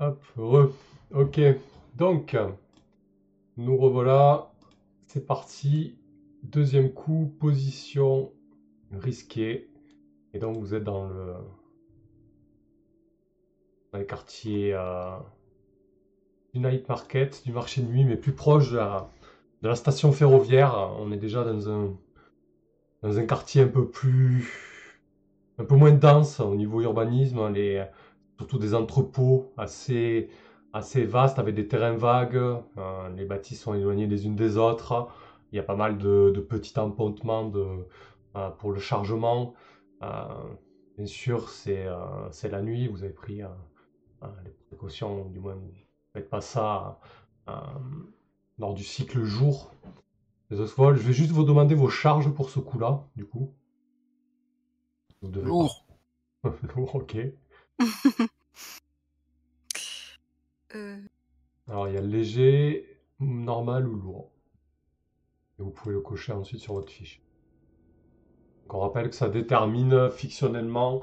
[0.00, 0.74] Hop, heureux.
[1.12, 1.40] Ok,
[1.94, 2.36] donc,
[3.56, 4.50] nous revoilà.
[5.06, 5.96] C'est parti.
[6.42, 8.32] Deuxième coup, position
[8.90, 9.70] risquée.
[10.32, 11.34] Et donc, vous êtes dans le
[13.92, 15.16] dans les quartiers euh,
[16.52, 19.08] du night market, du marché de nuit, mais plus proche de la,
[19.62, 20.74] de la station ferroviaire.
[20.98, 21.96] On est déjà dans un,
[23.02, 25.00] dans un quartier un peu plus.
[25.58, 27.52] un peu moins dense au niveau urbanisme.
[27.52, 27.86] Les,
[28.38, 30.28] surtout des entrepôts assez,
[30.72, 32.36] assez vastes avec des terrains vagues.
[32.36, 35.08] Euh, les bâtisses sont éloignées les unes des autres.
[35.52, 37.64] Il y a pas mal de, de petits empontements de,
[38.36, 39.54] euh, pour le chargement.
[40.02, 40.24] Euh,
[40.96, 41.86] bien sûr, c'est
[42.50, 42.88] la nuit.
[42.88, 45.60] Vous avez pris les précautions, du moins, ne
[46.12, 46.98] faites pas ça
[48.58, 49.70] lors du cycle jour.
[50.50, 53.52] Les Je vais juste vous demander vos charges pour ce coup-là, du coup.
[55.22, 55.86] Lourd.
[56.76, 57.16] Lourd, ok.
[60.74, 60.98] Euh.
[61.68, 64.30] Alors, il y a léger, normal ou lourd.
[65.58, 67.22] Et vous pouvez le cocher ensuite sur votre fiche.
[68.62, 71.02] Donc, on rappelle que ça détermine fictionnellement,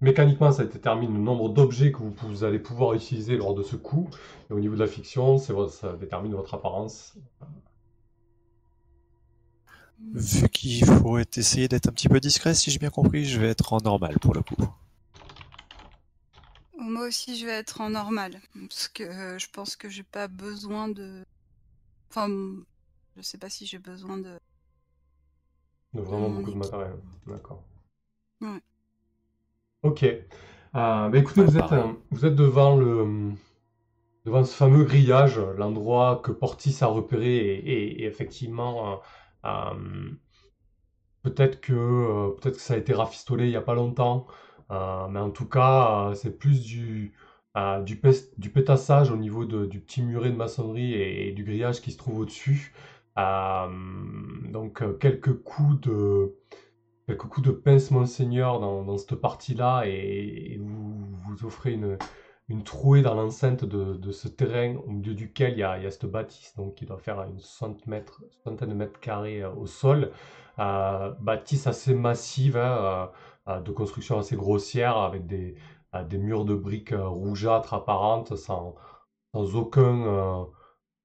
[0.00, 4.08] mécaniquement, ça détermine le nombre d'objets que vous, allez pouvoir utiliser lors de ce coup.
[4.50, 7.16] Et au niveau de la fiction, ça détermine votre apparence.
[10.12, 13.48] Vu qu'il faut essayer d'être un petit peu discret, si j'ai bien compris, je vais
[13.48, 14.56] être en normal pour le coup.
[16.78, 18.40] Moi aussi, je vais être en normal.
[18.68, 21.24] Parce que euh, je pense que j'ai pas besoin de.
[22.10, 22.28] Enfin,
[23.16, 24.38] je sais pas si j'ai besoin de.
[25.94, 26.96] De vraiment beaucoup de matériel.
[27.26, 27.64] D'accord.
[28.40, 28.60] Ouais.
[29.82, 30.02] Ok.
[30.02, 30.20] Euh,
[30.72, 33.32] bah, écoutez, vous êtes, euh, vous êtes devant le
[34.26, 39.00] devant ce fameux grillage, l'endroit que Portis a repéré et, effectivement,
[41.22, 44.26] peut-être que peut-être que ça a été rafistolé il y a pas longtemps.
[44.70, 47.12] Euh, mais en tout cas, euh, c'est plus du,
[47.56, 47.96] euh, du,
[48.50, 52.74] pétassage au niveau du petit muret de maçonnerie et, du grillage qui se trouve au-dessus.
[53.16, 56.34] donc quelques coups de
[57.06, 61.98] quelques coups de pince monseigneur dans, cette partie-là et, vous vous offrez une,
[62.48, 65.86] une trouée dans l'enceinte de, ce terrain au milieu duquel il y a, il y
[65.86, 68.02] a cette bâtisse donc qui doit faire une centaine,
[68.68, 70.10] de mètres carrés au sol.
[70.58, 73.10] bâtisse assez massive, hein,
[73.46, 75.54] de construction assez grossière avec des,
[76.04, 78.74] des murs de briques euh, rougeâtres apparentes sans,
[79.34, 80.44] sans aucun euh,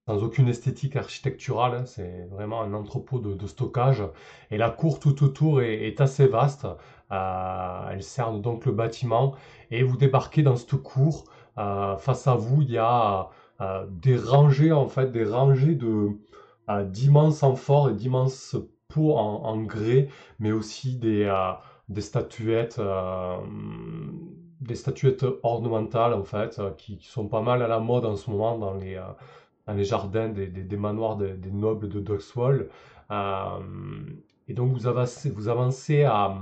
[0.08, 1.86] sans aucune esthétique architecturale.
[1.86, 4.04] C'est vraiment un entrepôt de, stockage.
[4.50, 6.66] Et la cour tout autour est, assez vaste.
[7.12, 9.36] Euh, elle cerne donc le bâtiment.
[9.70, 11.26] Et vous débarquez dans cette cour.
[11.56, 13.30] face à vous, il y a
[13.90, 16.18] des rangées, en fait, des rangées de
[16.86, 18.56] d'immenses amphores et d'immenses
[18.88, 20.08] pots en, grès,
[20.40, 21.26] mais aussi des,
[21.92, 23.38] des statuettes, euh,
[24.62, 28.30] des statuettes ornementales en fait, euh, qui, sont pas mal à la mode en ce
[28.30, 32.70] moment dans les, euh, jardins des, manoirs des, nobles de Doxwall.
[34.48, 36.38] et donc vous avancez, vous avancez à,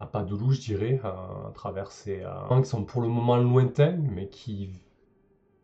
[0.00, 2.22] à pas de loup, je dirais, à, travers ces
[2.62, 4.70] qui sont pour le moment lointains, mais qui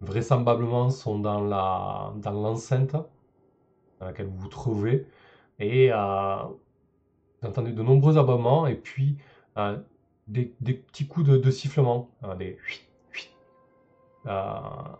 [0.01, 2.97] vraisemblablement sont dans la dans l'enceinte
[4.01, 5.07] dans laquelle vous vous trouvez.
[5.59, 5.91] Et
[7.47, 9.17] entendez de nombreux aboiements et puis
[9.59, 9.77] euh,
[10.29, 12.59] des, petits coups de, sifflement, hein, des
[14.27, 14.31] euh,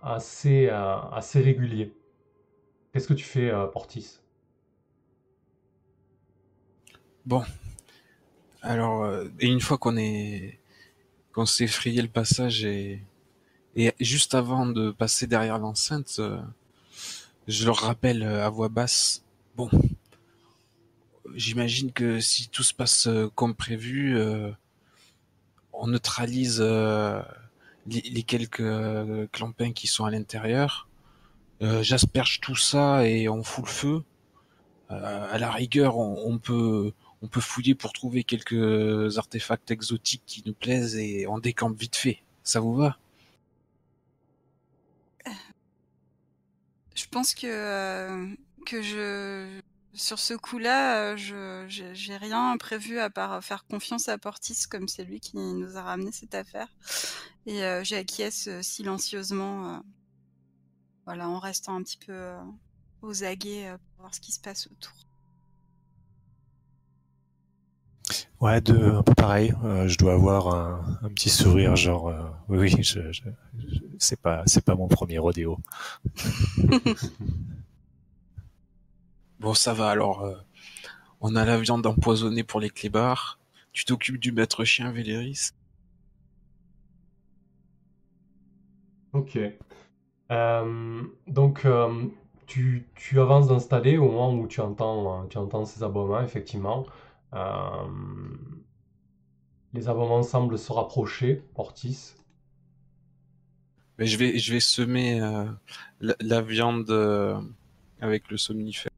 [0.03, 1.93] assez, euh, assez réguliers.
[2.93, 4.19] Qu'est-ce que tu fais, Portis?
[7.25, 7.43] Bon.
[8.61, 9.11] Alors,
[9.41, 10.59] et une fois qu'on est
[11.47, 13.03] s'est frayé le passage et,
[13.75, 16.21] et juste avant de passer derrière l'enceinte,
[17.49, 19.25] je leur rappelle à voix basse,
[19.57, 19.71] bon,
[21.35, 24.51] j'imagine que si tout se passe euh, comme prévu, euh,
[25.73, 27.23] on neutralise euh,
[27.87, 28.63] les, quelques
[29.33, 30.89] clampins qui sont à l'intérieur.
[31.81, 34.03] J'asperge tout ça et on fout le feu.
[34.89, 40.55] à la rigueur, on, peut on peut fouiller pour trouver quelques artefacts exotiques qui nous
[40.55, 42.19] plaisent et on décampe vite fait.
[42.43, 42.99] Ça vous va?
[46.97, 48.35] Je pense que
[48.65, 49.61] que je
[49.95, 55.05] sur ce coup-là, je j'ai rien prévu à part faire confiance à Portis comme c'est
[55.05, 56.69] lui qui nous a ramené cette affaire
[57.47, 59.83] et j'ai acquiesce, silencieusement,
[61.05, 62.33] voilà, en restant un petit peu,
[63.03, 64.93] aux aguets, pour voir ce qui se passe autour.
[68.41, 69.55] Ouais, de un peu pareil,
[69.87, 72.13] je dois avoir un petit sourire genre,
[72.49, 73.01] oui, oui, je
[73.99, 75.59] c'est pas c'est pas mon premier rodéo.
[79.43, 80.23] Bon, ça va alors.
[80.23, 80.37] Euh,
[81.21, 83.41] on a la viande empoisonnée pour les clébards.
[83.73, 85.51] Tu t'occupes du maître chien Véléris.
[89.13, 89.37] Ok.
[90.31, 92.05] Euh, donc, euh,
[92.47, 96.87] tu, tu avances d'installer au moment où tu entends, tu entends ces aboiements, effectivement.
[99.73, 102.15] Les aboiements semblent se rapprocher, Portis.
[103.99, 105.19] Mais je vais, je vais semer
[106.01, 106.91] la, la viande
[108.01, 108.92] avec le somnifère.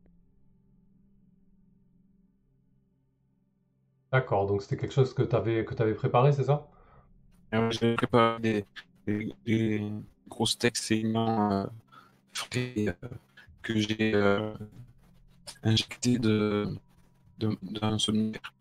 [4.15, 6.71] D'accord, donc c'était quelque chose que tu avais, que t'avais préparé, c'est ça?
[7.53, 8.65] Et ouais, je vais préparer des,
[9.07, 9.93] des, des
[10.29, 11.67] gros steaks saignants euh,
[12.33, 13.09] frais euh,
[13.63, 14.55] que j'ai euh,
[15.65, 16.69] injectés de,
[17.39, 18.55] de, d'un somnifère.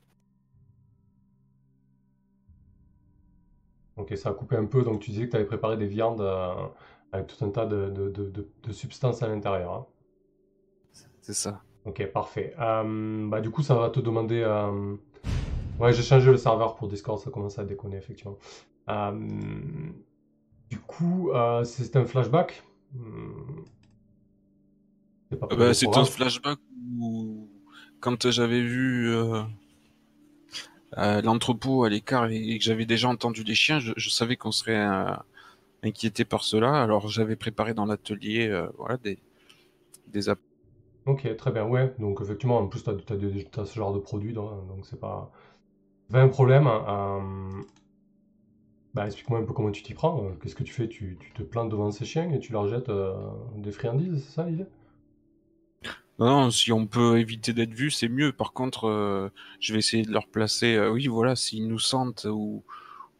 [3.95, 6.21] Ok, ça a coupé un peu, donc tu disais que tu avais préparé des viandes
[6.21, 6.67] euh,
[7.11, 9.73] avec tout un tas de, de, de, de- de substances à l'intérieur.
[9.73, 9.87] hein?
[11.21, 11.63] C'est ça.
[11.85, 12.53] Ok, parfait.
[12.59, 14.41] Euh, bah, du coup, ça va te demander.
[14.41, 14.95] euh,
[15.79, 18.37] Ouais, j'ai changé le serveur pour Discord, ça commence à déconner, effectivement.
[18.89, 19.91] Euh,
[20.69, 22.63] Du coup, euh, c'est un flashback?
[22.93, 23.63] Hmm.
[25.29, 26.59] C'est Euh, bah, c'est un flashback
[26.99, 27.49] où,
[27.99, 29.09] quand j'avais vu
[30.97, 34.51] euh, l'entrepôt à l'écart et, que j'avais déjà entendu les chiens, je, je savais qu'on
[34.51, 35.13] serait euh,
[35.83, 36.81] inquiété par cela.
[36.83, 39.19] Alors j'avais préparé dans l'atelier euh, voilà, des,
[40.07, 40.39] des app-
[41.05, 41.93] Ok, très bien, ouais.
[41.99, 45.31] Donc, effectivement, en plus, tu as, ce genre de produit, donc c'est pas.
[46.13, 46.69] Un problème.
[48.93, 50.23] Bah, explique-moi un peu comment tu t'y prends.
[50.23, 50.87] Euh, Qu'est-ce que tu fais?
[50.87, 53.15] Tu, tu te plantes devant ces chiens et tu leur jettes euh,
[53.57, 54.67] des friandises, c'est ça l'idée?
[56.19, 58.31] Non, non, si on peut éviter d'être vu, c'est mieux.
[58.31, 59.29] Par contre, euh,
[59.59, 60.75] je vais essayer de leur placer.
[60.75, 62.61] euh, oui, voilà, s'ils nous sentent ou,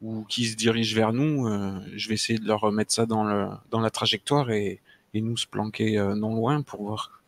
[0.04, 1.48] ou qu'ils se dirigent vers nous,
[1.96, 4.80] je vais essayer de leur mettre ça dans le dans la trajectoire et,
[5.16, 7.24] et nous se planquer non loin pour voir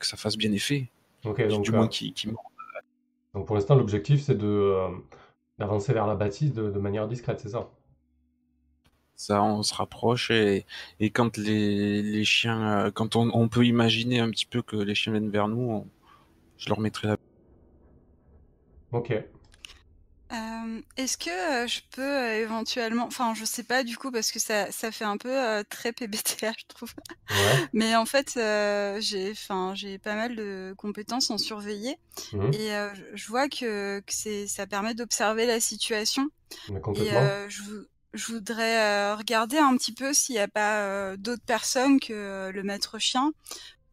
[0.00, 0.90] que ça fasse bien effet.
[1.22, 2.53] Du, donc, du moins qu'ils qu'ils mordent.
[3.34, 4.88] Donc pour l'instant, l'objectif c'est de euh,
[5.58, 7.70] d'avancer vers la bâtisse de, de manière discrète, c'est ça?
[9.16, 10.66] Ça, on se rapproche et,
[11.00, 14.76] et quand les, les chiens, euh, quand on, on peut imaginer un petit peu que
[14.76, 15.90] les chiens viennent vers nous, on-
[16.58, 17.16] je leur mettrai la.
[18.90, 19.10] Ok.
[20.34, 24.32] Euh, est-ce que euh, je peux euh, éventuellement, enfin je sais pas du coup parce
[24.32, 26.92] que ça, ça fait un peu très PBTA je trouve,
[27.30, 27.68] Ouais.
[27.72, 28.32] mais en fait
[29.00, 31.96] j'ai, enfin j'ai pas mal de compétences en surveiller
[32.32, 32.52] Mhm.
[32.52, 32.70] et
[33.14, 36.28] je vois que, que c'est, ça permet d'observer la situation
[36.96, 37.10] et
[37.48, 37.62] je,
[38.14, 42.98] je voudrais regarder un petit peu s'il n'y a pas d'autres personnes que le maître
[42.98, 43.32] chien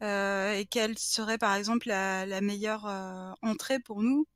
[0.01, 2.85] et quelle serait par exemple la, la meilleure
[3.41, 4.27] entrée pour nous.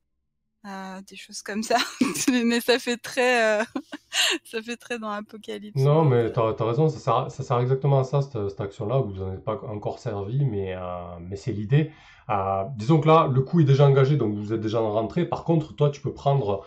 [0.67, 1.75] Euh, des choses comme ça,
[2.31, 3.63] mais ça fait très, euh,
[4.45, 5.79] ça fait très dans Apocalypse.
[5.79, 8.97] Non, mais t'as, t'as raison, ça sert, ça sert exactement à ça, cette, action-là.
[8.97, 11.91] Vous n'en êtes pas encore servi, mais, euh, mais c'est l'idée.
[12.31, 15.25] Euh, disons que là, le coup est déjà engagé, donc vous êtes déjà en rentrée.
[15.25, 16.65] Par contre, toi, tu peux prendre,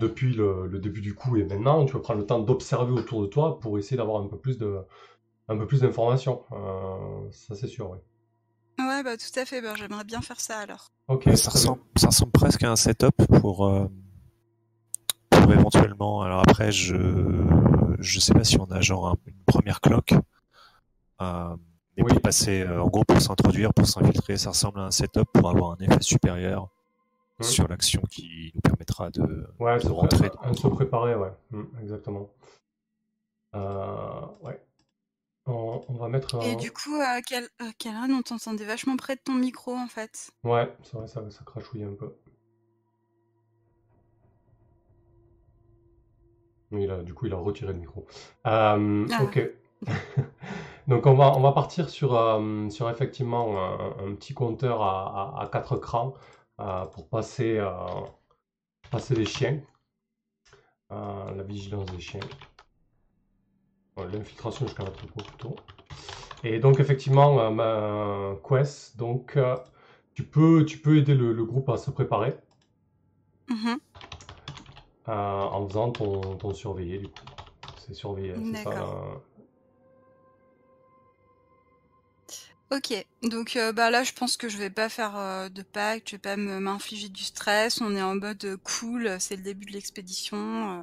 [0.00, 3.26] depuis le, début du coup et maintenant, tu peux prendre le temps d'observer autour de
[3.26, 4.58] toi pour essayer d'avoir un peu plus
[5.48, 6.44] un peu plus d'informations.
[7.30, 7.98] Ça, c'est sûr, oui.
[8.88, 9.60] Ouais, bah tout à fait.
[9.60, 10.90] Bah, j'aimerais bien faire ça alors.
[11.08, 13.86] Ok, ça, ressemble, ça ressemble presque à un setup pour, euh,
[15.30, 16.22] pour éventuellement.
[16.22, 16.96] Alors après, je
[17.98, 20.14] je sais pas si on a genre un- une première cloque,
[21.22, 21.56] euh,
[21.96, 22.10] mais Oui.
[22.10, 25.48] pour passer, euh, en gros, pour s'introduire, pour s'infiltrer, ça ressemble à un setup pour
[25.48, 26.68] avoir un effet supérieur
[27.38, 27.46] Mhm.
[27.46, 30.30] sur l'action qui nous permettra de, Ouais, de se, pré- rentrer.
[30.54, 32.28] se préparer, ouais, Mm, exactement.
[33.54, 34.60] Euh, ouais.
[35.46, 36.56] On, on va mettre Et un...
[36.56, 40.30] du coup, euh, Cal- euh, Calran, on t'entendait vachement près de ton micro en fait.
[40.42, 42.14] Ouais, c'est vrai, ça, ça crachouille un peu.
[46.70, 48.06] Oui, là, du coup, il a retiré le micro.
[48.46, 49.22] Euh, Ah.
[49.22, 49.50] ok.
[50.88, 55.40] Donc, on va, on va partir sur, euh, sur effectivement un, un petit compteur à,
[55.42, 55.46] à,
[55.78, 56.14] crans
[56.60, 57.70] euh, pour passer, euh,
[58.90, 59.60] passer les chiens.
[60.92, 62.20] Euh, la vigilance des chiens.
[63.96, 65.56] L'infiltration jusqu'à l'entrepôt plutôt.
[66.42, 69.56] Et donc, effectivement, euh, ma- Quest, donc, euh,
[70.14, 72.36] tu peux, tu peux aider le, le groupe à se préparer
[75.08, 77.24] euh, en faisant ton, ton surveillé, du coup.
[77.86, 78.70] C'est surveillé, c'est ça.
[78.70, 78.86] Là.
[82.72, 86.08] Ok, donc euh, bah là je pense que je vais pas faire euh, de pacte,
[86.08, 89.66] je vais pas m'infliger du stress, on est en mode euh, cool, c'est le début
[89.66, 90.82] de l'expédition, euh,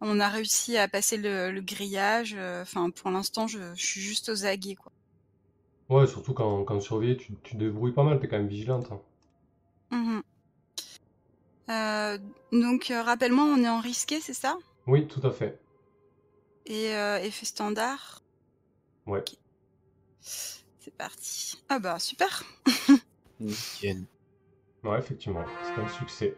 [0.00, 4.00] on a réussi à passer le, le grillage, euh, enfin pour l'instant je, je suis
[4.00, 4.92] juste aux aguets quoi.
[5.90, 8.90] Ouais, surtout quand, quand surveillé, tu, débrouilles pas mal, t'es quand même vigilante.
[8.90, 9.00] hein.
[9.90, 10.22] Mhm.
[11.70, 12.18] Euh,
[12.52, 14.56] donc euh, rappelle-moi on est en risqué c'est ça?
[14.86, 15.60] Oui, tout à fait.
[16.66, 18.22] Et euh, effet standard,
[19.06, 19.24] Ouais.
[20.20, 21.56] c'est parti.
[21.68, 22.44] Ah bah super!
[23.40, 24.06] Nickel.
[24.84, 26.36] Ouais, effectivement, c'est un succès.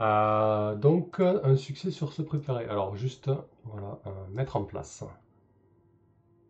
[0.00, 2.64] Euh, donc, euh, un succès sur se préparer.
[2.66, 3.30] Alors, juste,
[3.64, 5.04] voilà, euh, mettre en place.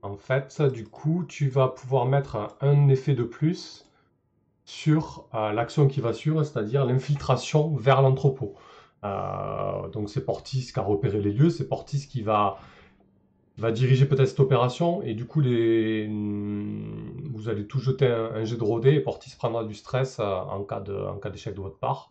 [0.02, 3.90] En fait, du coup, tu vas pouvoir mettre un, effet de plus
[4.64, 8.54] sur l'action qui va suivre, c'est-à-dire l'infiltration vers l'entrepôt.
[9.02, 12.56] Donc c'est Portis qui a repéré les lieux, c'est Portis qui va,
[13.58, 18.56] va diriger peut-être cette opération, et du coup vous allez tout jeter un, un jet
[18.56, 21.78] de rodé, et Portis prendra du stress en cas de- en cas d'échec de votre
[21.78, 22.10] part.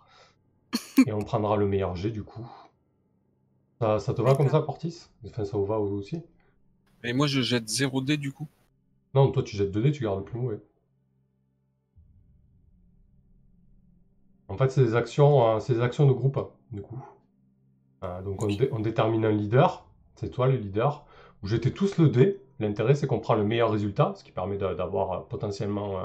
[1.05, 2.45] Et on prendra le meilleur jet du coup.
[3.81, 5.07] Ça, ça te va comme ça, Portis?
[5.25, 6.21] Enfin, ça vous va vous aussi?
[7.03, 8.47] Et moi, je jette 0 dé du coup.
[9.13, 10.59] Non, toi tu jettes 2 dés, tu gardes le plus mauvais.
[14.47, 16.39] En fait, c'est des actions, euh, c'est des actions de groupe,
[16.71, 16.99] du coup.
[18.03, 19.85] Euh, donc on, dé- on détermine un leader,
[20.15, 21.05] c'est toi le leader.
[21.41, 22.41] Vous jetez tous le dé.
[22.59, 25.99] L'intérêt, c'est qu'on prend le meilleur résultat, ce qui permet de- d'avoir euh, potentiellement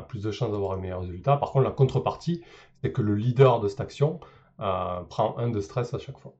[0.00, 1.36] plus de chances d'avoir un meilleur résultat.
[1.36, 2.42] Par contre, la contrepartie,
[2.82, 4.20] c'est que le leader de cette action
[4.60, 6.34] euh, prend un de stress à chaque fois.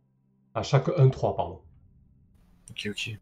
[0.55, 1.61] À chaque 1-3, pardon.
[2.71, 3.19] Ok, ok.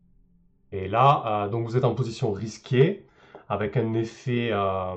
[0.72, 3.06] Et là, euh, donc vous êtes en position risquée,
[3.48, 4.50] avec un effet...
[4.52, 4.94] euh,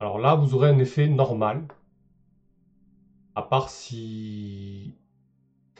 [0.00, 1.66] Alors là, vous aurez un effet normal.
[3.34, 4.94] À part si...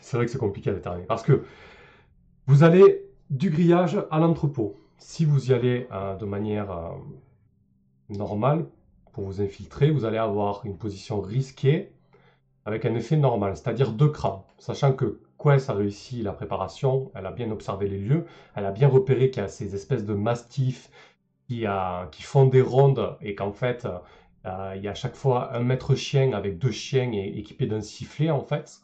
[0.00, 1.06] C'est vrai que c'est compliqué à déterminer.
[1.06, 1.44] Parce que
[2.46, 4.78] vous allez du grillage à l'entrepôt.
[4.98, 5.88] Si vous y allez
[6.20, 6.94] de manière
[8.10, 8.66] euh, normale,
[9.12, 11.92] pour vous infiltrer, vous allez avoir une position risquée
[12.64, 14.46] avec un effet normal, c'est-à-dire deux crans.
[14.58, 18.72] Sachant que Quest a réussi la préparation, elle a bien observé les lieux, elle a
[18.72, 20.90] bien repéré qu'il y a ces espèces de mastifs
[21.48, 23.86] qui, a- qui font des rondes et qu'en fait,
[24.46, 27.66] euh, il y a à chaque fois un maître chien avec deux chiens et, équipés
[27.66, 28.80] d'un sifflet en fait.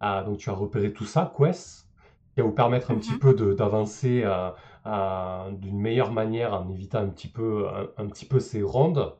[0.00, 1.86] Ah, donc tu as repéré tout ça, Quest,
[2.34, 3.00] qui va vous permettre un Mhm.
[3.00, 4.50] petit peu de- d'avancer euh, euh,
[4.84, 7.66] d'une meilleure manière en évitant un petit peu,
[8.40, 9.14] ces rondes.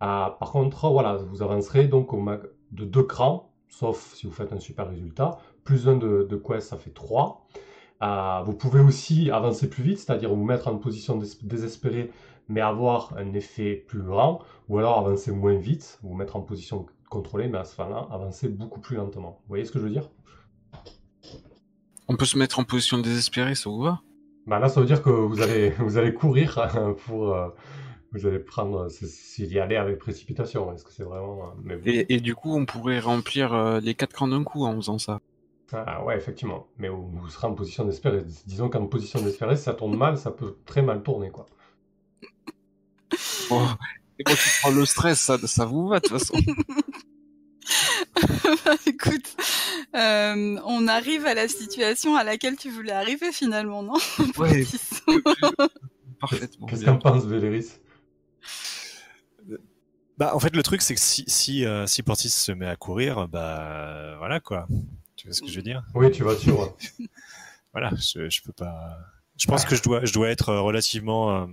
[0.00, 2.10] Ah, par contre, voilà, vous avancerez donc
[2.72, 5.38] de deux crans, sauf si vous faites un super résultat.
[5.64, 7.46] Plus un de, quest, ça fait 3.
[8.44, 12.10] vous pouvez aussi avancer plus vite, c'est-à-dire vous mettre en position dés- désespérée,
[12.48, 16.86] mais avoir un effet plus grand, ou alors avancer moins vite, vous mettre en position
[17.08, 19.38] contrôlée, mais à ce moment-là, avancer beaucoup plus lentement.
[19.42, 20.10] Vous voyez ce que je veux dire?
[22.08, 24.02] On peut se mettre en position désespérée, ça vous va?
[24.46, 27.34] Bah Là, ça veut dire que vous allez, vous allez courir pour...
[27.34, 27.48] euh,
[28.12, 28.88] vous allez prendre...
[28.88, 31.44] c'est- S'il y aller avec précipitation, est-ce que c'est vraiment...
[31.48, 34.44] euh, Mais vous- et, et du coup, on pourrait remplir euh, les quatre crans d'un
[34.44, 35.20] coup en faisant ça.
[35.72, 36.68] Ah ouais, effectivement.
[36.78, 38.22] Mais vous, vous serez en position d'espérer.
[38.46, 41.46] Disons qu'en position d'espérer, si ça tourne mal, ça peut très mal tourner, quoi.
[44.18, 46.34] Et moi qui prends le stress, ça, ça vous va de toute façon.
[48.64, 49.36] Bah, Écoute,
[49.94, 53.94] euh, on arrive à la situation à laquelle tu voulais arriver finalement, non
[54.38, 54.64] Ouais,
[56.20, 56.66] parfaitement.
[56.66, 57.78] Qu'est-ce qu'en pense Véléris
[60.18, 62.76] Bah, en fait, le truc, c'est que si, si, euh, si Portis se met à
[62.76, 64.66] courir, bah, voilà, quoi.
[65.16, 65.84] Tu vois ce que je veux dire?
[65.94, 66.76] Oui, tu vas sur.
[67.72, 68.96] Voilà, je, je peux pas.
[69.36, 71.48] Je pense que je dois, je dois être euh, relativement,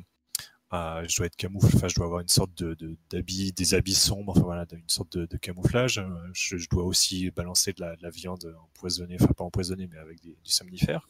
[0.73, 1.75] euh, je dois être camoufle.
[1.75, 4.31] Enfin, je dois avoir une sorte de, d'habits, des habits sombres.
[4.35, 5.97] Enfin voilà, une sorte de, camouflage.
[5.97, 9.97] Euh, Je, dois aussi balancer de la, de la viande empoisonnée, enfin pas empoisonnée, mais
[9.97, 11.07] avec du somnifère.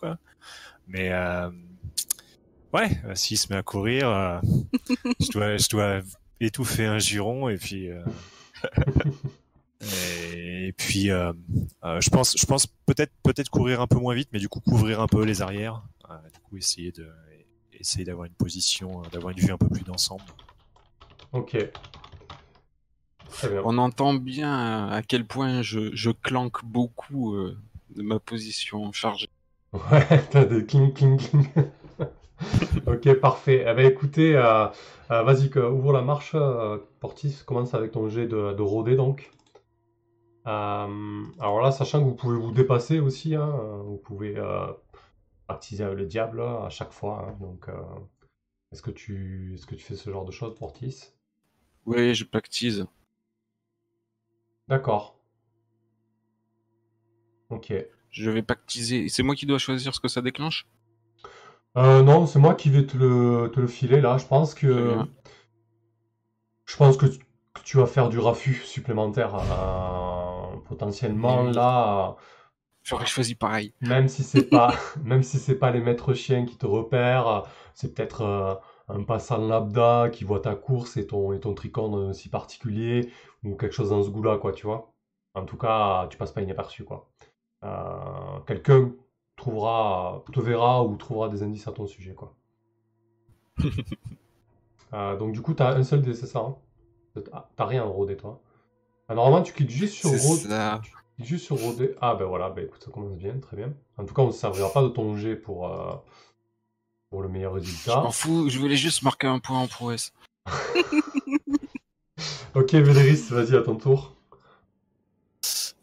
[0.88, 1.50] Mais euh,
[2.74, 4.40] ouais, euh, s'il se met à courir, euh,
[5.20, 6.02] je dois,
[6.40, 7.90] étouffer un giron et puis.
[10.34, 14.48] Et puis, je pense, je pense peut-être, peut-être courir un peu moins vite, mais du
[14.48, 15.82] coup couvrir un peu les arrières.
[16.34, 17.10] Du coup, essayer de,
[17.82, 20.24] essayer d'avoir une position, euh, d'avoir une vue un peu plus d'ensemble.
[21.34, 21.58] Ok.
[23.30, 23.62] Très bien.
[23.66, 27.58] On entend bien à quel point je, je clanque beaucoup euh,
[27.96, 29.30] de ma position chargée.
[29.74, 31.48] Ouais, t'as des cling cling cling.
[32.88, 33.66] ok, parfait.
[33.68, 34.68] Eh ben, écoutez, euh,
[35.12, 37.44] euh, vas-y, que- ouvre la marche, euh, Portis.
[37.46, 39.32] Commence avec ton jet de, de rodé, donc.
[40.48, 44.36] Euh, alors là, sachant que vous pouvez vous dépasser aussi, hein, euh, vous pouvez
[45.54, 47.28] attiser le diable là, à chaque fois.
[47.28, 47.74] hein, donc, euh,
[48.72, 51.14] est-ce que tu, est-ce que tu fais ce genre de choses, Portis
[51.86, 52.86] Oui, je pactise.
[54.68, 55.16] D'accord.
[57.50, 57.74] Ok.
[58.10, 59.10] Je vais pactiser.
[59.10, 60.66] C'est moi qui dois choisir ce que ça déclenche?
[61.78, 64.18] Euh, non, c'est moi qui vais te le, te le filer là.
[64.18, 64.98] Je pense que
[66.66, 67.20] je pense que tu,
[67.54, 69.36] que tu vas faire du raffut supplémentaire
[70.68, 72.16] potentiellement là.
[72.84, 73.74] J'aurais choisi pareil.
[73.82, 74.74] Même si c'est pas,
[75.04, 78.56] même si c'est pas les maîtres chiens qui te repèrent, c'est peut-être euh,
[78.88, 83.12] un passant lambda qui voit ta course et ton et ton tricorne si particulier
[83.44, 84.94] ou quelque chose dans ce goût-là, quoi, tu vois.
[85.34, 87.10] En tout cas, tu passes pas inaperçu, quoi.
[87.64, 88.92] Euh, quelqu'un
[89.36, 92.36] trouvera, te verra ou trouvera des indices à ton sujet, quoi.
[94.94, 96.58] Euh, donc du coup, t'as un seul dé, c'est ça hein?
[97.56, 98.42] T'as rien en rodé, toi.
[99.08, 100.82] Normalement, tu cliques juste sur ça.
[101.24, 101.96] Juste sur rodé.
[102.02, 103.74] Ah ben voilà, ben écoute, ça commence bien, très bien.
[103.98, 105.94] En tout cas, on ne se servira pas de ton jet pour, euh,
[107.10, 108.02] pour le meilleur Je résultat.
[108.02, 110.12] m'en fous, je voulais juste marquer un point en prouesse.
[112.54, 114.14] Ok, Véléris, vas-y à ton tour.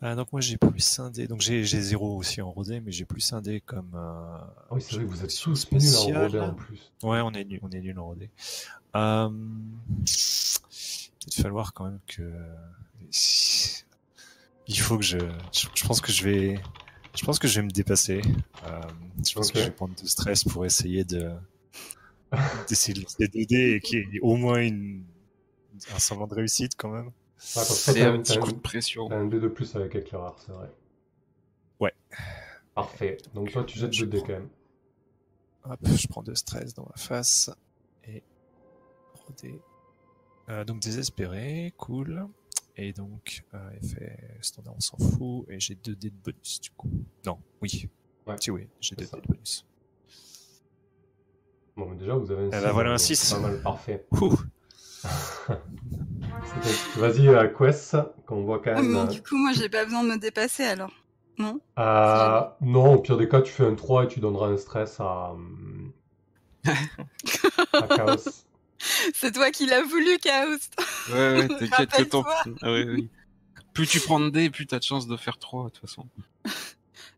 [0.03, 1.27] Ah, donc moi j'ai plus un dé.
[1.27, 3.91] Donc j'ai j'ai zéro aussi en rodé, mais j'ai plus un dé comme.
[3.95, 6.93] euh, Ah oui, c'est vrai que vous êtes tous nuls en rodé en plus.
[7.03, 8.31] Ouais, on est nul, on est nul en rodé.
[8.97, 9.31] Euh...
[11.27, 12.23] Il va falloir quand même que.
[14.69, 15.19] Il faut que je.
[15.53, 16.61] Je je pense que je vais.
[17.17, 18.21] Je pense que je vais me dépasser.
[18.65, 18.81] Euh,
[19.27, 21.33] je pense que je vais prendre de stress pour essayer de
[22.69, 25.05] d'essayer de dés et qu'il y ait au moins une
[25.95, 27.11] un semblant de réussite quand même.
[27.11, 29.09] Ah, parce que C'est un petit coup de pression.
[29.09, 30.71] t'as un dé de plus avec éclaireur, c'est vrai.
[31.81, 31.95] Ouais.
[32.75, 33.17] Parfait.
[33.35, 34.27] Donc toi, tu jettes Je 2 dés prends.
[34.27, 34.49] quand même.
[35.65, 37.51] Hop, je prends de stress dans ma face
[38.07, 38.23] et
[39.27, 39.61] rodé.
[40.49, 42.27] Euh, donc désespéré, cool.
[42.81, 45.47] Et donc euh, effet standard, on s'en fout.
[45.51, 46.89] Et j'ai 2 dés de bonus du coup.
[47.27, 47.89] Non, oui.
[48.27, 49.17] Ouais, Si oui, j'ai c'est 2 ça.
[49.17, 49.67] dés de bonus.
[51.77, 52.63] Bon, mais déjà, vous avez un Eh 6.
[52.63, 53.17] ben, voilà un six.
[53.17, 54.07] C'est pas mal, parfait.
[56.97, 58.93] Vas-y, euh, Quest, qu'on voit quand Oh, même.
[58.93, 60.91] mais euh, du coup, moi, j'ai pas besoin de me dépasser alors.
[61.39, 61.61] Non?
[61.79, 64.99] Euh, non, au pire des cas, tu fais un 3 et tu donneras un stress
[64.99, 65.35] à,
[66.67, 66.71] euh,
[67.73, 68.45] à Chaos.
[69.15, 70.57] C'est toi qui l'as voulu, Chaos.
[71.11, 72.25] Ouais, ouais, t'inquiète que ton.
[72.63, 73.09] Ah ouais.
[73.73, 76.07] Plus tu prends de dés, plus t'as de chances de faire 3, de toute façon.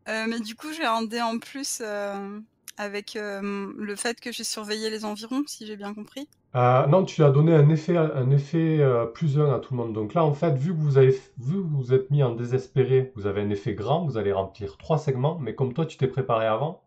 [0.09, 2.41] Euh, mais du coup, j'ai un dé en plus euh,
[2.79, 6.27] avec euh, le fait que j'ai surveillé les environs, si j'ai bien compris.
[6.57, 9.77] Euh, non, tu as donné un effet, un effet euh, plus 1 à tout le
[9.77, 9.93] monde.
[9.93, 13.13] Donc là, en fait, vu que vous avez, vu que vous êtes mis en désespéré,
[13.15, 16.09] vous avez un effet grand, vous allez remplir trois segments, mais comme toi, tu t'es
[16.09, 16.83] préparé avant,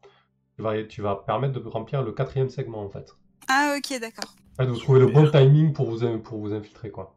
[0.57, 3.15] tu vas, tu vas permettre de remplir le quatrième segment, en fait.
[3.47, 4.33] Ah, ok, d'accord.
[4.57, 7.15] Fait, vous trouvez le bon timing pour vous, pour vous infiltrer, quoi.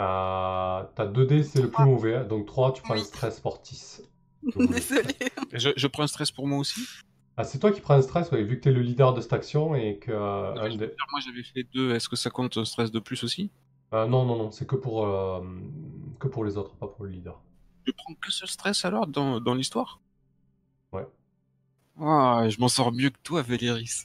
[0.00, 2.16] Euh, t'as 2 dés, c'est le plus mauvais.
[2.16, 2.24] hein.
[2.24, 4.00] Donc 3, tu prends un stress Portis.
[4.42, 5.14] Donc, Désolée.
[5.52, 6.80] Je, je prends un stress pour moi aussi?
[7.36, 9.32] Ah, c'est toi qui prends un stress, ouais, vu que t'es le leader de cette
[9.32, 10.12] action et que...
[10.12, 13.24] euh, un des- Moi j'avais fait 2, est-ce que ça compte un stress de plus
[13.24, 13.50] aussi?
[13.92, 15.40] Euh, non, non, non, c'est que pour, euh,
[16.20, 17.40] que pour les autres, pas pour le leader.
[17.86, 20.00] Je prends que ce stress alors dans, dans l'histoire?
[20.92, 21.06] Ouais.
[22.00, 24.04] Ah, je m'en sors mieux que toi, Véléris.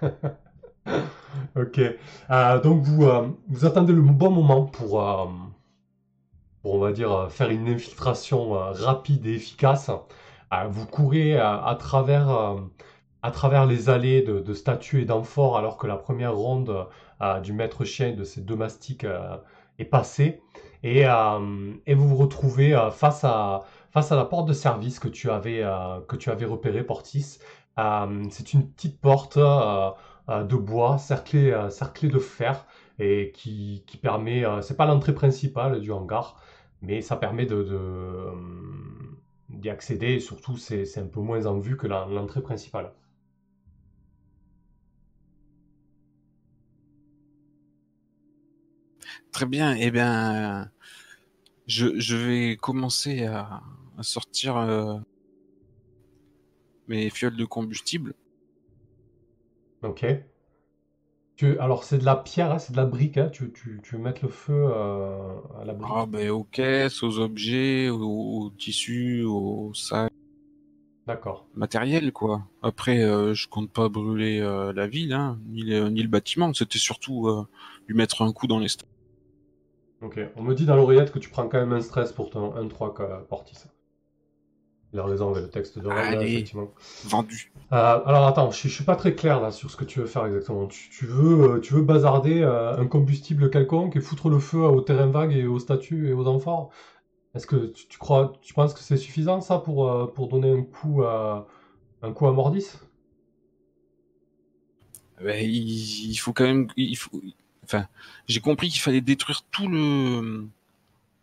[1.56, 1.80] Ok.
[2.30, 5.26] Euh, donc vous, euh, vous attendez le bon moment pour, euh,
[6.62, 9.90] pour, on va dire, faire une infiltration rapide et efficace.
[10.70, 12.56] Vous courez à travers,
[13.22, 16.86] à travers les allées de, statues et d'amphores alors que la première ronde
[17.42, 19.06] du maître chien et de ces deux mastiques
[19.78, 20.40] est passée.
[20.82, 25.62] Et, vous vous retrouvez face, à, face à la porte de service que tu avais,
[26.08, 27.38] que tu avais repérée, Portis.
[28.30, 29.38] C'est une petite porte
[30.28, 30.96] de bois
[31.34, 32.66] euh, cerclée de fer
[32.98, 36.40] et qui, qui permet, euh, c'est pas l'entrée principale du hangar,
[36.82, 38.32] mais ça permet de, euh,
[39.48, 42.92] d'y accéder et surtout c'est, un peu moins en vue que l'entrée principale.
[49.32, 50.70] Très bien, eh bien,
[51.66, 53.62] je, vais commencer à,
[54.00, 54.98] sortir euh,
[56.88, 58.14] mes fioles de combustible.
[59.82, 60.04] Ok.
[61.36, 63.96] Tu, alors c'est de la pierre, hein, c'est de la brique, hein, tu, tu, tu
[63.96, 65.88] veux mettre le feu euh, à la brique?
[65.90, 70.12] Ah, ben, aux caisses, aux objets, aux, aux tissus, aux sacs,
[71.06, 71.48] D'accord.
[71.54, 72.46] matériel, quoi.
[72.62, 76.52] Après, euh, je compte pas brûler euh, la ville, hein, ni, le, ni le bâtiment.
[76.54, 77.46] C'était surtout euh,
[77.86, 78.88] lui mettre un coup dans les stocks.
[80.00, 80.18] Ok.
[80.34, 82.92] On me dit dans l'oreillette que tu prends quand même un stress pour ton 1-3
[82.94, 83.58] quoi, Portis.
[84.94, 85.90] Il a raison avec le texte de
[86.22, 86.70] effectivement.
[87.04, 87.52] Vendu.
[87.72, 90.06] Euh, alors attends, je, je suis pas très clair là sur ce que tu veux
[90.06, 90.66] faire exactement.
[90.66, 94.60] Tu, tu veux, euh, tu veux bazarder euh, un combustible quelconque et foutre le feu
[94.60, 96.70] au terrain vague et aux statues et aux amphores?
[97.34, 100.62] Est-ce que tu, tu crois, tu penses que c'est suffisant ça pour, pour donner un
[100.62, 101.46] coup à,
[102.00, 102.68] un coup à Mordis?
[105.22, 107.20] Ben, il, il faut quand même, il faut,
[107.62, 107.86] enfin,
[108.26, 110.46] j'ai compris qu'il fallait détruire tout le,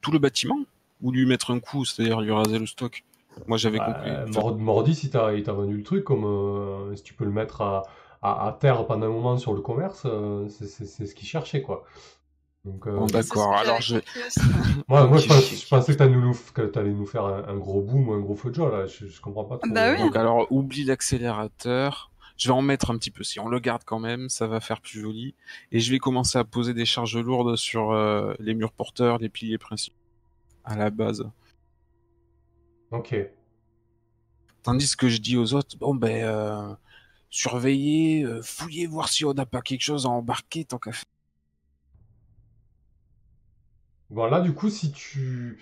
[0.02, 0.60] tout le bâtiment
[1.02, 3.04] ou lui mettre un coup, c'est-à-dire lui raser le stock.
[3.48, 4.10] Moi, j'avais Bah, compris.
[4.12, 7.26] Enfin, Mord- Mordis, il t'a, il t'a vendu le truc comme euh, si tu peux
[7.26, 7.84] le mettre à,
[8.22, 10.68] à, à terre pendant un moment sur le commerce, euh, c'est,
[11.06, 11.84] ce qu'il cherchait quoi.
[12.66, 13.98] Donc, euh, Bon, D'accord, alors je-
[14.88, 15.28] moi, moi je, Ok.
[15.30, 16.34] pense- je pensais que t'allais nous,
[16.98, 18.86] nous faire un, un gros boom ou un gros feu de joie là.
[18.88, 19.70] Je, je comprends pas trop.
[19.72, 20.00] Bah oui.
[20.00, 22.12] Donc alors, oublie l'accélérateur.
[22.38, 23.24] Je vais en mettre un petit peu.
[23.24, 25.36] Si on le garde quand même, ça va faire plus joli.
[25.72, 29.30] Et je vais commencer à poser des charges lourdes sur euh, les murs porteurs, les
[29.30, 29.96] piliers principaux,
[30.66, 31.30] à la base.
[32.96, 33.16] Ok.
[34.64, 36.74] Tandis que je dis aux autres, bon ben, euh,
[37.30, 41.04] surveillez, euh, fouillez, voir si on n'a pas quelque chose à embarquer tant qu'à faire.
[44.10, 45.60] Bon, là, du coup, si tu...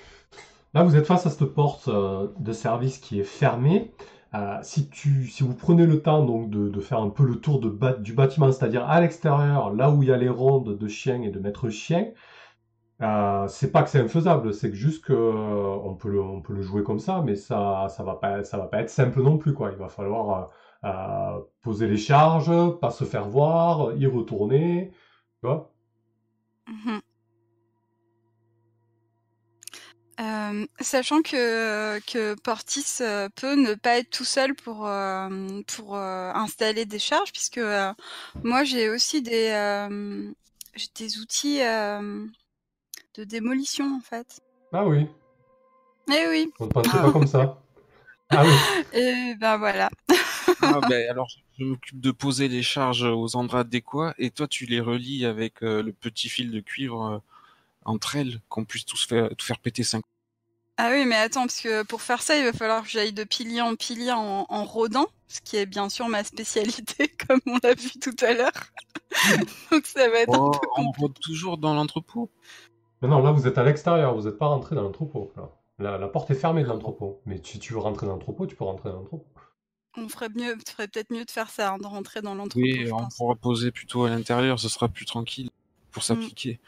[0.74, 3.92] Là, vous êtes face à cette porte euh, de service qui est fermée.
[4.36, 7.36] Euh, si, tu, si vous prenez le temps donc de, de faire un peu le
[7.36, 7.70] tour de
[8.00, 11.30] du bâtiment, c'est-à-dire à l'extérieur, là où il y a les rondes de chiens et
[11.30, 12.08] de maître chien,
[13.04, 17.00] euh, c'est pas que c'est infaisable, c'est juste que euh, on peut le, jouer comme
[17.00, 19.72] ça, mais ça, ça va pas, être simple non plus, quoi.
[19.72, 20.52] Il va falloir
[20.86, 24.92] euh, poser les charges, pas se faire voir, y retourner.
[30.22, 33.00] Euh, sachant que, Portis
[33.36, 37.60] peut ne pas être tout seul pour, installer des charges, puisque
[38.44, 39.52] moi j'ai aussi des,
[41.22, 41.60] outils
[43.16, 44.42] de démolition en fait.
[44.72, 45.08] Ah oui,
[46.12, 47.62] Eh oui, on ne pensait pas comme ça.
[48.30, 48.54] Ah oui,
[48.94, 49.90] et ben voilà.
[50.62, 54.66] Ah, ben, alors, je m'occupe de poser les charges aux endroits adéquats et toi, tu
[54.66, 57.18] les relis avec euh, le petit fil de cuivre euh,
[57.86, 60.04] entre elles, qu'on puisse tous faire, tout faire péter 5.
[60.78, 63.24] Ah oui, mais attends, parce que pour faire ça, il va falloir que j'aille de
[63.24, 67.60] pilier en pilier en, en rodant, ce qui est bien sûr ma spécialité, comme on
[67.62, 68.52] l'a vu tout à l'heure.
[69.72, 72.32] Donc ça va être un Oh, peu on rôde toujours dans l'entrepôt.
[73.04, 75.32] Mais non, là vous êtes à l'extérieur, vous n'êtes pas rentré dans l'entrepôt.
[75.38, 75.52] là.
[75.80, 78.56] La, la porte est fermée de l'entrepôt, mais si tu veux rentrer dans l'entrepôt, tu
[78.56, 79.26] peux rentrer dans l'entrepôt.
[79.98, 82.86] On ferait mieux, ferait peut-être mieux de faire ça, hein, de rentrer dans l'entrepôt, Oui,
[82.86, 83.16] je on pense.
[83.18, 85.50] pourra poser plutôt à l'intérieur, ce sera plus tranquille
[85.92, 86.60] pour s'appliquer.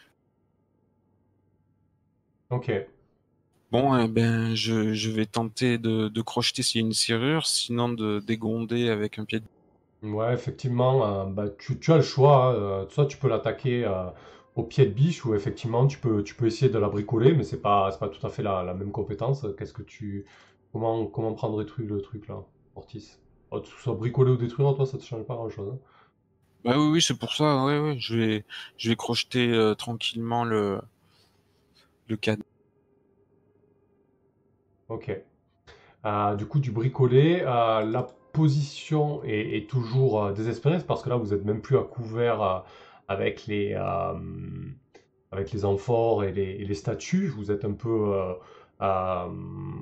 [2.49, 2.69] Ok.
[3.71, 7.45] Bon, eh ben, je, je vais tenter de, de crocheter s'il y a une serrure,
[7.45, 9.45] sinon de dégonder avec un pied de...
[10.03, 12.47] Ouais, effectivement, euh, bah, tu, tu as le choix.
[12.51, 14.09] hein, euh, soit tu peux l'attaquer euh,
[14.55, 17.43] au pied de biche, ou effectivement tu peux, tu peux essayer de la bricoler, mais
[17.43, 19.45] c'est pas, c'est pas tout à fait la, la même compétence.
[19.57, 20.25] Qu'est-ce que tu,
[20.73, 22.43] comment, comment prendre le truc, le truc là,
[22.75, 23.17] Ortis?
[23.51, 25.73] Oh, que ce soit bricoler ou détruire, toi ça te change pas grand-chose.
[25.73, 25.79] hein?
[26.63, 28.45] Bah oui, oui, c'est pour ça, ouais, ouais, je vais,
[28.77, 30.81] je vais crocheter euh, tranquillement le,
[32.07, 32.43] le cadre.
[34.87, 35.11] Ok.
[36.05, 41.03] Euh, du coup, du bricolé, euh, la position est, est toujours euh, désespérée, c'est parce
[41.03, 42.59] que là, vous êtes même plus à couvert euh,
[43.07, 44.13] avec les, euh,
[45.31, 47.27] avec les amphores et les, les statues.
[47.27, 48.33] Vous êtes un peu euh,
[48.81, 49.27] euh,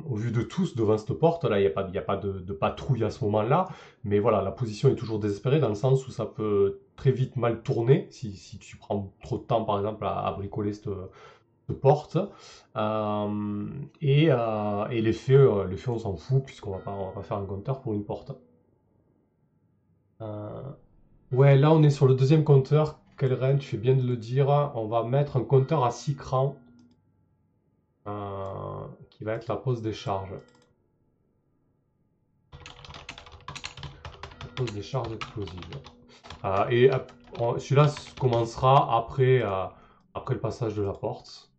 [0.07, 1.45] au vu de tous devant cette porte.
[1.45, 3.67] Là, il n'y a pas, y a pas de, de patrouille à ce moment-là.
[4.03, 7.35] Mais voilà, la position est toujours désespérée dans le sens où ça peut très vite
[7.35, 10.89] mal tourner si, si tu prends trop de temps, par exemple, à, bricoler cette,
[11.81, 12.17] porte.
[12.75, 13.65] Euh,
[14.01, 17.45] et euh, et l'effet, on s'en fout, puisqu'on va pas, on va pas faire un
[17.45, 18.31] compteur pour une porte.
[21.31, 22.99] Ouais, là, on est sur le deuxième compteur.
[23.17, 24.49] Kelren, tu fais bien de le dire.
[24.75, 26.57] On va mettre un compteur à 6 crans,
[28.07, 30.33] euh, qui va être la pose des charges.
[34.41, 35.81] La pose des charges explosives.
[36.43, 36.97] Euh, et euh,
[37.59, 41.51] celui-là commencera après, le passage de la porte.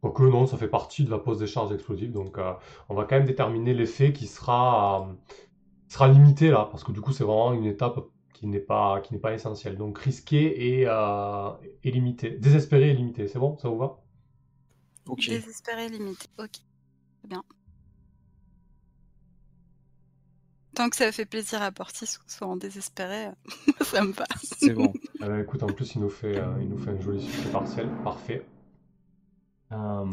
[0.00, 2.38] Quoique non, ça fait partie de la pose des charges explosives, donc
[2.90, 5.08] on va quand même déterminer l'effet qui sera,
[5.88, 8.00] qui sera limité là, parce que du coup c'est vraiment une étape
[8.34, 9.78] qui n'est pas, qui n'est pas essentielle.
[9.78, 11.50] Donc risqué et, euh,
[11.82, 12.30] et limité.
[12.30, 14.02] Désespéré et limité, c'est bon, ça vous va?
[15.06, 15.26] Ok.
[15.28, 16.26] Désespéré limité.
[16.38, 17.42] Ok, très bien.
[20.74, 23.28] Tant que ça fait plaisir à Portis qu'on soit en désespéré,
[23.80, 24.26] ça me va.
[24.42, 24.92] C'est bon.
[25.22, 27.48] Eh ben, écoute, en plus il nous fait, euh, il nous fait un joli succès
[27.50, 28.44] partiel, parfait.
[29.72, 30.04] Euh.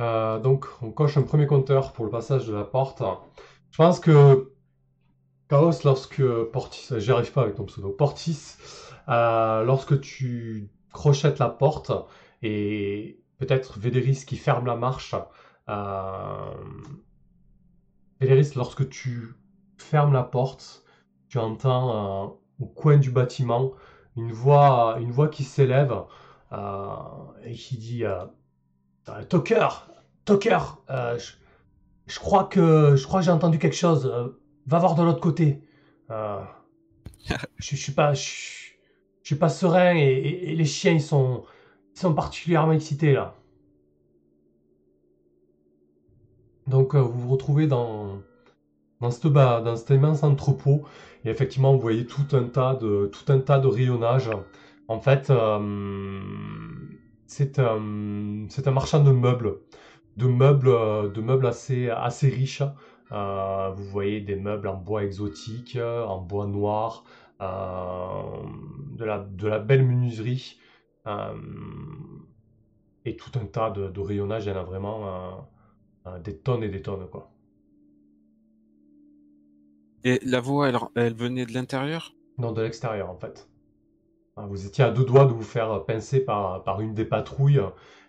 [0.00, 3.02] Euh, donc, on coche un premier compteur pour le passage de la porte.
[3.70, 4.52] Je pense que
[5.48, 8.56] Chaos, lorsque Portis, j'y arrive pas avec ton pseudo, Portis,
[9.08, 11.92] euh, lorsque tu crochettes la porte
[12.42, 15.14] et peut-être Véléris qui ferme la marche,
[15.68, 16.54] euh,
[18.20, 19.34] Véléris, lorsque tu
[19.78, 20.84] fermes la porte,
[21.28, 21.90] tu entends
[22.24, 22.28] euh,
[22.60, 23.72] au coin du bâtiment
[24.16, 25.94] une voix, une voix qui s'élève
[26.52, 26.86] euh,
[27.44, 28.04] et qui dit
[29.08, 29.88] euh, Toker,
[30.24, 31.32] Toker, euh, je,
[32.08, 34.06] je crois que je crois que j'ai entendu quelque chose.
[34.06, 34.28] euh,
[34.66, 35.62] va voir de l'autre côté.
[36.10, 36.40] Euh,
[37.26, 38.20] je, je suis pas, je,
[39.22, 41.44] je suis pas serein et, et- et les chiens ils sont,
[41.96, 43.36] ils sont particulièrement excités là.
[46.66, 48.18] Donc vous vous retrouvez dans
[49.00, 50.84] dans cette dans cet immense entrepôt
[51.24, 54.30] et effectivement vous voyez tout un tas de tout un tas de rayonnage.
[54.88, 55.60] En fait, euh,
[57.26, 59.58] c'est un c'est un marchand de meubles,
[60.16, 62.62] de meubles euh, de meubles assez assez riches.
[63.12, 67.04] Euh, vous voyez des meubles en bois exotique, euh, en bois noir,
[67.42, 68.42] euh,
[68.92, 70.58] de la de la belle menuiserie
[71.06, 71.34] euh,
[73.06, 74.44] et tout un tas de, de rayonnage.
[74.44, 75.48] Il y en a vraiment
[76.24, 77.32] des tonnes et des tonnes quoi.
[80.04, 82.14] Et la voix, elle, elle venait de l'intérieur?
[82.38, 83.46] Non, de l'extérieur en fait.
[84.36, 87.60] Ah, vous étiez à deux doigts de vous faire pincer par, par une des patrouilles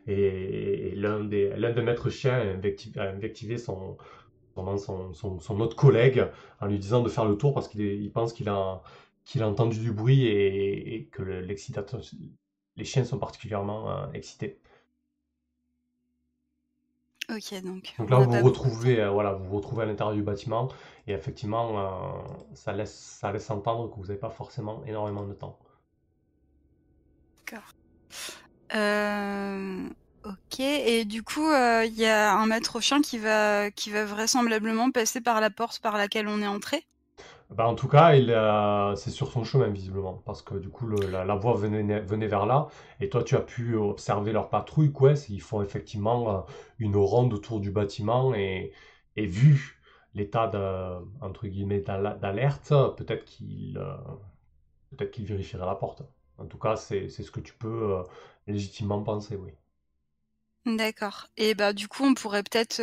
[0.07, 2.59] et, l'un des, des maîtres chiens
[2.97, 3.97] a invectivé, son,
[4.55, 6.27] son, son, son, autre collègue
[6.59, 8.81] en lui disant de faire le tour parce qu'il il pense qu'il a,
[9.25, 11.99] qu'il a entendu du bruit et, et que l'excitation,
[12.77, 14.59] les chiens sont particulièrement euh, excités.
[17.29, 17.93] Ok, donc.
[17.99, 20.69] Donc là, vous vous retrouvez, euh, voilà, vous vous retrouvez à l'intérieur du bâtiment
[21.07, 25.33] et effectivement, euh, ça laisse, ça laisse entendre que vous n'avez pas forcément énormément de
[25.33, 25.59] temps.
[27.47, 27.73] D'accord.
[30.25, 34.91] ok, et du coup, il y a un maître chien qui va, qui va vraisemblablement
[34.91, 36.83] passer par la porte par laquelle on est entré?
[37.49, 38.27] Bah, en tout cas, il
[38.97, 42.67] c'est sur son chemin visiblement, parce que du coup la, voie venait, venait vers là,
[42.99, 45.13] et toi tu as pu observer leur patrouille, quoi.
[45.29, 46.41] Ils font effectivement euh,
[46.79, 48.73] une ronde autour du bâtiment, et,
[49.15, 49.81] et vu
[50.13, 53.95] l'état de, entre guillemets d'alerte, peut-être qu'il euh,
[54.91, 56.03] peut-être qu'il la porte.
[56.37, 58.03] En tout cas, c'est ce que tu peux euh,
[58.47, 59.51] légitimement penser, oui.
[60.65, 61.27] D'accord.
[61.37, 62.81] Et bah du coup, on pourrait peut-être,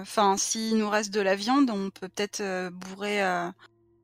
[0.00, 3.22] enfin, s'il nous reste de la viande, on peut peut-être bourrer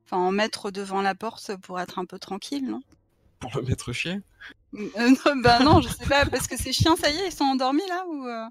[0.07, 2.79] Enfin, en mettre devant la porte pour être un peu tranquille, non?
[3.39, 4.21] Pour le mettre chien
[4.75, 7.33] euh, non, Bah non, je sais pas, parce que ces chiens, ça y est, ils
[7.33, 8.45] sont endormis là ou euh?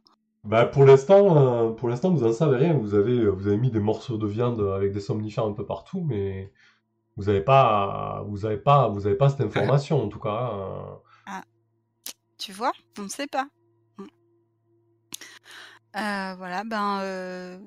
[0.45, 2.75] Bah pour l'instant, euh, pour l'instant vous en savez rien.
[2.75, 6.05] Vous avez, vous avez mis des morceaux de viande avec des somnifères un peu partout,
[6.07, 6.53] mais
[7.17, 10.51] vous n'avez pas, vous avez pas, vous avez pas cette information en tout cas.
[10.53, 10.99] Hein.
[11.27, 11.43] Ah,
[12.39, 13.49] tu vois, on ne sait pas.
[13.99, 14.07] Mm.
[16.37, 17.61] voilà, ben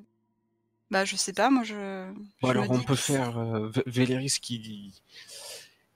[0.91, 2.11] bah, je sais pas, moi je.
[2.41, 4.93] Bon, alors on peut faire euh, Véléris qui,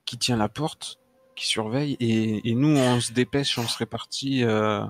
[0.04, 1.00] qui tient la porte,
[1.34, 4.84] qui surveille, et, et nous on se dépêche, on se répartit euh,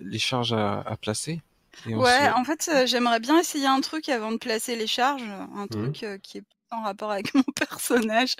[0.00, 1.40] les charges à, à placer.
[1.86, 5.64] ouais, en fait, euh, j'aimerais bien essayer un truc avant de placer les charges, un
[5.64, 5.68] mmh.
[5.68, 8.34] truc euh, qui est en rapport avec mon personnage.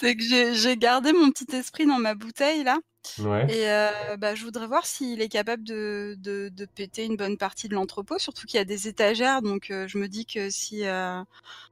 [0.00, 2.78] C'est que j'ai gardé mon petit esprit dans ma bouteille là.
[3.48, 7.36] Et euh, bah, je voudrais voir s'il est capable de, de, de, péter une bonne
[7.36, 10.50] partie de l'entrepôt, surtout qu'il y a des étagères, donc euh, je me dis que
[10.50, 11.22] si, euh,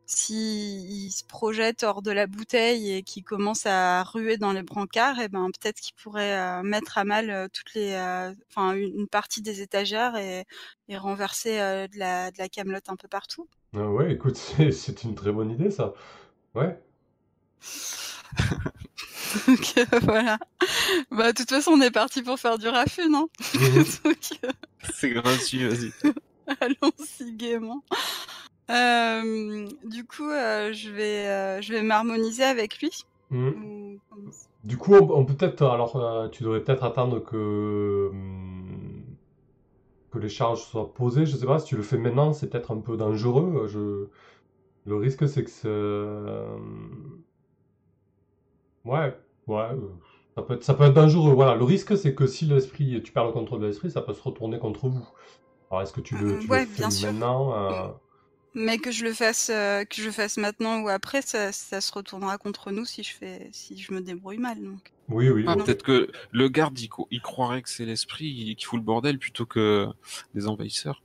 [0.06, 4.62] si il se projette hors de la bouteille et qu'il commence à ruer dans les
[4.62, 7.94] brancards, et eh ben peut-être qu'il pourrait mettre à mal toutes les,
[8.50, 10.44] enfin une partie des étagères et,
[10.88, 13.48] et renverser de la, de la camelote un peu partout.
[13.74, 14.36] Ah ouais, écoute,
[14.72, 15.94] c'est une très bonne idée ça.
[16.54, 16.78] Ouais.
[19.46, 20.38] Donc voilà.
[21.10, 23.28] Bah, de toute façon, on est parti pour faire du raffut, non?
[23.54, 23.84] Mhm.
[24.94, 25.92] C'est gratuit, vas-y.
[26.60, 27.82] Allons-y gaiement.
[28.70, 32.90] Euh, du coup, euh, je vais, euh, je vais m'harmoniser avec lui.
[33.30, 33.98] Mhm.
[34.64, 38.65] Du coup, on, peut peut-être, alors, tu devrais peut-être attendre que hum,
[40.16, 41.26] que les charges soient posées.
[41.26, 43.66] Je sais pas si tu le fais maintenant, c'est peut-être un peu dangereux.
[43.68, 44.06] Je...
[44.86, 45.50] Le risque, c'est que
[48.84, 49.78] Ouais, ouais, euh,
[50.36, 51.32] ça peut être, ça peut être dangereux.
[51.32, 54.14] Voilà, le risque, c'est que si l'esprit, tu perds le contrôle de l'esprit, ça peut
[54.14, 55.08] se retourner contre vous.
[55.70, 57.88] Alors, est-ce que tu le, tu ouais, le bien fais maintenant euh?
[58.58, 61.92] Mais que je le fasse, euh, que je fasse maintenant ou après, ça, ça, se
[61.92, 64.62] retournera contre nous si je fais, si je me débrouille mal.
[64.62, 64.92] Donc.
[65.10, 65.44] Oui, oui.
[65.46, 69.18] Ah, peut-être que le garde, il, il croirait que c'est l'esprit qui fout le bordel
[69.18, 69.86] plutôt que
[70.34, 71.02] les envahisseurs.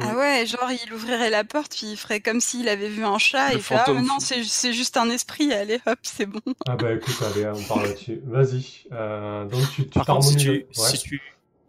[0.00, 3.18] Ah ouais, genre il ouvrirait la porte, puis il ferait comme s'il avait vu un
[3.18, 6.40] chat, et il ferait ah non, c'est juste un esprit, allez hop, c'est bon.
[6.66, 8.20] Ah bah écoute, allez, on parle là-dessus.
[8.24, 8.88] Vas-y.
[8.90, 11.22] Euh, donc tu, tu Par contre, si tu, si tu,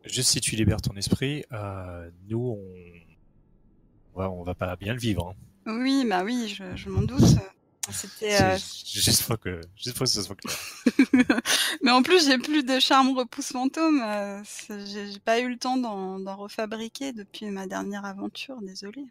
[0.06, 2.94] juste si tu libères ton esprit, euh, nous on,
[4.15, 5.36] ouais, on va pas bien le vivre.
[5.65, 5.71] Hein.
[5.82, 7.38] Oui, bah oui, je, je m'en doute.
[7.91, 8.41] C'était.
[8.41, 8.58] Euh...
[8.84, 10.56] J'espère que, j'espère que ça soit clair.
[11.84, 14.01] Mais en plus, j'ai plus de charme repousse fantôme.
[14.04, 18.60] Euh, j'ai pas eu le temps d'en refabriquer depuis ma dernière aventure.
[18.62, 19.06] Désolée.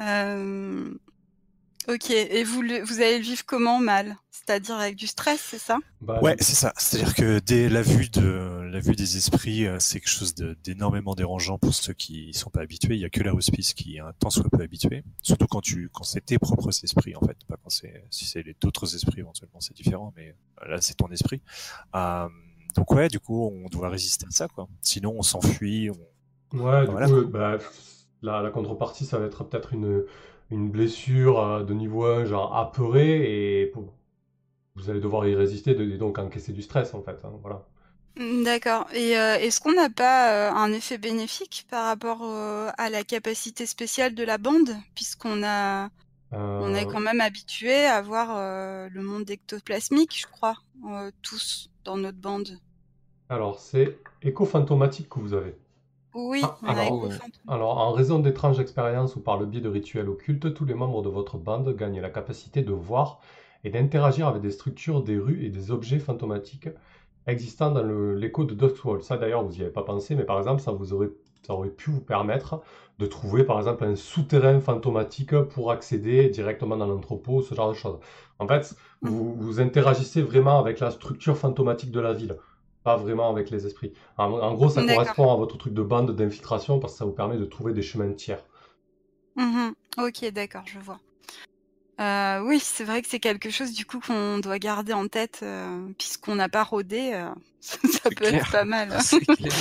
[0.00, 0.94] Euh...
[1.88, 4.16] Ok, et vous, vous allez le vivre comment mal?
[4.30, 5.78] C'est-à-dire avec du stress, c'est ça?
[6.00, 6.72] Bah, Ouais, c'est ça.
[6.76, 11.14] C'est-à-dire que dès la vue de la vue des esprits, euh, c'est quelque chose d'énormément
[11.14, 12.94] dérangeant pour ceux qui sont pas habitués.
[12.94, 15.60] Il y a que la hospice qui est un tant soit peu habitué, surtout quand
[15.60, 18.94] tu quand c'est tes propres esprits en fait, pas quand c'est si c'est les d'autres
[18.94, 21.40] esprits éventuellement c'est différent, mais euh, là c'est ton esprit.
[21.94, 22.28] Euh,
[22.76, 24.68] donc ouais, du coup on doit résister à ça quoi.
[24.82, 25.90] Sinon on s'enfuit.
[25.90, 26.58] On...
[26.58, 27.58] Ouais, du coup, bah,
[28.22, 30.04] la, la contrepartie ça va être peut-être une
[30.50, 33.72] une blessure euh, de niveau 1, genre apeurée, et
[34.74, 37.18] vous allez devoir y résister et donc encaisser du stress en fait.
[37.24, 37.66] Hein, voilà.
[38.16, 38.86] Mm, d'accord.
[38.92, 43.66] Et euh, est-ce qu'on n'a pas euh, un effet bénéfique par rapport à la capacité
[43.66, 45.90] spéciale de la bande, puisqu'on a
[46.32, 48.36] on est quand même habitué à voir
[48.88, 50.54] le monde ectoplasmique, je crois,
[51.22, 52.56] tous dans notre bande.
[53.28, 55.56] Alors c'est écho-fantomatique que vous avez.
[56.14, 57.08] Oui, Ah, on
[57.48, 61.02] alors, en raison d'étranges expériences ou par le biais de rituels occultes, tous les membres
[61.02, 63.20] de votre bande gagnent la capacité de voir
[63.64, 66.68] et d'interagir avec des structures, des rues et des objets fantomatiques
[67.26, 69.02] existant dans le- l'écho de Dustwall.
[69.02, 71.10] Ça, d'ailleurs, vous n'y avez pas pensé, mais par exemple, ça, vous aurait,
[71.46, 72.62] ça aurait pu vous permettre
[72.98, 77.74] de trouver, par exemple, un souterrain fantomatique pour accéder directement dans l'entrepôt, ce genre de
[77.74, 77.98] choses.
[78.38, 82.36] En fait, vous, vous interagissez vraiment avec la structure fantomatique de la ville,
[82.84, 83.92] pas vraiment avec les esprits.
[84.18, 87.12] En, en gros, ça correspond à votre truc de bande d'infiltration parce que ça vous
[87.12, 88.44] permet de trouver des chemins de tiers.
[89.36, 89.74] Mhm.
[89.98, 91.00] Ok, d'accord, je vois.
[92.00, 95.40] Euh, oui, c'est vrai que c'est quelque chose du coup qu'on doit garder en tête
[95.42, 97.12] euh, puisqu'on n'a pas rodé.
[97.14, 97.28] euh,
[97.60, 98.92] ça C'est peut être pas mal.
[98.94, 98.98] hein.
[99.00, 99.54] C'est clair.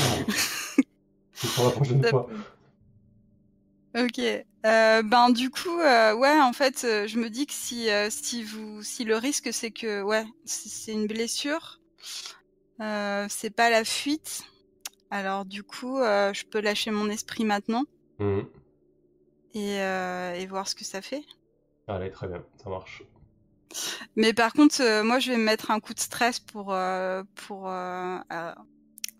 [1.34, 2.29] C'est pour la prochaine Ça fois.
[3.95, 4.19] Ok.
[4.65, 8.10] Euh, ben du coup, euh, ouais, en fait, euh, je me dis que si euh,
[8.10, 11.79] si vous si le risque c'est que ouais, c'est une blessure,
[12.81, 14.43] euh, c'est pas la fuite.
[15.11, 17.83] Alors du coup, euh, je peux lâcher mon esprit maintenant
[18.19, 18.45] Mhm.
[19.53, 21.23] et euh, et voir ce que ça fait.
[21.87, 23.03] Allez, très bien, ça marche.
[24.15, 26.75] Mais par contre, moi, je vais me mettre un coup de stress pour
[27.35, 27.71] pour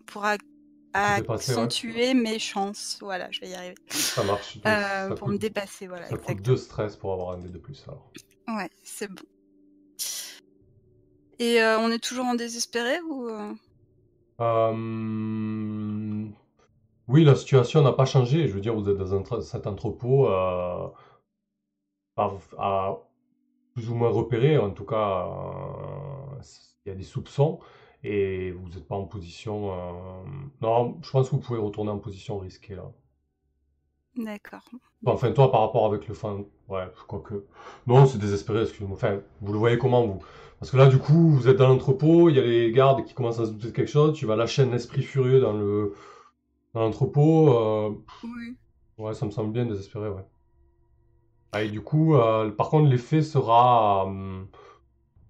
[0.06, 0.38] pour ouais.
[0.94, 2.98] accentuer mes chances.
[3.00, 3.74] Voilà, je vais y arriver.
[3.88, 4.54] Ça marche.
[4.56, 6.46] Donc, ça pour coûte, me dépasser, voilà, ça coûte exactement.
[6.46, 7.82] deux stress pour avoir un dé de plus.
[7.86, 8.12] Alors.
[8.48, 9.22] Ouais, c'est bon.
[11.40, 13.52] Et euh, on est toujours en désespéré ou euh,
[14.40, 16.26] Euh,
[17.08, 18.48] Oui, la situation n'a pas changé.
[18.48, 20.88] Je veux dire, vous êtes dans un cet entrepôt euh,
[22.16, 22.98] à, à
[23.74, 24.58] plus ou moins repéré.
[24.58, 26.42] En tout cas, euh,
[26.86, 27.60] il y a des soupçons
[28.04, 29.72] et vous n'êtes pas en position.
[29.74, 30.24] euh,
[30.62, 32.92] Non, je pense que vous pouvez retourner en position risquée là.
[34.16, 34.68] D'accord.
[35.06, 37.44] Enfin, toi, par rapport avec le fan, ouais, quoique.
[37.86, 38.96] Non, c'est désespéré, excusez-moi.
[38.96, 40.18] Enfin, vous le voyez comment, vous?
[40.58, 43.14] Parce que là, du coup, vous êtes dans l'entrepôt, il y a les gardes qui
[43.14, 45.94] commencent à se douter de quelque chose, tu vas lâcher un esprit furieux dans le,
[46.74, 47.90] dans l'entrepôt, euh,
[48.22, 48.56] Oui.
[48.98, 50.24] ouais, ça me semble bien désespéré, ouais.
[51.52, 54.44] Ah, et du coup, euh, par contre, l'effet sera, euh,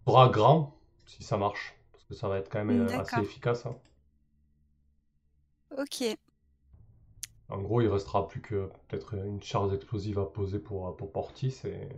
[0.07, 1.75] sera grand, si ça marche.
[1.93, 3.77] Parce que ça va être quand même euh, assez efficace, hein.
[5.71, 6.17] Ok.
[7.51, 11.55] En gros, il restera plus que peut-être une charge explosive à poser pour, pour Portis
[11.67, 11.89] et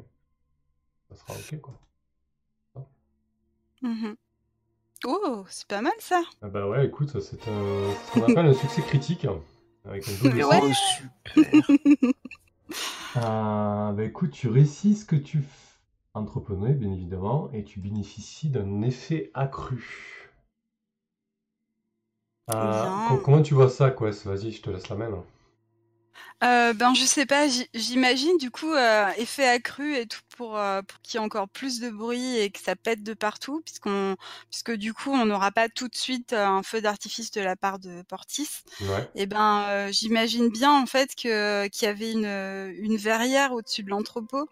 [1.09, 1.79] ça sera ok, quoi.
[3.83, 4.17] Mhm.
[5.07, 6.23] Oh, c'est pas mal ça.
[6.43, 9.27] Ah bah ouais, écoute, c'est un, ce qu'on appelle un succès critique,
[9.85, 10.61] avec un double Ouais.
[10.63, 11.47] Oh, super.
[13.15, 15.79] Ah, bah écoute, tu réussis ce que tu f-
[16.13, 20.31] entreprenais, bien évidemment, et tu bénéficies d'un effet accru.
[23.05, 24.25] Co- comment tu vois ça, Quest?
[24.27, 25.25] Vas-y, je te laisse la main.
[26.43, 30.83] Euh, ben je sais pas, j'imagine du coup euh, effet accru et tout pour, euh,
[30.83, 34.17] pour qu'il y ait encore plus de bruit et que ça pète de partout puisqu'on
[34.51, 37.55] puisque du coup on n'aura pas tout de suite euh, un feu d'artifice de la
[37.55, 38.49] part de Portis.
[38.81, 42.27] Ouais, Et ben euh, j'imagine bien en fait que qu'il y avait une
[42.77, 44.49] une verrière au-dessus de l'entrepôt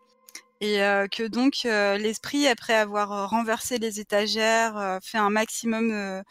[0.60, 0.76] et
[1.10, 6.22] que donc l'esprit après avoir renversé les étagères, fait un maximum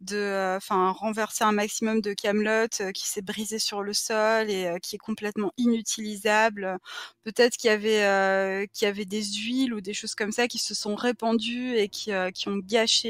[0.00, 4.50] de euh, enfin renversé un maximum de Camelot euh, qui s'est brisé sur le sol
[4.50, 6.78] et euh, qui est complètement inutilisable.
[7.22, 10.48] Peut-être qu'il y avait euh, qu'il y avait des huiles ou des choses comme ça
[10.48, 13.04] qui se sont répandues et qui euh, qui ont gâché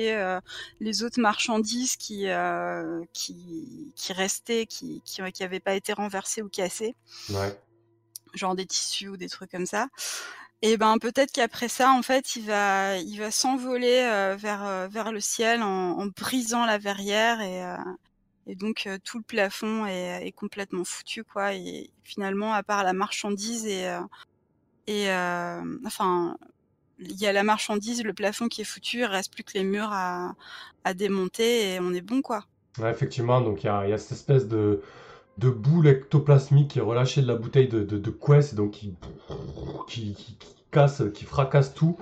[0.81, 6.42] les autres marchandises qui euh, qui qui restaient qui qui qui avaient pas été renversées
[6.42, 6.94] ou cassées
[7.31, 7.59] ouais.
[8.35, 9.88] genre des tissus ou des trucs comme ça.
[10.66, 14.88] Et ben peut-être qu'après ça, en fait, il va, il va s'envoler euh, vers euh,
[14.88, 20.85] vers le ciel en, brisant la verrière et euh, donc tout le plafond est, complètement
[20.85, 21.53] foutu quoi.
[21.53, 23.87] Et finalement, à part la marchandise et
[24.87, 25.11] et
[25.85, 26.38] enfin
[26.98, 29.64] il y a la marchandise, le plafond qui est foutu, il reste plus que les
[29.64, 30.35] murs à
[30.85, 32.42] à démonter et on est bon quoi.
[32.79, 34.81] Ouais, effectivement, donc il y y a cette espèce de,
[35.38, 38.94] de boule ectoplasmique qui est relâchée de la bouteille de, de, de Quest, donc qui,
[39.88, 40.38] qui, qui,
[40.70, 41.97] casse, qui fracasse tout.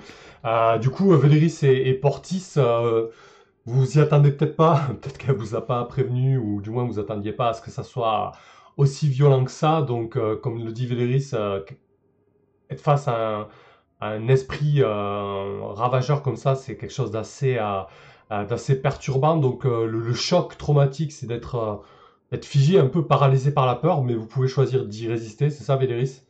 [0.45, 3.07] Euh, du coup, Véléris et, et Portis, euh,
[3.65, 6.99] vous y attendez peut-être pas, peut-être qu'elle vous a pas prévenu, ou du moins vous
[6.99, 8.33] attendiez pas à ce que ça soit
[8.77, 9.81] aussi violent que ça.
[9.81, 11.61] Donc, euh, comme le dit Véléris, euh,
[12.69, 13.47] être face à
[14.01, 17.55] un, esprit ravageur comme ça, c'est quelque chose d'assez
[18.81, 19.37] perturbant.
[19.37, 21.83] Donc, le choc traumatique, c'est d'être
[22.33, 25.49] d'être figé, un peu paralysé par la peur, mais vous pouvez choisir d'y résister.
[25.49, 26.21] C'est ça, Véléris?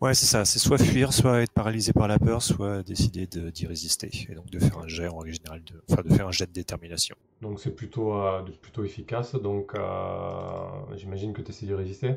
[0.00, 0.44] Ouais, c'est ça.
[0.44, 4.10] C'est soit fuir, soit être paralysé par la peur, soit décider de- d'y résister.
[4.28, 6.46] Et donc de faire un jet en règle générale, de, enfin de faire un jet
[6.46, 7.16] de détermination.
[7.40, 9.34] Donc, c'est plutôt, euh, plutôt efficace.
[9.34, 10.66] Donc, euh,
[10.96, 12.16] j'imagine que tu essaies d'y résister?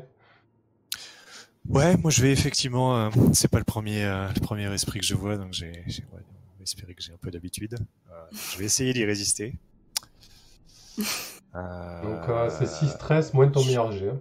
[1.68, 2.96] Ouais, moi je vais effectivement.
[3.06, 6.22] euh, c'est pas le premier, euh, le premier esprit que je vois, donc j'ai, ouais,
[6.62, 7.76] espérer que j'ai un peu d'habitude.
[8.10, 9.54] Euh, je vais essayer d'y résister.
[11.54, 14.08] Euh, Donc euh, c'est 6 stress moins ton meilleur jet.
[14.10, 14.20] hein.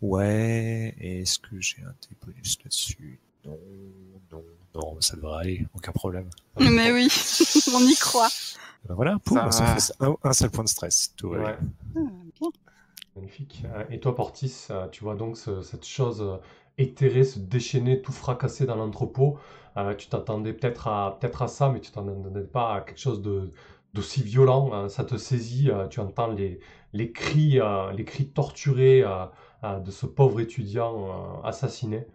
[0.00, 3.18] Ouais, et est-ce que j'ai un T bonus là-dessus?
[3.44, 3.58] Non,
[4.32, 4.44] non,
[4.74, 6.28] non, ça devrait aller, aucun problème.
[6.60, 7.08] Mais oui,
[7.74, 8.28] on y croit.
[8.88, 9.74] Ben voilà, poum, Ça ça, va.
[9.76, 11.12] fait un, un seul point de stress.
[11.16, 11.58] Tout bien.
[13.16, 13.62] Magnifique.
[13.64, 16.36] Euh, Et toi, Portis, euh, tu vois donc ce- cette chose euh,
[16.78, 19.38] éthérée se déchaîner, tout fracasser dans l'entrepôt.
[19.76, 23.20] Euh, tu t'attendais peut-être à, peut-être à ça, mais tu t'attendais pas à quelque chose
[23.22, 23.50] de,
[23.94, 24.70] d'aussi violent.
[24.72, 24.88] hein.
[24.88, 26.60] Ça te saisit, euh, tu entends les,
[26.92, 29.26] les cris, euh, les cris torturés euh,
[29.64, 32.06] euh, de ce pauvre étudiant euh, assassiné.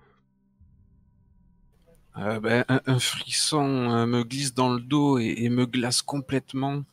[2.17, 6.01] Euh, ben, un, un frisson euh, me glisse dans le dos et, et me glace
[6.01, 6.84] complètement.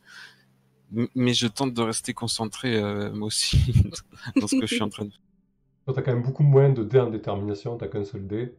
[0.95, 3.57] M- Mais je tente de rester concentré, euh, moi aussi,
[4.39, 5.19] dans ce que je suis en train de faire.
[5.85, 8.55] Toi, t'as quand même beaucoup moins de dés en détermination, t'as qu'un seul dé.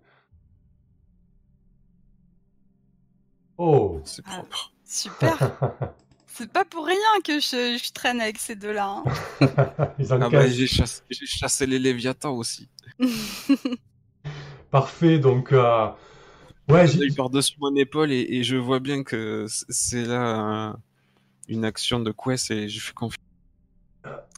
[3.56, 4.42] Oh C'est Ah.
[4.42, 4.72] propre.
[4.84, 5.38] Super.
[6.34, 9.02] C'est pas pour rien que je, je traîne avec ces deux-là.
[9.04, 9.04] hein.
[10.20, 12.68] Ah bah, j'ai chassé, j'ai chassé les Léviathans aussi.
[14.70, 15.52] Parfait, donc...
[15.52, 15.88] euh,
[16.68, 20.76] Ouais, J'ai par-dessus mon épaule et, et je vois bien que c'est là euh,
[21.48, 23.18] une action de quest et je fais confiance.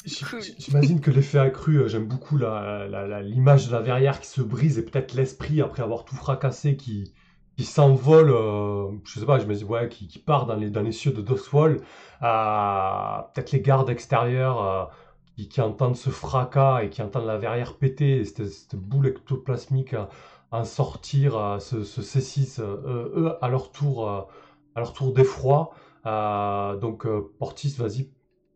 [0.05, 4.21] J- J'imagine que l'effet accru, euh, j'aime beaucoup la- la- la- l'image de la verrière
[4.21, 7.13] qui se brise et peut-être l'esprit après avoir tout fracassé qui,
[7.57, 10.83] qui s'envole, euh, je sais pas, je me dis, ouais, qui, part dans les, dans
[10.83, 11.81] les cieux de Doswall.
[12.23, 14.85] Euh, peut-être les gardes extérieurs euh,
[15.37, 20.07] qui, entendent ce fracas et qui entendent la verrière péter, et cette, boule ectoplasmique euh,
[20.51, 24.23] en sortir, euh, saisissent, euh, eux, à leur tour, euh,
[24.75, 25.71] à leur tour d'effroi.
[26.07, 28.11] Euh, donc, euh, Portis, vas-y,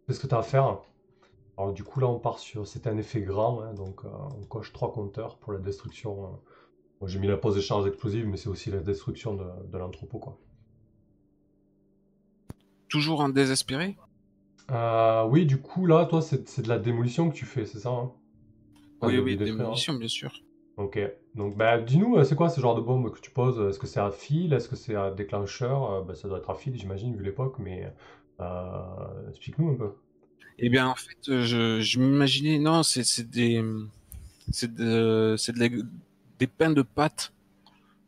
[0.07, 0.79] qu'est-ce que tu as à faire?
[1.57, 4.09] Alors du coup là on part sur, c'est un effet grand, hein, donc euh,
[4.41, 6.39] on coche trois compteurs pour la destruction.
[7.07, 10.19] J'ai mis la pose de charges explosives, mais c'est aussi la destruction de, de l'entrepôt
[10.19, 10.39] quoi.
[12.89, 13.97] Toujours un désespéré?
[14.71, 17.91] Euh, oui, du coup là, toi c'est de la démolition que tu fais, c'est ça
[17.91, 18.13] hein?
[19.03, 19.45] Oui, de- oui, de hein.
[19.45, 20.33] démolition, bien sûr.
[20.77, 20.99] Ok,
[21.35, 23.61] donc bah dis-nous, euh, c'est quoi ce genre de bombe que tu poses?
[23.69, 24.53] Est-ce que c'est à fil?
[24.53, 25.93] Est-ce que c'est à déclencheur?
[25.93, 27.93] Euh, bah, ça doit être à fil, j'imagine, vu l'époque, mais
[28.41, 29.93] euh, explique-nous un peu.
[30.59, 33.63] Eh bien, en fait, je, je m'imaginais, non, c'est c'est des,
[34.53, 35.83] c'est de, c'est de la-
[36.39, 37.33] des pains de pâte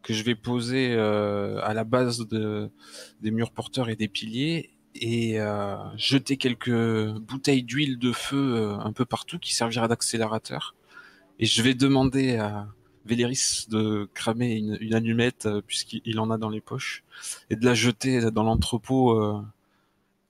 [0.03, 2.71] que je vais poser euh, à la base de,
[3.21, 8.79] des murs porteurs et des piliers et euh, jeter quelques bouteilles d'huile de feu euh,
[8.79, 10.75] un peu partout qui servira d'accélérateur.
[11.39, 12.69] Et je vais demander à
[13.07, 17.03] Véléris de cramer une, allumette puisqu'il en a dans les poches
[17.49, 19.43] et de la jeter dans l'entrepôt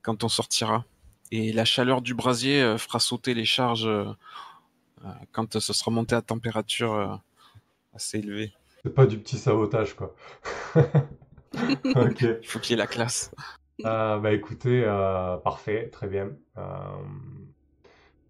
[0.02, 0.84] quand on sortira.
[1.32, 3.90] Et la chaleur du brasier fera sauter les charges
[5.32, 7.20] quand ce sera monté à température
[7.94, 8.52] assez élevée.
[8.82, 10.14] C'est pas du petit sabotage quoi.
[11.96, 12.20] Ok.
[12.42, 13.32] Il faut qu'il y ait la classe.
[13.84, 16.30] Euh, bah écoutez, euh, parfait, très bien.
[16.56, 16.62] Euh,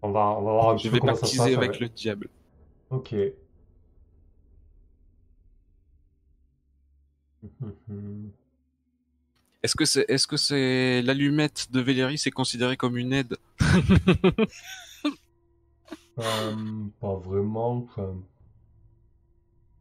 [0.01, 1.63] on va, on va voir un Je petit vais peu comment ça se baptiser passe.
[1.65, 2.29] avec le diable.
[2.89, 3.13] Ok.
[9.63, 13.37] Est-ce que c'est est-ce que c'est l'allumette de Véléris est considérée comme une aide?
[16.19, 16.55] Euh,
[16.99, 17.77] pas vraiment.
[17.77, 18.15] Enfin,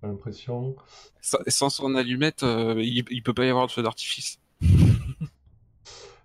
[0.02, 0.76] j'ai l'impression.
[1.20, 4.38] Sans son allumette, euh, il, il peut pas y avoir de feu d'artifice.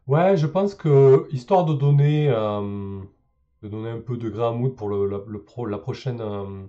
[0.08, 3.00] Ouais, je pense que histoire de donner, euh,
[3.64, 6.22] de donner un peu de grain à moudre pour le, la, le pro- la prochaine
[6.22, 6.68] euh,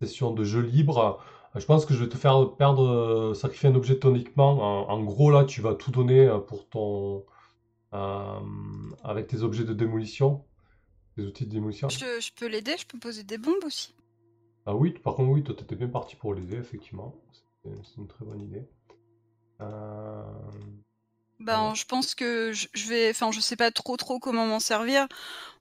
[0.00, 1.22] session de jeu libre,
[1.54, 4.88] je pense que je vais te faire perdre, euh, sacrifier un objet de ton équipement.
[4.88, 7.24] En, en gros, là, tu vas tout donner euh, pour ton,
[7.94, 8.40] euh,
[9.04, 10.44] avec tes objets de démolition,
[11.16, 11.88] tes outils de démolition.
[11.90, 13.94] Je, je peux l'aider, je peux poser des bombes aussi.
[14.68, 17.12] Ah oui, par contre, oui, toi, t'étais bien parti pour l'aider, effectivement.
[17.64, 18.68] C'est une très bonne idée.
[19.60, 20.22] Euh,
[21.40, 21.74] Ben, Ouais.
[21.76, 25.06] je pense que je, vais, enfin, je sais pas trop trop comment m'en servir,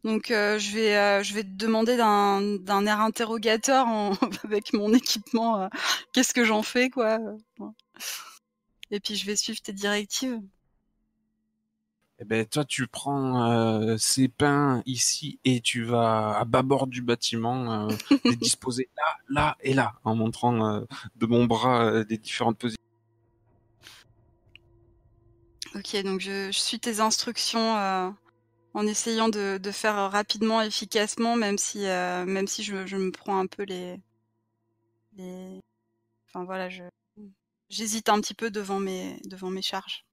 [0.03, 4.12] donc euh, je vais, euh, je vais te demander d'un, air interrogateur en-
[4.45, 5.70] avec mon équipement.
[6.14, 7.20] Qu'est-ce que j'en fais, quoi.
[8.91, 10.41] Et puis je vais suivre tes directives.
[12.20, 17.03] Eh ben toi tu prends euh, ces pains ici et tu vas à bâbord du
[17.03, 17.95] bâtiment euh,
[18.26, 20.82] les disposer là, là et là en montrant euh,
[21.15, 22.82] de mon bras des différentes positions.
[25.76, 27.76] Ok, donc je, je suis tes instructions
[28.74, 33.38] en essayant de, de faire rapidement, efficacement, même si, même si je, je me prends
[33.38, 33.99] un peu les,
[35.18, 35.59] les...
[36.28, 36.84] Enfin voilà, je
[37.70, 40.07] j'hésite un petit peu devant mes, devant mes charges.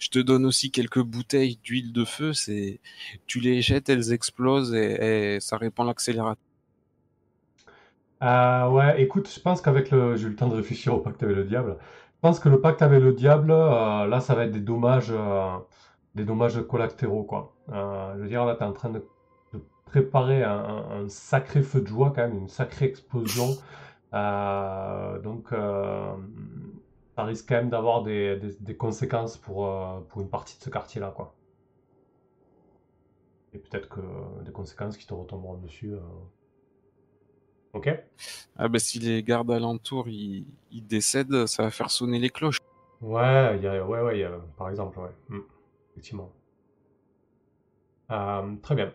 [0.00, 2.80] Je te donne aussi quelques bouteilles d'huile de feu, c'est
[3.26, 6.42] tu les jettes, elles explosent et, ça répand l'accélérateur.
[8.22, 10.16] Euh, ouais, écoute, je pense qu'avec le...
[10.16, 11.76] J'ai eu le temps de réfléchir au pacte avec le diable.
[12.14, 15.10] Je pense que le pacte avec le diable, euh, là, ça va être des dommages,
[15.10, 15.56] euh,
[16.14, 17.54] des dommages collatéraux, quoi.
[17.72, 19.02] Euh, je veux dire, là, tu es en train de,
[19.86, 23.56] préparer un, un- sacré feu de joie, quand même, une sacrée explosion.
[24.12, 25.52] Donc,
[27.20, 30.62] ça risque quand même d'avoir des, des- des conséquences pour, euh, pour une partie de
[30.64, 31.34] ce quartier-là, quoi.
[33.52, 34.00] Et peut-être que
[34.44, 35.92] des conséquences qui te retomberont dessus.
[35.92, 36.00] euh.
[37.72, 37.88] Ok?
[38.56, 42.58] Ah bah si les gardes alentours ils, ils décèdent, ça va faire sonner les cloches.
[43.00, 45.10] Ouais, y a, ouais, ouais, y a, par exemple, ouais.
[45.28, 45.40] Hmm,
[45.92, 46.30] Effectivement.
[48.10, 48.92] Euh, très bien.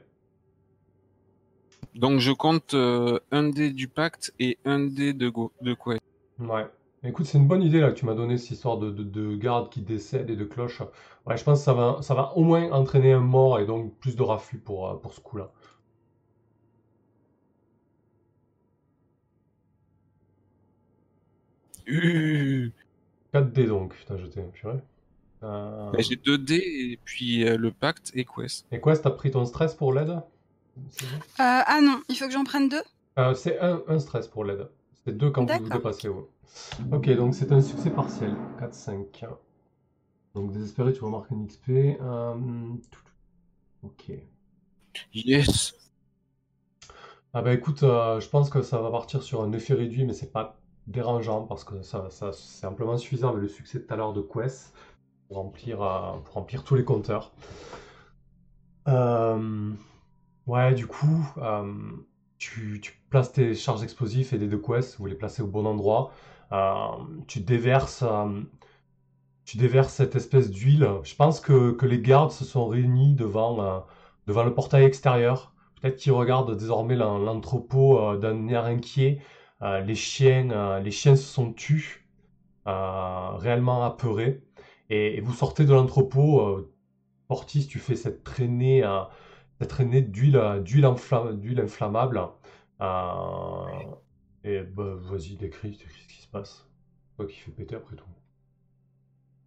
[1.96, 6.02] Donc je compte euh, un dé du pacte et un dé de, go de Quest.
[6.40, 6.66] Ouais.
[7.06, 9.36] Écoute, c'est une bonne idée là que tu m'as donné cette histoire de, de, de
[9.38, 10.82] garde qui décèdent et de cloches.
[11.26, 13.97] Ouais, je pense que ça va, ça va au moins entraîner un mort et donc
[13.99, 15.51] plus de raffus pour, euh, pour ce coup-là.
[21.88, 22.70] Euh,
[23.34, 24.80] 4 dés donc, putain, jeté, purée.
[25.43, 26.56] Euh, bah, J'ai deux dés
[26.91, 28.66] et puis euh, le pacte et Quest.
[28.72, 30.22] Et quoi, t'as pris ton stress pour l'aide?
[30.78, 31.18] Bon?
[31.39, 32.84] Euh, ah non, il faut que j'en prenne deux?
[33.20, 34.68] Euh, c'est un, un stress pour l'aide.
[35.06, 36.10] C'est deux quand vous dépassez.
[36.10, 36.24] Ouais.
[36.91, 38.36] Ok, donc c'est un succès partiel.
[38.60, 39.26] 4, 5.
[40.34, 41.97] Donc désespéré, tu remarques un XP.
[42.01, 42.36] Euh.
[43.84, 44.12] Ok.
[45.14, 45.74] Yes
[47.34, 50.14] Ah bah écoute, euh, je pense que ça va partir sur un effet réduit, mais
[50.14, 53.93] c'est pas dérangeant parce que ça, ça- c'est amplement suffisant avec le succès de tout
[53.93, 54.74] à l'heure de Quest
[55.28, 57.34] pour remplir, euh, pour remplir tous les compteurs.
[58.88, 59.72] Euh,
[60.47, 61.74] ouais, du coup, euh,
[62.38, 66.12] tu, places tes charges explosives et des deux Quest, vous les placez au bon endroit.
[66.52, 66.88] Euh,
[67.28, 68.42] tu déverses, euh,
[69.46, 70.88] tu déverses cette espèce d'huile.
[71.04, 73.80] Je pense que, que les gardes se sont réunis devant, euh,
[74.28, 75.54] devant le portail extérieur.
[75.82, 79.20] Peut-être qu'ils regardent désormais l'en- l'entrepôt d'un air inquiet.
[79.62, 82.08] Les chiens, les chiens se sont tus,
[82.66, 84.44] réellement apeurés.
[84.90, 86.70] Et, et vous sortez de l'entrepôt.
[87.28, 88.84] Portis, tu fais cette traînée,
[89.60, 92.22] cette traînée d'huile, d'huile inflammable.
[92.82, 93.66] Euh,
[94.43, 96.66] et bah, vas-y, décris, décris ce qui se passe.
[97.18, 98.06] Toi qui fais péter après tout.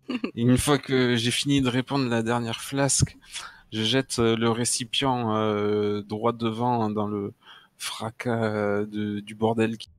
[0.35, 3.17] Une fois que j'ai fini de répandre la dernière flasque,
[3.73, 7.35] je jette euh, le récipient euh, droit devant dans le
[7.77, 9.77] fracas de- du bordel.
[9.77, 9.91] qui-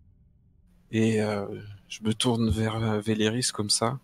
[0.91, 1.45] Et euh,
[1.88, 3.99] je me tourne vers Véléris comme ça.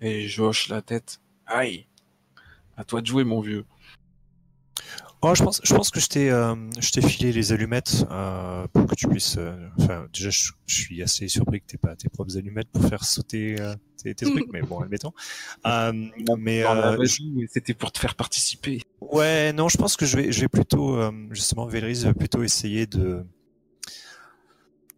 [0.00, 1.20] Et je hoche la tête.
[1.46, 1.86] Aïe
[2.78, 3.64] À toi de jouer, mon vieux.
[5.22, 8.66] Oh, je pense, je pense que je t'ai, euh, je t'ai filé les allumettes euh,
[8.72, 9.36] pour que tu puisses.
[9.38, 12.84] euh, Enfin, déjà, je, je suis assez surpris que t'aies pas tes propres allumettes pour
[12.84, 15.12] faire sauter euh, tes, tes trucs, mais bon, admettons.
[15.66, 15.92] Euh,
[16.38, 16.62] mais
[17.48, 18.82] C'était pour te faire participer.
[19.00, 22.42] ouais, non, je pense que je vais, je vais plutôt, euh, justement, Véléris va plutôt
[22.42, 23.24] essayer de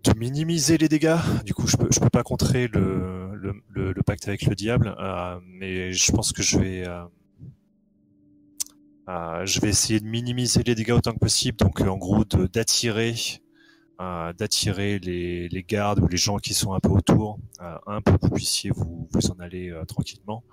[0.04, 1.16] de minimiser les dégâts.
[1.44, 4.54] Du coup, je peux, je peux pas contrer le, le, le, le pacte avec le
[4.54, 6.86] diable, euh, mais je pense que je vais,
[9.08, 11.56] je vais essayer de minimiser les dégâts autant que possible.
[11.56, 13.14] Donc, euh, en gros, de- d'attirer,
[14.00, 18.00] euh, d'attirer les, les gardes ou les gens qui sont un peu autour, euh, un
[18.02, 20.44] pour que vous puissiez vous, vous en aller euh, tranquillement,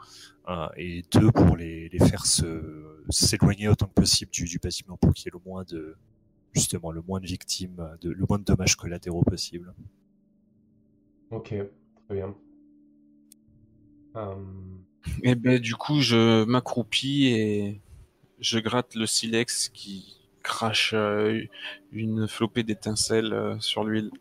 [0.50, 4.98] euh, et deux pour les, les faire se s'éloigner autant que possible du, du bâtiment
[4.98, 5.96] pour qu'il y ait le moins de
[6.54, 9.74] justement le moins de victimes, de, le moins de dommages collatéraux possible.
[11.30, 12.34] Ok, très bien.
[14.16, 14.36] Euh,
[15.24, 17.82] Et ben du coup, je m'accroupis et
[18.40, 21.44] je gratte le silex qui crache euh,
[21.92, 24.12] une flopée d'étincelles euh, sur l'huile.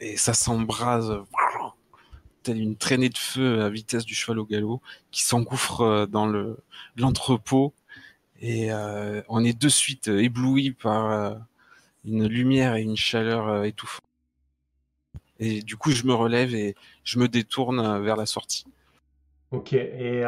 [0.00, 1.22] Et ça s'embrase,
[2.42, 6.26] telle une traînée de feu à vitesse du cheval au galop, qui s'engouffre euh, dans
[6.26, 6.58] le
[6.96, 7.74] l'entrepôt.
[8.42, 8.68] Et
[9.28, 11.38] on est de suite ébloui par
[12.06, 14.04] une lumière et une chaleur euh, étouffante.
[15.38, 18.64] Et du coup, je me relève et je me détourne vers la sortie.
[19.50, 20.22] Ok, et,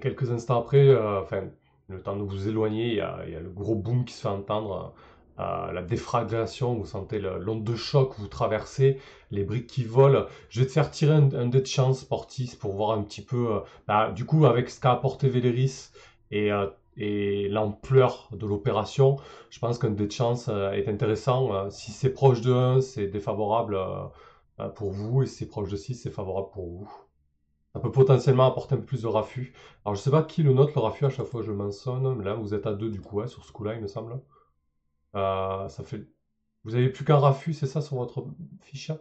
[0.00, 1.44] quelques instants après, enfin,
[1.88, 4.94] le temps de vous éloigner, il y a, le gros boom qui se fait entendre,
[5.38, 8.98] euh, la défragration, vous sentez l'onde de choc, vous traversez,
[9.30, 10.26] les briques qui volent.
[10.48, 13.22] Je vais te faire tirer un, un dé de chance, Portis, pour voir un petit
[13.22, 15.90] peu, euh, bah, du coup, avec ce qu'a apporté Véléris
[16.30, 16.66] et, euh,
[16.98, 19.16] l'ampleur de l'opération,
[19.50, 21.52] je pense qu'un dé de chance euh, est intéressant.
[21.54, 24.04] Euh, si c'est proche de 1, c'est défavorable euh,
[24.60, 27.05] euh, pour vous, et si c'est proche de 6, c'est favorable pour vous.
[27.76, 29.52] Ça peut potentiellement apporter un peu plus de raffut.
[29.84, 32.14] Alors je sais pas qui le note le raffut à chaque fois que je mentionne,
[32.14, 34.18] mais là vous êtes à deux du coup, ouais, sur ce coup-là il me semble.
[35.14, 36.06] Euh, ça fait...
[36.64, 38.24] Vous avez plus qu'un raffut, c'est ça sur votre
[38.62, 38.92] fiche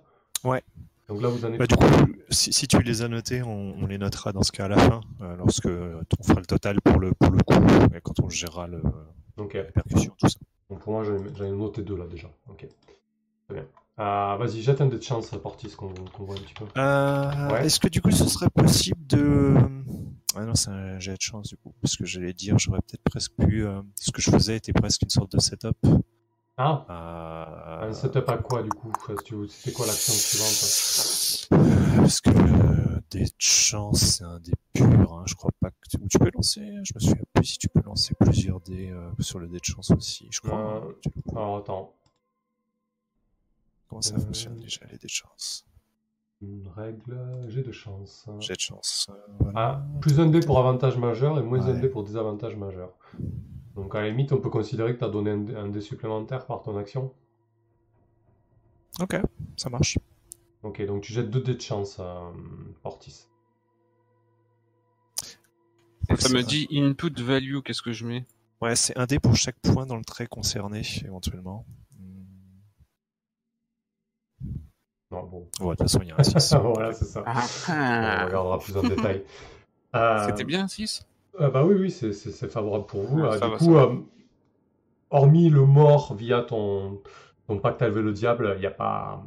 [0.43, 0.61] Ouais.
[1.07, 1.57] Donc là vous en êtes...
[1.59, 1.85] Bah, du coup,
[2.29, 4.77] si, si tu les as notés, on, on les notera dans ce cas à la
[4.77, 8.27] fin, euh, lorsque on fera le total pour le, pour le coup, et quand on
[8.27, 8.81] gérera le,
[9.37, 9.53] Ok.
[9.53, 10.39] la répercussion, tout ça.
[10.69, 12.27] Donc pour moi j'en ai, j'en ai noté deux là déjà.
[12.49, 12.67] Ok.
[13.47, 13.65] Très bien.
[13.97, 16.65] Euh, Vas-y, jette un de chance, Portis, qu'on qu'on voit un petit peu.
[16.77, 17.65] Euh, Ouais.
[17.65, 19.55] Est-ce que du coup, ce serait possible de
[20.35, 21.73] Ah non, c'est un jet de chance du coup.
[21.81, 23.65] Parce que j'allais dire, j'aurais peut-être presque pu.
[23.65, 25.77] euh, ce que je faisais était presque une sorte de setup.
[26.57, 28.91] Ah, Euh, un setup à quoi du coup
[29.49, 31.47] C'était quoi l'action suivante?
[31.97, 35.13] Parce que le dé de chance, c'est un dé pur.
[35.13, 35.23] Hein.
[35.25, 35.75] Je crois pas que
[36.09, 36.61] tu, peux lancer.
[36.83, 39.63] Je me souviens plus si tu peux lancer plusieurs dés euh, sur le dé de
[39.65, 40.27] chance aussi.
[40.31, 40.83] Je crois.
[40.85, 41.31] Euh, hein.
[41.35, 41.93] Alors attends,
[43.87, 45.65] Comment ça euh, fonctionne déjà les dés de chance?
[46.41, 47.17] Une règle,
[47.47, 48.27] j'ai de chance.
[48.39, 49.07] Jet de chance.
[49.09, 49.59] euh, voilà.
[49.59, 52.93] Ah, plus un dé pour avantage majeur et moins un dé pour désavantage majeur.
[53.75, 55.81] Donc à la limite, on peut considérer que tu as donné un dé, un dé
[55.81, 57.13] supplémentaire par ton action.
[58.99, 59.17] Ok,
[59.57, 59.97] ça marche.
[60.63, 62.31] Ok, donc tu jettes deux dés de chance, euh,
[62.83, 63.27] Ortis.
[66.09, 68.25] Et ça me dit input value, qu'est-ce que je mets?
[68.61, 71.65] Ouais, c'est un dé pour chaque point dans le trait concerné, éventuellement.
[71.99, 72.23] Hmm.
[75.11, 75.47] Non, bon.
[75.61, 76.55] Ouais, de toute façon, il y a un 6.
[76.61, 77.23] voilà, c'est ça.
[77.25, 78.25] Ah, On ah.
[78.25, 79.23] regardera plus en détail.
[79.95, 81.05] Euh, C'était bien 6
[81.39, 82.11] Ah bah oui, oui, c'est-
[82.49, 83.21] favorable pour vous.
[83.23, 83.95] Ah, Euh, ça du va, coup, euh,
[85.09, 87.01] hormis le mort via ton,
[87.47, 89.23] ton pacte avec le diable, il n'y a pas,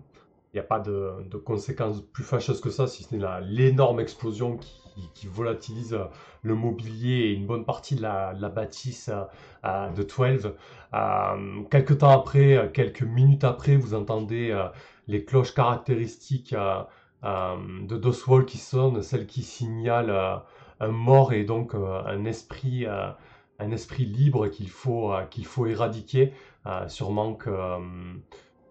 [0.53, 4.01] il a pas de, de conséquences plus fâcheuses que ça, si ce n'est la- l'énorme
[4.01, 4.73] explosion qui,
[5.15, 6.05] qui volatilise euh,
[6.43, 9.23] le mobilier et une bonne partie de la, bâtisse euh,
[9.65, 10.53] euh, de 12.
[10.95, 14.67] Euh, quelques temps après, euh, quelques minutes après, vous entendez euh,
[15.09, 16.83] les cloches caractéristiques euh,
[17.25, 20.37] euh, de Doswall qui sonnent, celles qui signalent euh,
[20.81, 23.17] un mort et donc un esprit, un
[23.73, 26.33] esprit libre qu'il faut, qu'il faut éradiquer.
[26.87, 27.51] Sûrement que,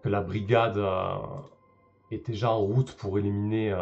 [0.04, 0.82] la brigade
[2.10, 3.76] est déjà en route pour éliminer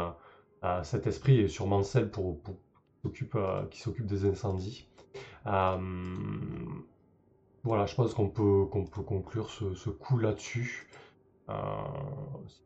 [0.83, 2.41] cet esprit et sûrement celle pour,
[3.71, 4.89] qui s'occupe des incendies.
[5.45, 5.79] Voilà,
[7.87, 10.89] je pense qu'on peut, qu'on peut conclure ce coup là-dessus.
[11.49, 11.53] Euh,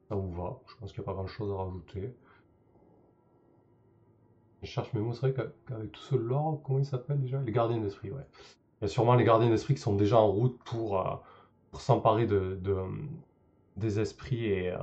[0.09, 0.59] ça vous va.
[0.66, 2.14] Je pense qu'il n'y a pas grand-chose à rajouter.
[4.62, 7.41] Je cherche mes mots, c'est vrai qu'a- qu'avec tout ce lore, comment ils s'appellent déjà?
[7.43, 8.26] Les gardiens d'esprit, ouais.
[8.81, 11.14] Il y a sûrement les gardiens d'esprit qui sont déjà en route pour, euh,
[11.78, 12.76] s'emparer de, de,
[13.76, 14.78] des esprits et, euh,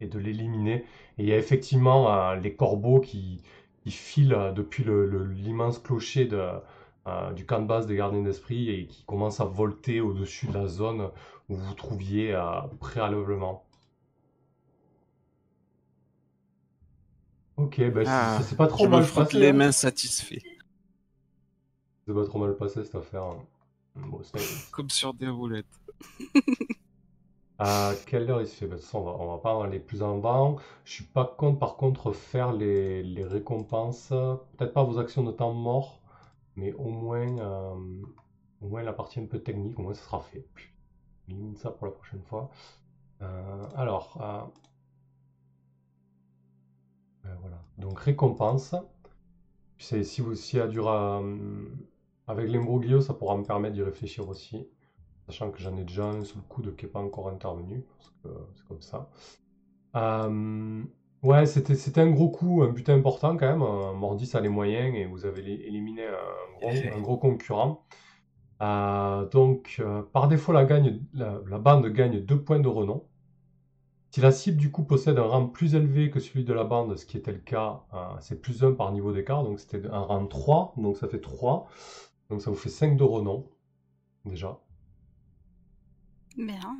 [0.00, 0.84] et de l'éliminer.
[1.18, 3.42] Et il y a effectivement les corbeaux qui,
[3.86, 9.44] filent depuis l'immense clocher du camp de base des gardiens d'esprit et qui commencent à
[9.44, 11.10] volter au-dessus de la zone
[11.48, 13.64] vous vous trouviez euh, préalablement.
[17.56, 19.38] Ok, bah, Ah, c'est- c'est pas trop Je mal me frotte passé.
[19.40, 19.54] les hein.
[19.54, 20.38] mains satisfaits,
[22.06, 23.24] C'est pas trop mal passé cette affaire.
[23.24, 23.44] hein.
[23.96, 24.22] Bon,
[24.70, 25.66] comme sur des roulettes.
[27.58, 28.66] À quelle heure il se fait?
[28.66, 30.56] Bah, de toute façon, on va, on va pas aller plus en avant.
[30.84, 34.08] Je suis pas contre, par contre, faire les, les récompenses.
[34.58, 36.00] Peut-être pas vos actions de temps mort,
[36.56, 37.74] mais au moins, euh,
[38.62, 40.46] au moins la partie un peu technique, au moins ça sera fait.
[41.22, 42.48] Puis, élimine ça pour la prochaine fois.
[43.22, 44.40] Euh, alors, euh,
[47.26, 47.62] euh, voilà.
[47.78, 48.74] Donc récompense.
[49.78, 51.22] C'est si vous si y a du ra-
[52.26, 54.68] avec l'imbroglio, ça pourra me permettre d'y réfléchir aussi.
[55.26, 58.10] Sachant que j'en ai déjà un sous le coude qui n'est pas encore intervenu, parce
[58.22, 59.10] que c'est comme ça.
[59.96, 60.84] Euh,
[61.22, 63.62] ouais, c'était c'était un gros coup, un butin important quand même.
[63.62, 67.84] Euh, Mordis a les moyens et vous avez éliminé un gros, un gros concurrent.
[68.62, 73.04] Euh, donc, euh, par défaut, la, gagne, la, la bande gagne 2 points de renom.
[74.10, 76.96] Si la cible du coup possède un rang plus élevé que celui de la bande,
[76.96, 80.00] ce qui était le cas, euh, c'est plus 1 par niveau d'écart, donc c'était un
[80.00, 81.68] rang 3, donc ça fait 3.
[82.30, 83.46] Donc ça vous fait 5 de renom,
[84.26, 84.58] déjà.
[86.36, 86.76] Bien.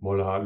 [0.00, 0.38] Voilà,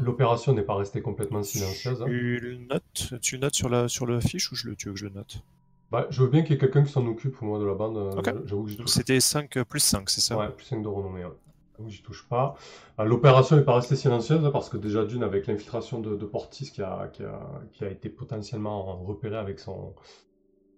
[0.00, 2.02] l'opération n'est pas restée complètement silencieuse.
[2.02, 2.06] hein.
[2.06, 4.98] Tu notes Tu notes sur la sur le fiche ou je le, tu veux que
[5.00, 5.44] je le note?
[5.90, 7.96] Bah, je veux bien qu'il y ait quelqu'un qui s'en occupe, moi, de la bande.
[7.96, 8.32] euh, Ok.
[8.46, 10.82] J'avoue que j'y Donc touche c'était 5 euh, plus 5, c'est ça Ouais, plus 5
[10.82, 11.24] de renommée.
[11.24, 11.32] Ouais.
[11.76, 12.54] Que j'y touche pas.
[12.98, 16.26] Euh, L'opération n'est pas restée silencieuse hein, parce que déjà d'une avec l'infiltration de, de
[16.26, 17.40] Portis qui a, qui, a,
[17.72, 19.94] qui a été potentiellement repéré avec son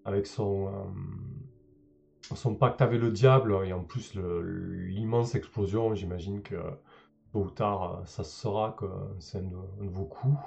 [0.05, 6.55] avec son euh, son pacte avec le diable et en plus l'immense explosion, j'imagine que
[7.33, 8.87] tôt ou tard ça se saura que
[9.19, 10.39] c'est un, coups.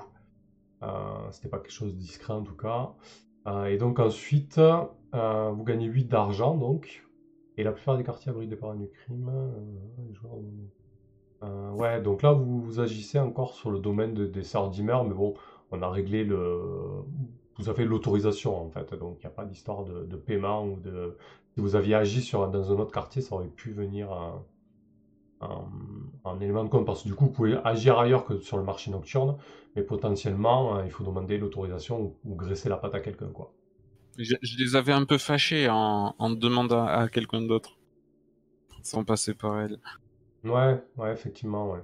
[0.83, 0.87] Euh,
[1.31, 2.93] C'était pas quelque chose de discret en tout cas.
[3.47, 7.03] Euh, et donc ensuite, euh, vous gagnez 8 d'argent donc.
[7.57, 9.29] Et la plupart des quartiers abritent des parents du crime.
[11.43, 15.13] euh, ouais, donc là vous, vous agissez encore sur le domaine de- des sœurs mais
[15.13, 15.33] bon,
[15.71, 16.59] on a réglé le.
[17.57, 21.15] Vous avez l'autorisation en fait, donc il n'y a pas d'histoire de, paiement ou de.
[21.53, 24.45] Si vous aviez agi sur, dans un autre quartier, ça aurait pu venir en,
[26.23, 28.63] en élément de compte, parce que du coup vous pouvez agir ailleurs que sur le
[28.63, 29.37] marché nocturne,
[29.75, 33.53] mais potentiellement euh, il faut demander l'autorisation ou, ou graisser la patte à quelqu'un quoi.
[34.17, 37.77] Je, je les avais un peu fâchés en, en demandant à quelqu'un d'autre.
[38.81, 39.79] Sans passer par elle.
[40.43, 41.83] Ouais, ouais, effectivement, ouais.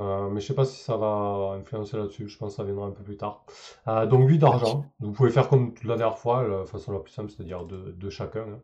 [0.00, 2.28] Euh, mais je sais pas si ça va influencer là-dessus.
[2.28, 3.44] Je pense que ça viendra un peu plus tard.
[3.88, 4.84] Euh, donc 8 d'argent.
[4.98, 8.10] Vous pouvez faire comme la dernière fois, la façon la plus simple, c'est-à-dire 2 de,
[8.10, 8.42] chacun.
[8.42, 8.60] Hein.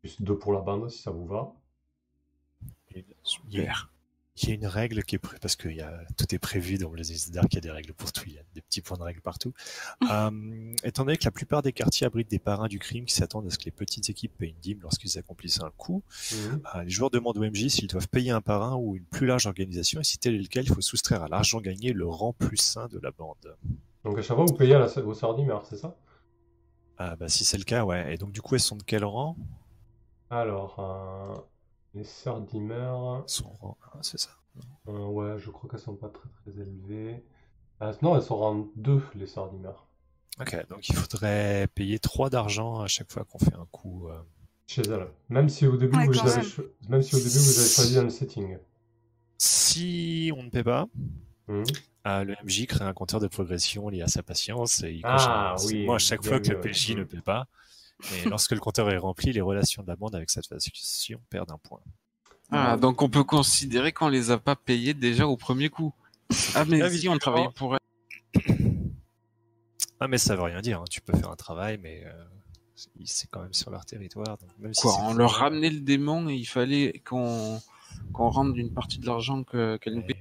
[0.00, 1.52] Plus 2 pour la bande, si ça vous va.
[3.22, 3.92] Super
[4.36, 5.36] il y a une règle qui est pré...
[5.40, 6.04] parce que y a...
[6.16, 8.38] tout est prévu dans les Dark, il y a des règles pour tout, il y
[8.38, 9.52] a des petits points de règles partout.
[10.10, 13.46] euh, étant donné que la plupart des quartiers abritent des parrains du crime qui s'attendent
[13.46, 16.62] à ce que les petites équipes payent une dîme lorsqu'ils accomplissent un coup, mhm.
[16.74, 19.46] euh, les joueurs demandent au MJ s'ils doivent payer un parrain ou une plus large
[19.46, 22.32] organisation et si tel est le cas, il faut soustraire à l'argent gagné le rang
[22.32, 23.56] plus sain de la bande.
[24.04, 25.04] Donc à chaque fois, vous payez à la...
[25.04, 25.96] au sardimeur, c'est ça?
[26.96, 28.14] Ah bah si c'est le cas, ouais.
[28.14, 29.36] Et donc du coup, elles sont de quel rang?
[30.30, 31.51] Alors, euh...
[31.94, 33.22] Les sœurs d'Imer.
[33.26, 34.30] Sont c'est ça.
[34.88, 37.22] Euh, ouais, je crois qu'elles sont pas très très élevées.
[37.82, 39.72] Euh, non, elles sont en 2, les sœurs d'Imer.
[40.40, 44.08] Ok, donc il faudrait payer 3 d'argent à chaque fois qu'on fait un coup.
[44.08, 44.18] Euh.
[44.66, 45.08] Chez elles.
[45.28, 46.46] Même si au début, vous, avez
[46.88, 48.56] même si au début vous avez choisi un setting.
[49.36, 50.86] Si on ne paie pas,
[51.48, 51.64] mmh.
[52.06, 55.84] le MJ crée un compteur de progression lié à sa patience et il ah, oui,
[55.84, 57.48] Moi, à chaque fois que le PJ ne paie pas,
[58.10, 61.52] et lorsque le compteur est rempli, les relations de la bande avec cette faction perdent
[61.52, 61.80] un point.
[62.50, 65.94] Ah, donc on peut considérer qu'on les a pas payés déjà au premier coup.
[66.54, 67.80] Ah, mais si, on travaille pour elle.
[70.00, 70.80] Ah, mais ça veut rien dire.
[70.80, 70.84] Hein.
[70.90, 72.24] Tu peux faire un travail, mais euh,
[73.04, 74.38] c'est quand même sur leur territoire.
[74.58, 77.60] même Quoi, on leur ramenait le démon et il fallait qu'on
[78.12, 80.16] qu'on rende une partie de l'argent qu'elle nous paye.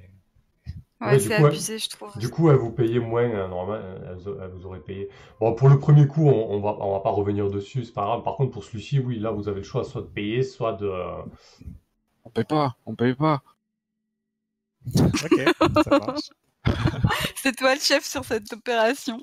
[1.01, 2.15] Ouais, c'est abusé, je trouve.
[2.17, 5.09] Du coup, elle vous payait moins, hein, normalement, elle, vous aurait payé.
[5.39, 8.05] Bon, pour le premier coup, on, on, va, on va pas revenir dessus, c'est pas
[8.05, 8.23] grave.
[8.23, 10.91] Par contre, pour celui-ci, oui, là, vous avez le choix soit de payer, soit de.
[12.23, 13.41] On paye pas, on paye pas.
[14.95, 16.29] ok, ça marche.
[17.35, 19.19] c'est toi le chef sur cette opération.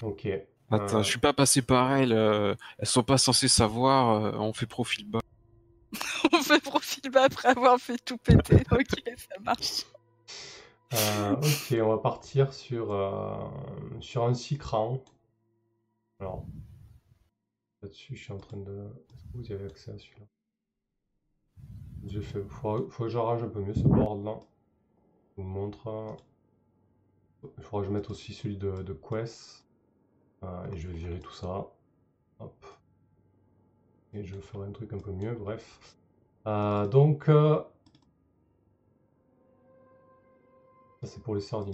[0.00, 0.28] ok.
[0.72, 1.02] Attends, euh.
[1.02, 4.66] je suis pas passé par elles, euh, elles sont pas censées savoir, euh, on fait
[4.66, 5.20] profil bas.
[6.32, 9.84] on fait profil bas après avoir fait tout péter, ok, ça marche.
[10.94, 13.34] Euh, ok, on va partir sur, euh,
[14.00, 15.02] sur un 6 crans.
[16.20, 16.44] Alors,
[17.80, 18.88] là-dessus, je suis en train de.
[19.14, 20.26] Est-ce que vous avez accès à celui-là?
[22.04, 24.38] Il faut, faut que j'arrange un peu mieux ce board là.
[25.30, 26.16] Je vous montre.
[27.56, 29.64] Il faudra que je mette aussi celui de, de Quest.
[30.42, 31.68] Euh, et je vais virer tout ça.
[32.40, 32.66] Hop.
[34.12, 35.96] Et je ferai un truc un peu mieux, bref.
[36.44, 37.30] donc,
[41.04, 41.64] C'est pour les sœurs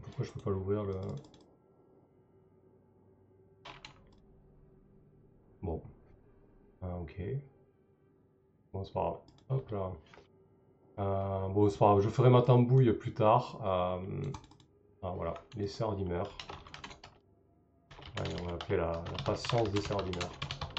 [0.00, 0.94] Pourquoi je peux pas l'ouvrir le...
[5.62, 5.82] Bon.
[6.80, 7.20] Ah, ok.
[8.72, 9.18] Bon, c'est pas grave.
[9.50, 9.92] Hop là.
[11.00, 12.00] Euh, bon, c'est pas grave.
[12.00, 13.58] Je ferai ma tambouille plus tard.
[13.64, 14.22] Euh,
[15.02, 15.34] ah, voilà.
[15.56, 15.66] Les
[15.96, 16.30] d'humeur.
[18.18, 20.30] on va appeler la, patience des d'humeur.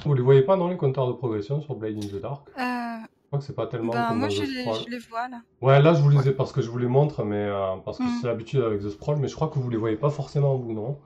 [0.06, 2.48] Vous les voyez pas dans les compteurs de progression sur Blade in the Dark?
[2.58, 5.42] Euh, crois que c'est pas tellement ben, moi, je les, je les, vois là.
[5.62, 7.98] Ouais, là je vous les ai parce que je vous les montre, mais euh, parce
[7.98, 8.20] que mm.
[8.20, 10.74] c'est l'habitude avec The Sprawl, mais je crois que vous les voyez pas forcément vous,
[10.74, 11.00] non?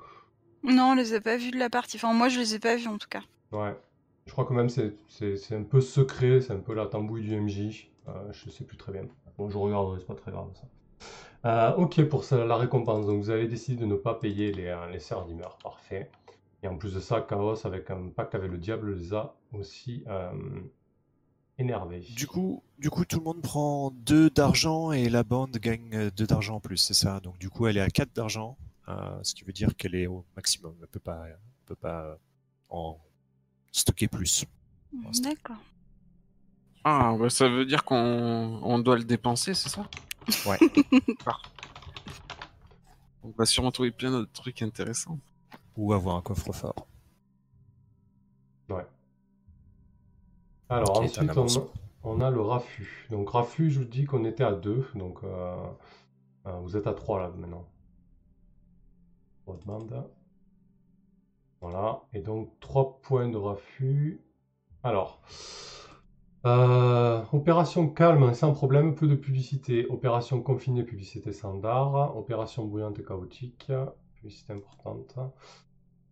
[0.63, 1.97] Non, on les a pas vus de la partie.
[1.97, 3.21] Enfin, moi je les ai pas vus en tout cas.
[3.51, 3.78] Ouais.
[4.26, 7.39] Je crois quand même c'est c'est un peu secret, c'est un peu la tambouille du
[7.39, 7.91] MJ.
[8.07, 9.03] Euh, je sais plus très bien.
[9.38, 10.67] Bon, je regarderai, c'est pas très grave ça.
[11.45, 13.05] Euh, ok pour ça, la récompense.
[13.05, 15.59] Donc vous avez décidé de ne pas payer les, euh, les serres d'humeur.
[15.61, 16.09] Parfait.
[16.63, 20.03] Et en plus de ça, Chaos avec un pack avec le diable les a aussi
[21.57, 22.05] énervé.
[22.15, 26.27] Du coup, du coup, tout le monde prend 2 d'argent et la bande gagne 2
[26.27, 27.19] d'argent en plus, c'est ça.
[27.19, 30.07] Donc du coup, elle est à 4 d'argent, euh, ce qui veut dire qu'elle est
[30.07, 30.75] au maximum.
[30.81, 31.25] Elle peut pas,
[31.65, 32.17] peut pas
[32.69, 32.97] en
[33.71, 34.45] stocker plus.
[35.21, 35.57] D'accord.
[36.83, 39.89] Ah, bah, ça veut dire qu'on on doit le dépenser, c'est ça?
[40.45, 40.59] Ouais.
[43.23, 45.19] on va sûrement trouver plein d'autres trucs intéressants.
[45.77, 46.87] Ou avoir un coffre-fort.
[48.69, 48.85] Ouais.
[50.70, 51.32] Alors ensuite,
[52.03, 53.07] on a, le Rafu.
[53.11, 55.55] Donc Rafu, je vous dis qu'on était à 2, donc euh,
[56.47, 57.68] euh, vous êtes à 3 là maintenant.
[59.47, 60.05] demande.
[61.61, 64.22] Voilà, et donc 3 points de Rafu.
[64.84, 65.22] Alors,
[66.45, 69.88] euh, opération calme, sans problème, peu de publicité.
[69.88, 72.16] Opération confinée, publicité standard.
[72.18, 73.72] Opération bruyante et chaotique,
[74.16, 75.18] publicité importante.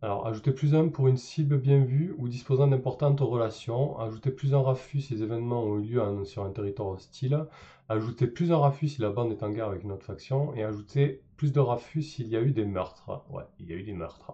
[0.04, 3.98] Alors, ajouter plus un pour une cible bien vue ou disposant d'importantes relations.
[4.00, 7.46] Ajouter plus un raffus si les événements ont eu lieu sur un territoire hostile.
[7.88, 10.54] Ajouter plus un raffus si la bande est en guerre avec une autre faction.
[10.56, 13.24] Et ajouter plus de raffus s'il y a eu des meurtres.
[13.30, 14.34] Ouais, il y a eu des meurtres.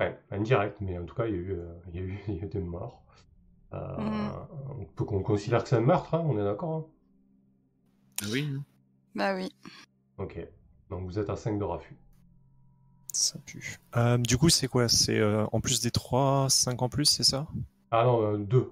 [0.00, 2.18] Ouais, indirect, mais en tout cas, il y a eu, euh, il y a eu,
[2.26, 3.04] il y a eu des morts.
[3.72, 4.32] Euh, mm.
[4.80, 6.86] On peut qu'on considère que c'est un meurtre, hein, on est d'accord hein?
[8.32, 8.48] Oui.
[9.14, 9.48] Bah oui.
[10.18, 10.44] Ok.
[10.90, 11.96] Donc vous êtes à 5 de raffus.
[13.16, 13.78] Ça pue.
[13.96, 14.88] Euh, du coup, c'est quoi?
[14.88, 17.46] C'est euh, en plus des 3, 5 en plus, c'est ça?
[17.90, 18.56] Ah non, 2.
[18.58, 18.70] Euh,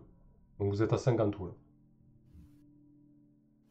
[0.58, 1.46] Donc vous êtes à 5 en tout.
[1.46, 1.52] Là.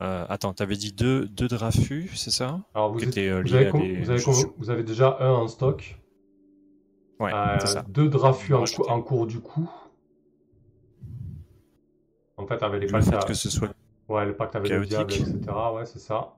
[0.04, 2.62] Euh, attends, t'avais dit deux, deux de raffus, c'est ça?
[2.74, 4.12] Alors vous, êtes- euh, avez, vous
[4.58, 6.00] vous déjà un en stock,
[7.20, 7.86] Ouais, euh, c'est ça.
[7.88, 9.70] deux drafus en, cou- cours du coup.
[12.38, 13.70] En fait, avec les Le pactes, fait à- que ce soit
[14.10, 15.36] ouais, le pacte avec le diable, chaotique.
[15.36, 15.52] etc.
[15.76, 16.36] Ouais, c'est ça.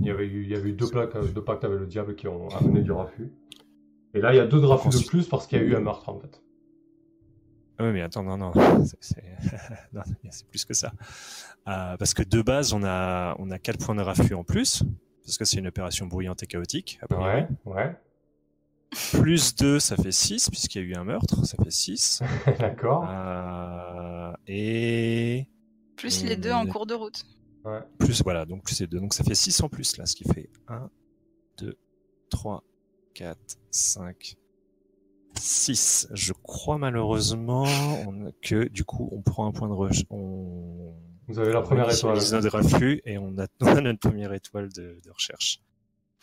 [0.00, 2.14] Il y avait eu, il y avait eu deux, plaques, deux pactes avec le diable
[2.14, 3.32] qui ont amené du raffut.
[4.14, 5.80] Et là, il y a deux drafus de plus parce qu'il y a eu un
[5.80, 6.42] meurtre en fait.
[7.78, 8.52] Ah Oui, mais attends, non, non,
[9.00, 10.92] c'est- plus que ça.
[11.66, 14.84] Euh, parce que de base, on a, on a 4 points de raffut en plus,
[15.24, 17.00] parce que c'est une opération bruyante et chaotique.
[17.10, 17.96] Ouais, ouais,
[19.12, 22.22] Plus 2, ça fait 6, puisqu'il y a eu un meurtre, ça fait 6.
[22.60, 23.08] d'accord.
[23.10, 25.48] Euh, et
[25.96, 27.24] Plus les deux en cours de route.
[27.64, 27.80] Ouais.
[27.98, 29.00] plus, voilà, donc plus les 2.
[29.00, 30.90] Donc ça fait 6 en plus, là, ce qui fait 1,
[31.58, 31.76] 2,
[32.30, 32.62] 3,
[33.14, 33.38] 4,
[33.70, 34.36] 5,
[35.34, 36.08] 6.
[36.12, 37.64] Je crois malheureusement
[38.06, 40.04] on- que du coup, on prend un point de rush.
[40.10, 40.92] On...
[41.28, 42.18] Vous avez la première on étoile.
[42.32, 45.60] notre raffut et on a, on a notre première étoile de, de recherche.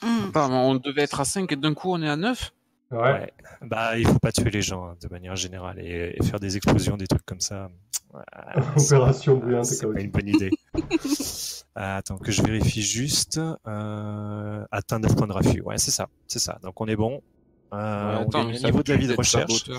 [0.04, 2.54] Mais on devait être à 5 et d'un coup on est à 9
[2.92, 2.98] Ouais.
[3.00, 3.34] Ouais.
[3.62, 6.58] Bah, il faut pas tuer les gens hein, de manière générale et, et faire des
[6.58, 7.70] explosions, des trucs comme ça.
[8.14, 8.22] ouais,
[8.76, 10.52] Opération c'est- bruyante et C'est pas une bonne idée.
[11.74, 13.40] Ah, attends, que je vérifie juste.
[13.66, 15.62] Euh, atteint 9 points de raffut.
[15.62, 16.60] Ouais, c'est ça, c'est ça.
[16.64, 17.22] Donc on est bon.
[17.74, 19.70] Euh, on Attends, gagne mais au niveau de la vie de recherche.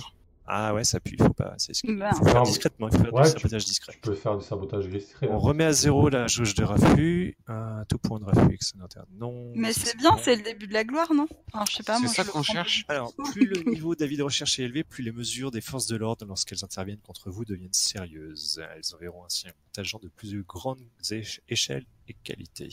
[0.47, 1.15] Ah ouais, ça pue.
[1.19, 1.55] Il faut pas.
[1.59, 2.13] C'est ce qu'il Ben.
[2.13, 2.89] faut faire discrètement.
[2.89, 3.93] Il faut faire ouais, du tu- sabotage discret.
[3.95, 5.29] Tu peux faire du sabotage discret.
[5.31, 5.39] On hein.
[5.39, 7.37] remet à zéro la jauge de raffut.
[7.47, 9.05] Un tout point de raffut excédentaire.
[9.13, 9.53] Non.
[9.55, 11.27] Mais c'est bien, c'est le début de la gloire, non?
[11.53, 12.85] Alors je sais pas, C'est ça qu'on cherche.
[12.89, 15.97] Alors, plus le niveau d'avis de recherche est élevé, plus les mesures des forces de
[15.97, 18.61] l'ordre lorsqu'elles interviennent contre vous deviennent sérieuses.
[18.75, 22.69] Elles enverront ainsi un de plus grandes éche- échelles et qualités.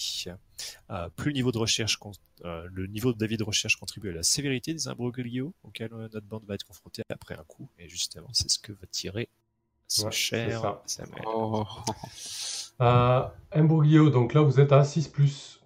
[0.90, 2.12] Euh, plus le niveau de recherche, con-
[2.46, 6.26] euh, le niveau d'avis de recherche contribue à la sévérité des imbroglios auxquels euh, notre
[6.28, 7.70] bande va être confrontée après un coup.
[7.78, 9.30] Et justement, c'est ce que va tirer
[9.88, 11.24] ce Ouais, cher Samuel.
[11.26, 11.66] Oh.
[12.82, 15.62] Euh, Imbroglio, donc là vous êtes à 6 plus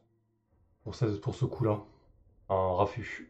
[0.84, 1.80] pour ce, pour ce coup-là,
[2.48, 3.30] en raffut.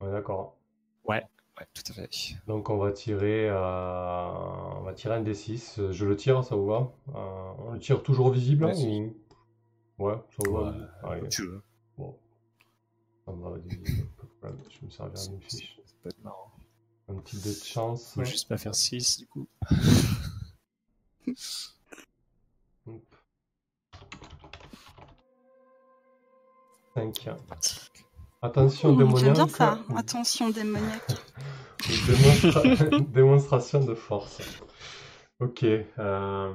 [0.00, 0.56] Ouais, d'accord.
[1.04, 1.24] Ouais,
[1.74, 2.08] tout à fait.
[2.46, 3.56] Donc on va tirer, euh,
[4.76, 5.90] on va tirer un D6.
[5.92, 6.92] Je le tire, ça vous va?
[7.14, 9.00] Euh, On le tire toujours visible Vas-y.
[9.00, 9.16] ou...
[9.98, 10.70] Ouais, ça vous va?
[10.70, 11.62] Ouais, Allez, Comme tu veux.
[11.96, 12.18] bon.
[13.24, 13.56] Ça me va.
[14.68, 15.80] Je me servir d'une fiche.
[15.84, 16.52] Ça peut être marrant.
[17.08, 18.12] Un petit dé de chance.
[18.14, 19.46] Faut juste pas faire 6 du coup.
[22.86, 23.02] Hop.
[26.94, 27.28] 5.
[28.42, 29.34] Attention Mmh, J'aime démoniaque.
[29.34, 29.78] bien ça.
[29.96, 31.02] Attention démoniaque.
[31.80, 34.40] Démonstra- Démonstration de force.
[35.40, 35.64] Ok.
[35.64, 36.52] euh,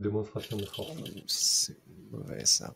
[0.00, 0.92] Démonstration de force.
[1.26, 1.78] C'est
[2.10, 2.74] mauvais ça.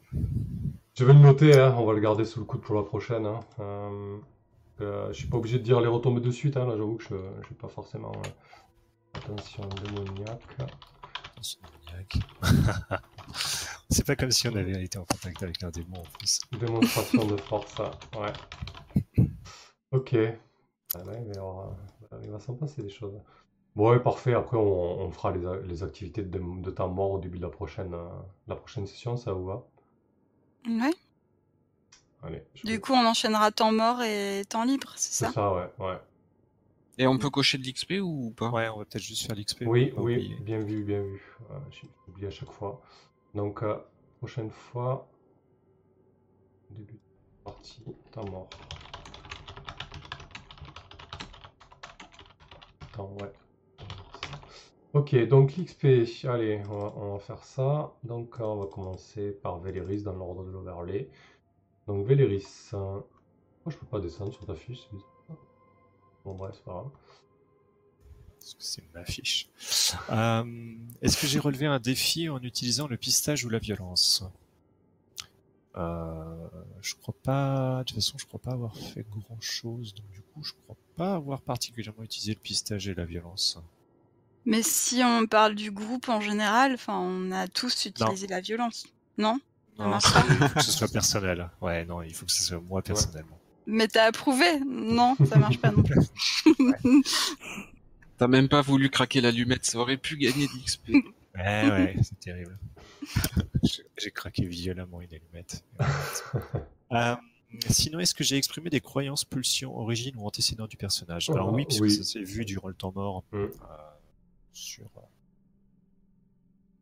[0.95, 3.27] Je vais le noter, hein, on va le garder sous le coude pour la prochaine.
[3.27, 3.41] hein.
[3.61, 4.17] Euh,
[4.81, 7.05] euh, je suis pas obligé de dire les retombées de suite, hein, là j'avoue que
[7.05, 8.13] je n'ai pas forcément.
[8.13, 8.29] euh,
[9.15, 10.43] Attention démoniaque.
[11.41, 11.59] C'est.
[13.91, 16.41] C'est pas comme si on avait été en contact avec un démon en plus.
[16.51, 18.33] Démonstration de force, ça, ouais.
[19.91, 20.15] Ok.
[20.95, 21.69] Ah ouais, il va, y avoir,
[22.13, 23.15] euh, il va s'en passer des choses.
[23.77, 24.35] Bon, ouais, parfait.
[24.35, 25.33] Après, on, on fera
[25.65, 28.09] les, activités de, de temps mort au début de la prochaine, euh,
[28.49, 29.67] la prochaine session, ça vous va?
[30.67, 30.93] Ouais.
[32.23, 32.43] Allez.
[32.65, 35.33] Du vais- coup, on enchaînera temps mort et temps libre, c'est C'est ça?
[35.33, 35.69] ça, ouais.
[35.79, 35.99] ouais.
[36.99, 38.51] Et on peut cocher de l'XP ou pas?
[38.51, 39.63] Ouais, on va peut-être juste faire l'XP.
[39.67, 40.35] Oui, oui, oublier.
[40.41, 41.23] bien vu, bien vu.
[41.51, 41.59] Euh,
[42.07, 42.81] J'oublie à chaque fois.
[43.35, 43.77] Donc, euh,
[44.19, 45.07] prochaine fois,
[46.71, 46.99] début de
[47.45, 47.83] partie,
[48.13, 48.49] temps mort.
[52.93, 53.33] Temps, ouais.
[54.95, 55.85] Ok, donc l'XP,
[56.25, 57.93] allez, on va, on va faire ça.
[58.05, 61.11] Donc, euh, on va commencer par Véléris dans l'ordre de l'overlay.
[61.87, 63.03] Donc, Véléris, euh, moi
[63.69, 65.16] je peux pas descendre sur ta fiche, c'est bizarre.
[66.27, 66.91] Bon, bref, c'est pas grave.
[68.41, 68.83] C'est.
[70.11, 74.25] Euh, Est-ce que j'ai relevé un défi en utilisant le pistage ou la violence?
[75.77, 76.49] Euh,
[76.83, 77.79] Je crois pas.
[77.79, 79.95] De toute façon, je crois pas avoir fait grand chose.
[79.95, 83.61] Donc du coup, je crois pas avoir particulièrement utilisé le pistage et la violence.
[84.47, 88.87] Mais si on parle du groupe en général, enfin, on a tous utilisé la violence,
[89.17, 89.39] non?
[89.79, 89.97] Non,
[90.41, 91.51] il faut que ce soit personnel.
[91.61, 93.39] Ouais, non, il faut que ce soit moi personnellement.
[93.67, 95.99] Mais t'as approuvé Non, ça marche pas non plus.
[98.19, 100.89] T'as même pas voulu craquer l'allumette, ça aurait pu gagner de l'XP.
[100.89, 101.03] Ouais,
[101.35, 102.59] ouais, c'est terrible.
[103.99, 105.65] J'ai- craqué violemment une allumette.
[106.93, 107.15] Euh,
[107.69, 111.29] sinon, est-ce que j'ai exprimé des croyances, pulsions, origines ou antécédents du personnage?
[111.29, 111.91] Alors oui, puisque Oui.
[111.91, 113.37] ça s'est vu durant le temps mort Mm.
[113.37, 113.49] euh,
[114.55, 115.01] sur, euh,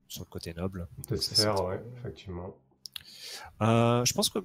[0.07, 0.87] sur le côté noble.
[1.09, 2.55] Faire, c'est- ouais, effectivement.
[3.63, 4.39] Euh, je pense que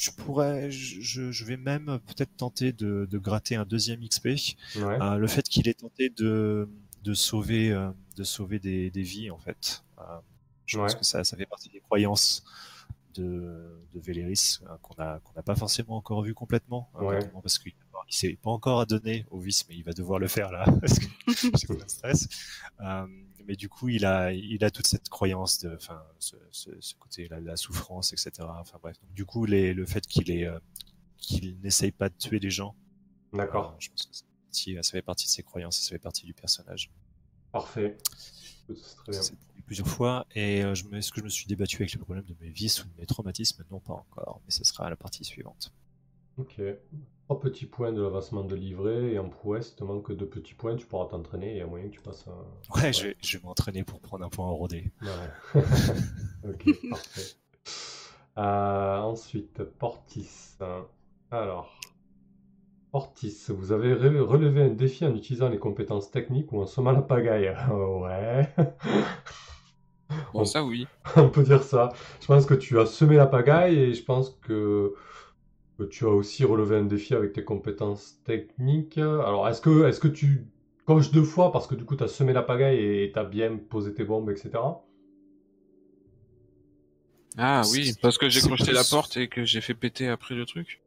[0.00, 4.26] je pourrais, je, vais même peut-être tenter de, de gratter un deuxième XP.
[4.26, 4.82] Ouais.
[4.82, 6.70] Euh, le fait qu'il ait tenté de,
[7.04, 9.84] de sauver, euh, de sauver des, des vies en fait.
[9.98, 10.02] Euh,
[10.64, 12.44] je pense que ça, ça fait partie des croyances
[13.14, 17.30] de, de Véléris euh, qu'on n'a pas forcément encore vu complètement, hein, Ouais.
[17.42, 17.72] parce qu'il
[18.08, 20.98] il s'est pas encore donné au vice, mais il va devoir le faire là parce
[20.98, 22.28] que c'est.
[22.80, 23.06] Euh,
[23.46, 26.94] mais du coup, il a il a toute cette croyance de, enfin, ce, ce, ce
[26.94, 28.30] côté la, la souffrance, etc.
[28.58, 28.96] Enfin bref.
[29.00, 30.58] Donc, du coup, les, le fait qu'il est euh,
[31.18, 32.74] qu'il n'essaye pas de tuer les gens,
[33.32, 35.90] D'accord, euh, je pense que ça fait, partie, ça fait partie de ses croyances, ça
[35.90, 36.90] fait partie du personnage.
[37.52, 37.96] parfait.
[38.74, 39.20] C'est très bien.
[39.66, 42.24] Plusieurs fois et euh, je me, est-ce que je me suis débattu avec le problème
[42.24, 43.64] de mes vices ou de mes traumatismes?
[43.70, 45.72] Non, pas encore, mais ce sera à la partie suivante.
[46.38, 46.60] Ok.
[47.30, 50.54] Trois petits points de l'avancement de livret et en prouesse, il te manque deux petits
[50.54, 52.80] points, tu pourras t'entraîner et il y a moyen que tu passes un.
[52.80, 54.90] Ouais, je vais, je vais m'entraîner pour prendre un point en rodé.
[55.00, 55.62] Ouais.
[56.44, 57.36] ok, parfait.
[58.36, 60.58] Euh, ensuite, Portis.
[61.30, 61.78] Alors,
[62.90, 67.02] Portis, vous avez relevé un défi en utilisant les compétences techniques ou en sommant la
[67.02, 67.54] pagaille?
[67.70, 68.52] ouais,
[70.34, 70.88] Bon, ça oui.
[71.14, 71.90] on peut dire ça.
[72.20, 74.94] Je pense que tu as semé la pagaille et je pense que, que
[75.84, 78.98] tu as aussi relevé un défi avec tes compétences techniques.
[78.98, 80.46] Alors, est-ce que, est-ce que tu
[80.86, 83.24] coches deux fois parce que du coup, tu as semé la pagaille et tu as
[83.24, 84.84] bien posé tes bombes, etc.
[87.38, 90.34] Ah oui, parce que j'ai crocheté plus- la porte et que j'ai fait péter après
[90.34, 90.80] le truc.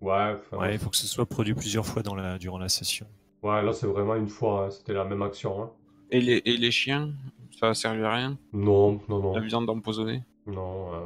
[0.00, 2.68] Ouais, enfin, Ouais, il faut que ce soit produit plusieurs fois dans la, durant la
[2.68, 3.06] session.
[3.42, 5.62] Ouais, là c'est vraiment une fois, hein, c'était la même action.
[5.62, 5.70] Hein.
[6.10, 7.12] Et les, et les chiens,
[7.58, 8.38] ça a servi à rien?
[8.52, 9.34] Non, non, non.
[9.34, 10.22] La viande empoisonnée?
[10.46, 10.98] Non, euh,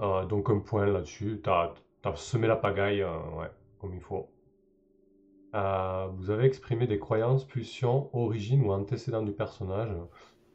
[0.00, 1.40] euh, donc un point là-dessus.
[1.42, 4.28] T'as, t'as semé la pagaille, euh, ouais, comme il faut.
[5.54, 9.88] Euh, vous avez exprimé des croyances, pulsions, origines ou antécédents du personnage.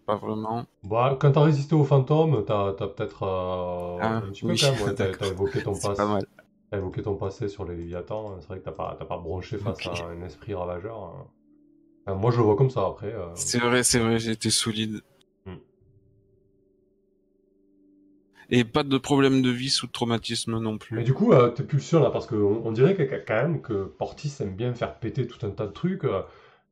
[0.06, 0.66] Pas vraiment.
[0.84, 5.30] Bah, quand t'as résisté au fantôme, t'as, t'as peut-être euh, Ah, un petit oui, ouais,
[5.32, 5.98] évoqué ton C'est passé.
[5.98, 6.26] pas mal.
[6.70, 8.40] T'as évoqué ton passé sur les Léviathans.
[8.42, 10.98] C'est vrai que t'as pas, t'as pas bronché face à un esprit ravageur.
[11.04, 11.28] hein.
[12.08, 13.14] Enfin, moi, je le vois comme ça après.
[13.14, 15.02] euh, C'est vrai, c'est vrai, été solide.
[15.46, 15.58] Hmm.
[18.50, 21.04] Et pas de problème de vice ou de traumatisme non Mais plus.
[21.04, 24.34] du coup, euh, tes pulsions là, parce qu'on on dirait que, quand même que Portis
[24.42, 26.04] aime bien faire péter tout un tas de trucs.
[26.06, 26.24] euh,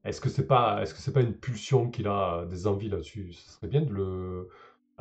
[0.06, 2.90] Est-ce que c'est pas, est-ce que c'est pas une pulsion qu'il a, euh, des envies
[2.90, 3.34] là-dessus?
[3.34, 4.50] Ce serait bien de le,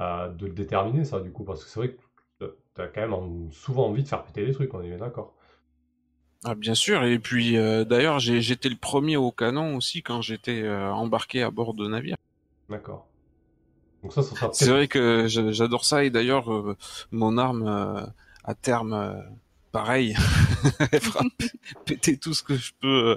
[0.00, 1.96] euh, de le déterminer ça, du coup, parce que c'est vrai
[2.40, 4.98] que t'as quand même en- souvent envie de faire péter des trucs, on est bien
[4.98, 5.34] d'accord.
[6.42, 10.62] Ah, bien sûr, et puis euh, d'ailleurs, j'étais le premier au canon aussi quand j'étais
[10.62, 12.16] euh, embarqué à bord de navire.
[12.68, 13.04] D'accord.
[14.04, 16.76] Donc ça, ça sera C'est vrai que je- j'adore ça, et d'ailleurs, euh,
[17.10, 18.06] mon arme, euh,
[18.44, 19.14] à terme, euh,
[19.72, 20.14] pareil,
[20.92, 21.24] elle fera
[21.84, 23.16] péter tout ce que je peux euh,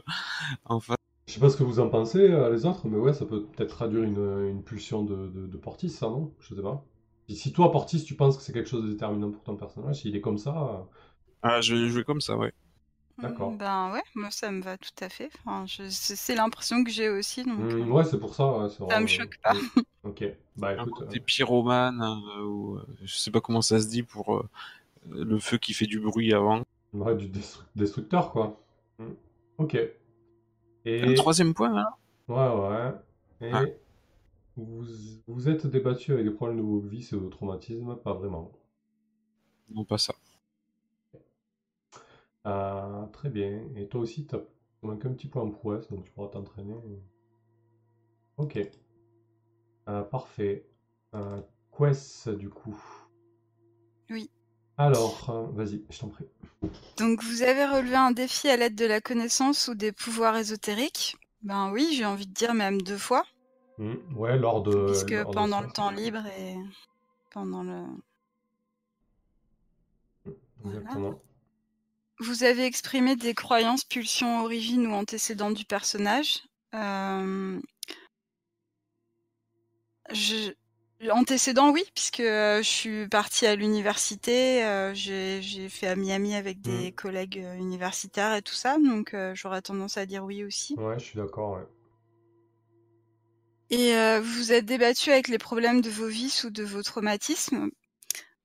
[0.65, 0.97] en face.
[1.27, 3.45] Je sais pas ce que vous en pensez, euh, les autres, mais ouais, ça peut
[3.45, 4.17] peut-être traduire une,
[4.49, 6.33] une pulsion de, de, de Portis, ça, non?
[6.39, 6.85] Je sais pas.
[7.29, 10.01] Si, si toi, Portis, tu penses que c'est quelque chose de déterminant pour ton personnage,
[10.01, 10.83] s'il est comme ça, euh,
[11.41, 12.53] Ah, je vais jouer comme ça, ouais.
[13.20, 13.57] D'accord.
[13.57, 15.30] Ben ouais, moi ça me va tout à fait.
[15.45, 18.45] Enfin, je- c'est c'est l'impression que j'ai aussi, donc hmm, euh, ouais, c'est pour ça.
[18.59, 19.53] ouais, c'est ça vraiment, me choque pas.
[19.53, 19.59] euh,
[20.03, 20.24] Ok,
[20.57, 20.93] bah Un écoute.
[20.97, 24.49] côté euh, pyromane, euh, ou euh, je sais pas comment ça se dit pour euh,
[25.09, 26.63] le feu qui fait du bruit avant.
[26.93, 28.59] ouais, du destru- destructeur, quoi.
[28.99, 29.13] Hmm,
[29.57, 29.78] Ok.
[30.86, 31.01] Et.
[31.01, 31.97] Un troisième point, là
[32.30, 32.93] Ouais, ouais.
[33.41, 33.63] Et Ah.
[34.57, 34.86] vous
[35.28, 37.97] vous êtes débattu avec des problèmes de vos vies et vos traumatismes?
[37.97, 38.51] Pas vraiment.
[39.70, 40.13] Non, pas ça.
[42.48, 43.62] Ah, très bien.
[43.76, 44.39] Et toi aussi, t'as
[44.82, 46.76] manqué un petit peu en prouesse, donc tu pourras t'entraîner.
[48.38, 48.58] Ok.
[49.88, 50.66] Ah, parfait.
[51.16, 51.41] Euh,
[51.76, 52.80] Quest, du coup?
[54.10, 54.30] Oui.
[54.78, 56.26] Alors, euh, vas-y, je t'en prie.
[56.98, 61.16] Donc vous avez relevé un défi à l'aide de la connaissance ou des pouvoirs ésotériques?
[61.41, 63.24] Ben oui, j'ai envie de dire même deux fois,
[63.78, 64.72] Hmm, Ouais, lors de.
[64.72, 66.56] puisque lors pendant le temps libre et
[67.32, 67.84] pendant le...
[70.66, 71.20] Exactement.
[72.20, 76.43] Vous avez exprimé des croyances, pulsions, origines ou antécédents du personnage.
[76.74, 77.59] Euh,
[80.11, 80.53] je...
[81.11, 86.59] Antécédents, oui, puisque euh, je suis partie à l'université, euh, j'ai fait à Miami avec
[86.59, 90.74] des collègues euh, universitaires et tout ça, donc euh, j'aurais tendance à dire oui aussi.
[90.74, 91.68] Ouais, je suis d'accord, ouais.
[93.70, 97.70] Et vous vous êtes débattu avec les problèmes de vos vices ou de vos traumatismes.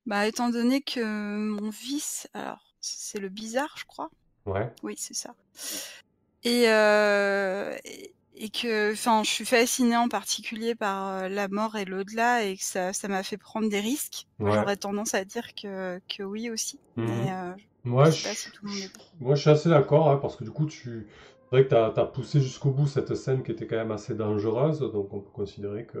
[0.05, 4.09] Bah, étant donné que mon vice, alors c'est le bizarre, je crois.
[4.45, 4.71] Ouais.
[4.83, 5.33] Oui, c'est ça.
[6.43, 11.77] Et, euh, et, et que, enfin, je suis fascinée en particulier par euh, la mort
[11.77, 14.27] et l'au-delà et que ça, ça m'a fait prendre des risques.
[14.39, 14.51] Ouais.
[14.51, 16.79] J'aurais tendance à dire que, que oui aussi.
[16.97, 17.05] Mhm.
[17.05, 17.51] Mais euh,
[17.85, 18.49] Moi, je si
[19.19, 21.07] moi, suis assez d'accord, hein, parce que du coup, tu.
[21.49, 24.15] C'est vrai que t'as, t'as poussé jusqu'au bout cette scène qui était quand même assez
[24.15, 25.99] dangereuse, donc on peut considérer que.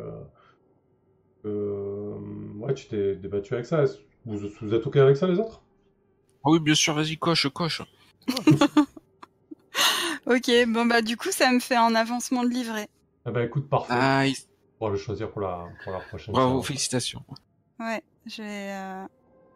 [1.45, 3.85] ouais, tu t'es débattu avec ça.
[4.25, 5.62] Vous, vous êtes OK avec ça, les autres?
[6.45, 7.81] Ah oui, bien sûr, vas-y, coche, coche.
[10.25, 12.87] Ok, bon bah du coup ça me fait un avancement de livret.
[13.27, 13.93] Eh ben écoute, parfait.
[13.93, 14.35] Ah, il-
[14.79, 16.67] On va le choisir pour la, pour la prochaine bravo, séance.
[16.67, 17.23] félicitations.
[17.79, 18.43] Ouais, j'ai.
[18.71, 19.03] euh,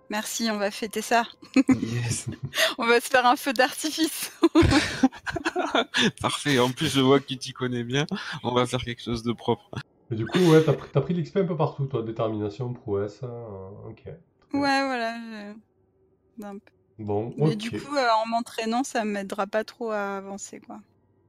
[0.10, 1.26] Merci, on va fêter ça.
[1.70, 2.28] Yes.
[2.78, 4.32] On va se faire un feu d'artifice.
[6.22, 6.60] Parfait.
[6.60, 8.06] En plus, je vois que tu t'y connais bien.
[8.44, 9.70] On va faire quelque chose de propre.
[10.10, 12.04] Et du coup, ouais, t'as pris, t'as pris l'XP un peu partout, toi.
[12.04, 13.20] Détermination, prouesse.
[13.24, 14.04] euh, ok.
[14.54, 15.18] Ouais, voilà.
[15.18, 16.72] je- d'un peu.
[17.00, 20.80] Bon, Mais du coup, euh, en m'entraînant, ça m'aidera pas trop à avancer, quoi.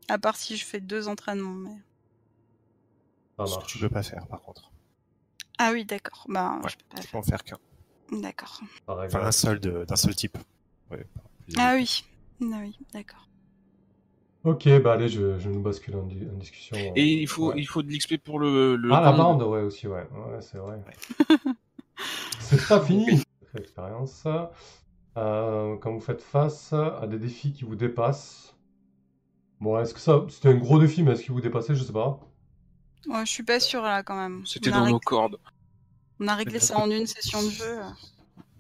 [0.08, 1.54] À part si je fais deux entraînements.
[1.54, 1.76] Mais...
[3.38, 4.72] ça Ce que tu peux pas faire, par contre.
[5.58, 6.24] Ah oui, d'accord.
[6.28, 7.58] Bah, Ouais, je peux pas Tu peux en faire qu'un.
[8.10, 8.20] faire.
[8.20, 8.60] D'accord.
[8.86, 10.38] Enfin, un seul de- d'un seul type.
[10.90, 11.06] Ouais.
[11.58, 12.04] Ah oui.
[12.40, 13.28] Ah oui, d'accord.
[14.44, 16.76] Ok, bah allez, je, je nous bascule en, di- en discussion.
[16.96, 17.58] Et il faut, Ouais.
[17.58, 19.34] il faut de l'XP pour le, le Ah, la band.
[19.34, 20.08] bande, ouais, aussi, ouais.
[20.12, 20.80] Ouais, c'est vrai.
[22.40, 23.22] c'est pas fini.
[23.58, 24.26] Expérience.
[25.18, 28.54] Euh, quand vous faites face à des défis qui vous dépassent.
[29.60, 30.24] Bon, est-ce que ça.
[30.28, 32.20] C'était un gros défi, mais est-ce qu'il vous dépassait Je sais pas.
[33.08, 34.46] Ouais, je suis pas sûre là quand même.
[34.46, 35.38] C'était dans réglé- nos cordes.
[36.20, 37.78] On a réglé ça en une session de jeu.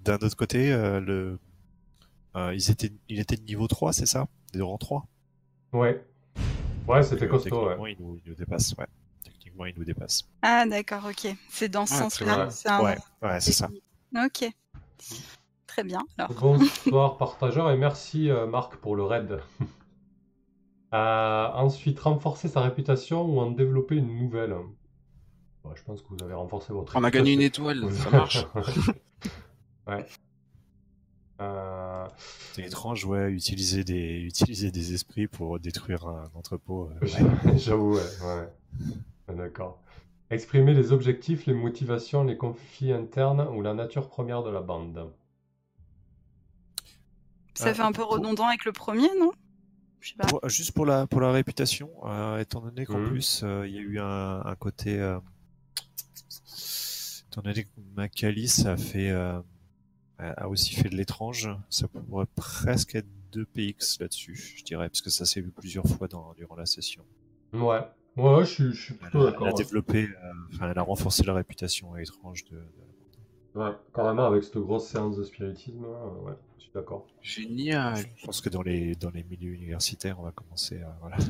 [0.04, 1.38] D'un autre côté, euh, le...
[2.36, 2.92] euh, ils étaient...
[3.08, 4.26] il était de niveau 3, c'est ça?
[4.52, 5.06] Des rang 3
[5.72, 6.04] Ouais.
[6.88, 7.92] Ouais, c'était costaud, Techniquement, ouais.
[7.98, 8.86] il nous, il nous dépasse, ouais.
[9.24, 10.22] Techniquement, il nous dépasse.
[10.42, 11.36] Ah d'accord, ok.
[11.50, 12.48] C'est dans ce Ah, sens-là.
[12.66, 12.82] un...
[12.82, 13.68] Ouais, ouais, c'est ça.
[14.16, 14.50] Ok.
[15.78, 16.04] Très bien.
[16.18, 16.32] Alors.
[16.32, 19.38] Bonsoir, partageur, et merci, euh, Marc, pour le raid.
[20.94, 24.56] Euh, ensuite, renforcer sa réputation ou en développer une nouvelle?
[25.74, 28.46] Je pense que vous avez renforcé votre On a gagné une étoile, ça marche.
[29.86, 30.06] ouais.
[31.42, 32.06] Euh,
[32.54, 36.88] C'est étrange, ouais, utiliser des, utiliser des esprits pour détruire un entrepôt.
[37.02, 37.58] euh, ouais.
[37.58, 38.00] J'avoue, ouais.
[38.24, 39.34] ouais.
[39.36, 39.82] D'accord.
[40.30, 45.12] Exprimer les objectifs, les motivations, les conflits internes ou la nature première de la bande.
[47.58, 49.32] Ça Ah, fait un peu pour- redondant avec le premier, non?
[50.16, 50.26] Pas.
[50.28, 53.78] Pour- juste pour la, pour la réputation, euh, étant donné qu'en plus, euh, il y
[53.78, 54.98] a eu un, un côté...
[55.00, 55.18] Euh,
[57.30, 59.10] étant donné que Macalis a fait...
[59.10, 59.40] euh,
[60.18, 65.00] a aussi fait de l'étrange, ça pourrait presque être 2 PX là-dessus, je dirais, parce
[65.00, 67.04] que ça s'est vu plusieurs fois dans, durant la session.
[67.52, 67.80] Ouais.
[68.16, 69.46] Ouais, je suis, je suis Elle plutôt a, elle d'accord.
[69.48, 72.62] a développé, euh, enfin, elle a renforcé la réputation étrange de, de-
[73.54, 77.06] Ouais, carrément avec cette grosse séance de spiritisme, là, euh, ouais, je suis d'accord.
[77.22, 77.96] Génial.
[78.16, 80.96] Je pense que dans les, dans les milieux universitaires, on va commencer à.
[81.00, 81.16] Voilà.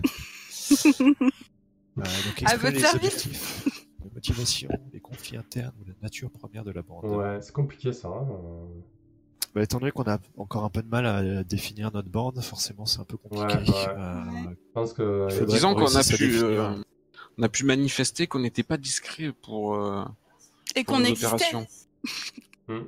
[1.98, 2.94] Euh, donc, À votre les service.
[3.24, 7.04] objectifs, la motivation, les conflits internes ou la nature première de la bande.
[7.06, 8.06] Ouais, c'est compliqué ça.
[8.06, 8.66] hein, euh.
[9.52, 12.86] Bah, étant donné qu'on a encore un peu de mal à définir notre bande, forcément
[12.86, 13.46] c'est un peu compliqué.
[13.46, 13.88] Ouais, ouais.
[13.88, 14.50] Euh, Ouais.
[14.52, 15.44] Je pense que.
[15.46, 16.70] Disons qu'on a pu, euh,
[17.36, 20.04] on a pu manifester qu'on n'était pas discret pour, euh,
[20.76, 21.46] Et qu'on existait.
[22.68, 22.82] Hmm.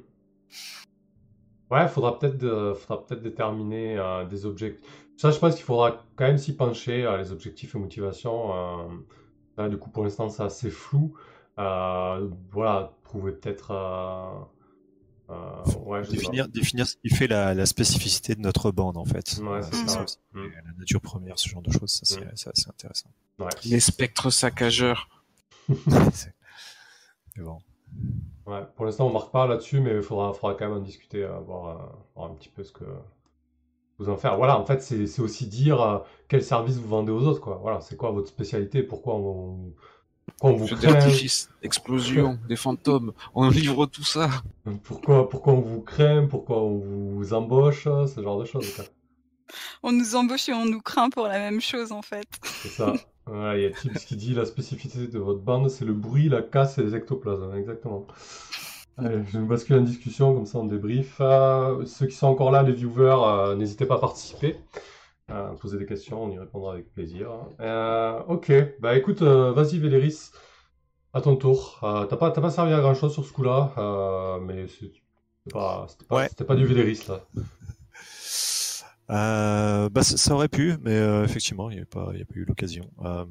[1.70, 4.84] Ouais, faudra peut-être faudra peut-être déterminer euh, des objectifs.
[5.16, 8.52] Ça, je pense qu'il faudra quand même s'y pencher, euh, les objectifs et motivations.
[8.54, 8.88] euh,
[9.56, 11.14] là, du coup, pour l'instant, c'est assez flou.
[11.58, 13.70] Euh, voilà, trouver peut-être.
[13.70, 14.40] euh,
[15.30, 19.38] euh, ouais, définir, définir ce qui fait la, la spécificité de notre bande en fait.
[19.40, 19.94] Ouais, Euh, c'est c'est ça.
[19.94, 20.16] ça aussi.
[20.32, 20.38] Mm.
[20.44, 22.52] Et La nature première, ce genre de choses, ça c'est Mm.
[22.54, 23.10] c'est intéressant.
[23.38, 23.48] Ouais.
[23.64, 25.08] Les spectres saccageurs.
[26.12, 26.34] C'est-
[27.36, 27.58] Mais bon.
[28.46, 31.22] Ouais, pour l'instant, on marque pas là-dessus, mais il faudra, faudra quand même en discuter,
[31.22, 31.82] euh, voir, euh,
[32.16, 32.84] voir un petit peu ce que
[33.98, 34.36] vous en faire.
[34.36, 37.58] Voilà, en fait, c'est c'est aussi dire euh, quel service vous vendez aux autres, quoi.
[37.62, 39.72] Voilà, c'est quoi votre spécialité, pourquoi on,
[40.26, 43.12] pourquoi on vous craint, d'artifice, explosion, des fantômes.
[43.34, 44.30] On livre tout ça.
[44.82, 48.84] pourquoi, pourquoi on vous craint, pourquoi on vous embauche, ce genre de choses, quoi.
[49.82, 52.28] On nous embauche et on nous craint pour la même chose en fait.
[52.42, 52.94] C'est ça.
[53.32, 56.42] Il y a Tips qui dit la spécificité de votre bande, c'est le bruit, la
[56.42, 57.54] casse et les ectoplasmes.
[57.54, 58.06] Exactement.
[58.96, 61.16] Allez, je vais basculer en discussion, comme ça on débrief.
[61.20, 64.56] Euh, ceux qui sont encore là, les viewers, euh, n'hésitez pas à participer.
[65.30, 67.30] Euh, poser des questions, on y répondra avec plaisir.
[68.28, 70.32] Ok, bah écoute, vas-y Véléris,
[71.12, 71.78] à ton tour.
[71.80, 74.92] T'as pas, t'as pas servi à grand chose sur ce coup-là, mais c'est
[75.46, 76.28] c'est pas, c'était pas, Ouais.
[76.28, 77.20] c'était pas du Véléris là.
[79.10, 82.24] Euh, bah, ça, aurait pu, mais euh, effectivement, il n'y a, pas- il y a
[82.24, 82.88] pas eu l'occasion.
[83.04, 83.24] Euh,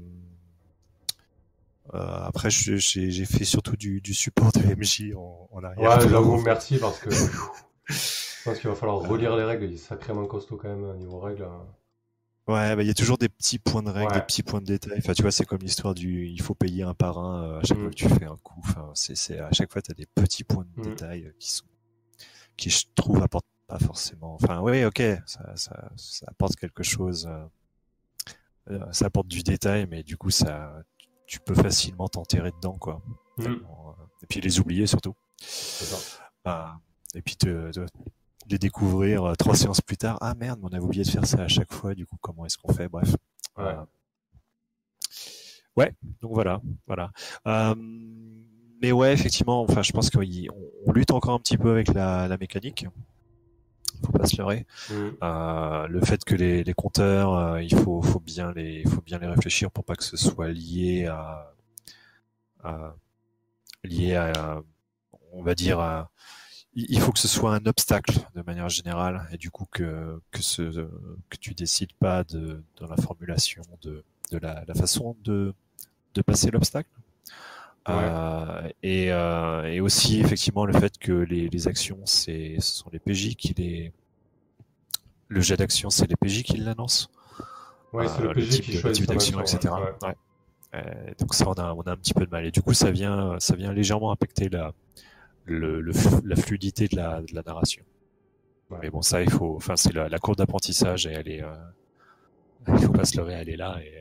[1.93, 5.97] euh, après, j'ai fait surtout du, du support de MJ en, en arrière.
[5.99, 7.09] Ouais, j'avoue, merci parce que
[7.85, 10.95] je pense qu'il va falloir relire les règles, il est sacrément costaud quand même au
[10.95, 11.43] niveau règles.
[11.43, 11.65] hein.
[12.47, 14.19] Ouais, bah, il y a toujours des petits points de règle, Ouais.
[14.19, 14.95] des petits points de détail.
[14.97, 17.63] Enfin, tu vois, c'est comme l'histoire du il faut payer un par un euh, à
[17.63, 17.81] chaque Mm.
[17.81, 18.59] fois que tu fais un coup.
[18.65, 20.83] Enfin, c'est, c'est, à chaque fois, tu as des petits points de Mm.
[20.89, 21.65] détail euh, qui sont,
[22.57, 24.33] qui je trouve apportent pas forcément.
[24.41, 27.27] Enfin, oui, ok, ça, ça, ça apporte quelque chose.
[27.27, 27.45] euh,
[28.71, 30.83] euh, ça apporte du détail, mais du coup, ça,
[31.25, 33.01] tu peux facilement t'enterrer dedans, quoi.
[33.37, 33.45] Mm.
[33.45, 33.55] Euh,
[34.23, 35.15] Et puis les oublier surtout.
[35.39, 35.97] C'est ça.
[36.45, 36.77] Ah,
[37.15, 37.85] et puis te, te-
[38.49, 40.17] les découvrir trois séances plus tard.
[40.21, 41.93] Ah merde, mais on avait oublié de faire ça à chaque fois.
[41.95, 42.89] Du coup, comment est-ce qu'on fait?
[42.89, 43.15] Bref.
[43.57, 43.65] Ouais.
[43.65, 43.83] Euh,
[45.77, 47.09] Ouais, donc voilà, voilà.
[47.47, 47.73] Euh,
[48.81, 50.23] mais ouais, effectivement, enfin, je pense qu'on
[50.85, 52.85] on lutte encore un petit peu avec la, la mécanique.
[54.05, 54.65] Faut pas se leurrer.
[54.89, 54.93] Mm.
[55.23, 59.19] Euh, le fait que les, les compteurs, euh, il faut, faut bien les, faut bien
[59.19, 61.53] les réfléchir pour pas que ce soit lié à,
[62.63, 62.95] à
[63.83, 64.61] lié à,
[65.33, 66.11] on va dire, à,
[66.75, 70.41] il faut que ce soit un obstacle de manière générale et du coup que que
[70.41, 70.61] ce
[71.29, 75.53] que tu décides pas de dans la formulation de de la, la façon de
[76.13, 76.89] de passer l'obstacle.
[77.89, 82.89] Euh, et, euh, et aussi effectivement le fait que les, les actions c'est ce sont
[82.91, 83.91] les PJ qui les
[85.27, 87.07] le jet d'action c'est les PJ qui l'annoncent.
[87.93, 89.73] Ouais, c'est le Euh, PJ type qui de- choisit type son d'action, action, etc.
[90.03, 90.15] ouais.
[90.75, 90.83] Euh,
[91.19, 92.45] donc ça, on a, on a un petit peu de mal.
[92.45, 94.71] Et du coup, ça vient, ça vient légèrement impacter la,
[95.45, 95.91] le, le
[96.25, 97.81] la fluidité de la, de la narration.
[98.69, 98.77] Ouais.
[98.83, 101.55] Mais bon, ça, il faut, enfin, c'est la, la courbe d'apprentissage et elle est, euh,
[102.67, 103.91] il faut pas se leurrer, elle est là et,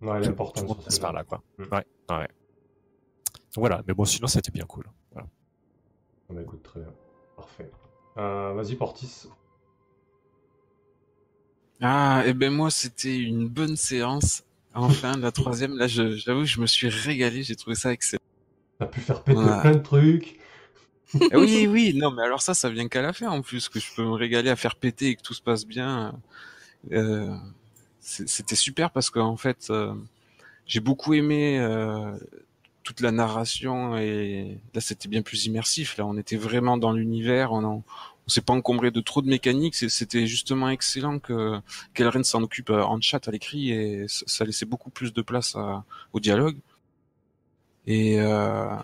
[0.00, 1.42] Ouais, tout, tout le monde passe par là, quoi.
[1.58, 1.62] Mm.
[1.64, 1.84] Ouais,
[2.16, 2.28] ouais.
[3.56, 3.82] Donc voilà.
[3.88, 4.84] Mais bon, sinon, c'était bien cool.
[5.12, 5.26] Voilà.
[6.28, 6.92] Ah bah écoute, très bien.
[7.36, 7.70] Parfait.
[8.18, 9.28] Euh, Vas-y, Portis.
[11.80, 14.42] Ah, et ben moi, c'était une bonne séance.
[14.74, 18.20] Enfin, la troisième, là, je- j'avoue, je me suis régalé, j'ai trouvé ça excellent.
[18.78, 20.38] T'as pu faire péter plein de trucs.
[21.32, 23.80] Ah oui, oui, non, mais alors ça, ça vient qu'à la fin en plus, que
[23.80, 26.14] je peux me régaler à faire péter et que tout se passe bien.
[26.92, 27.34] Euh,
[28.00, 29.94] C'était super parce qu'en fait, euh,
[30.66, 32.16] j'ai beaucoup aimé euh,
[32.86, 35.96] toute la narration et là, c'était bien plus immersif.
[35.98, 37.84] Là, on était vraiment dans l'univers, on, en-
[38.28, 39.74] s'est pas encombré de trop de mécaniques.
[39.74, 41.58] C'était justement excellent que
[41.94, 45.56] qu'Elren s'en occupe euh, en chat à l'écrit et ça- laissait beaucoup plus de place
[46.12, 46.58] au dialogue.
[47.86, 48.76] Et euh,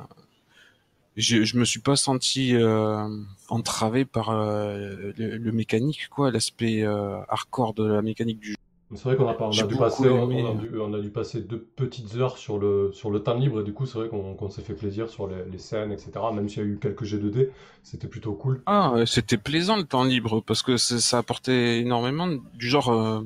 [1.16, 3.06] je, me suis pas senti euh,
[3.48, 6.84] entravé par le, mécanique, quoi, l'aspect
[7.28, 8.61] hardcore de la mécanique du jeu.
[8.94, 10.42] C'est vrai qu'on a, pas- on a dû passer, on, aimé.
[10.44, 13.34] on a dû, on a dû passer deux petites heures sur le, sur le temps
[13.38, 16.12] libre et du coup c'est vrai qu'on s'est fait plaisir sur les, les scènes, etc.
[16.34, 17.48] Même s'il y a eu quelques G2D,
[17.82, 18.60] c'était plutôt cool.
[18.66, 22.90] Ah, euh, c'était plaisant le temps libre parce que ça apportait énormément du genre.
[22.90, 23.20] euh,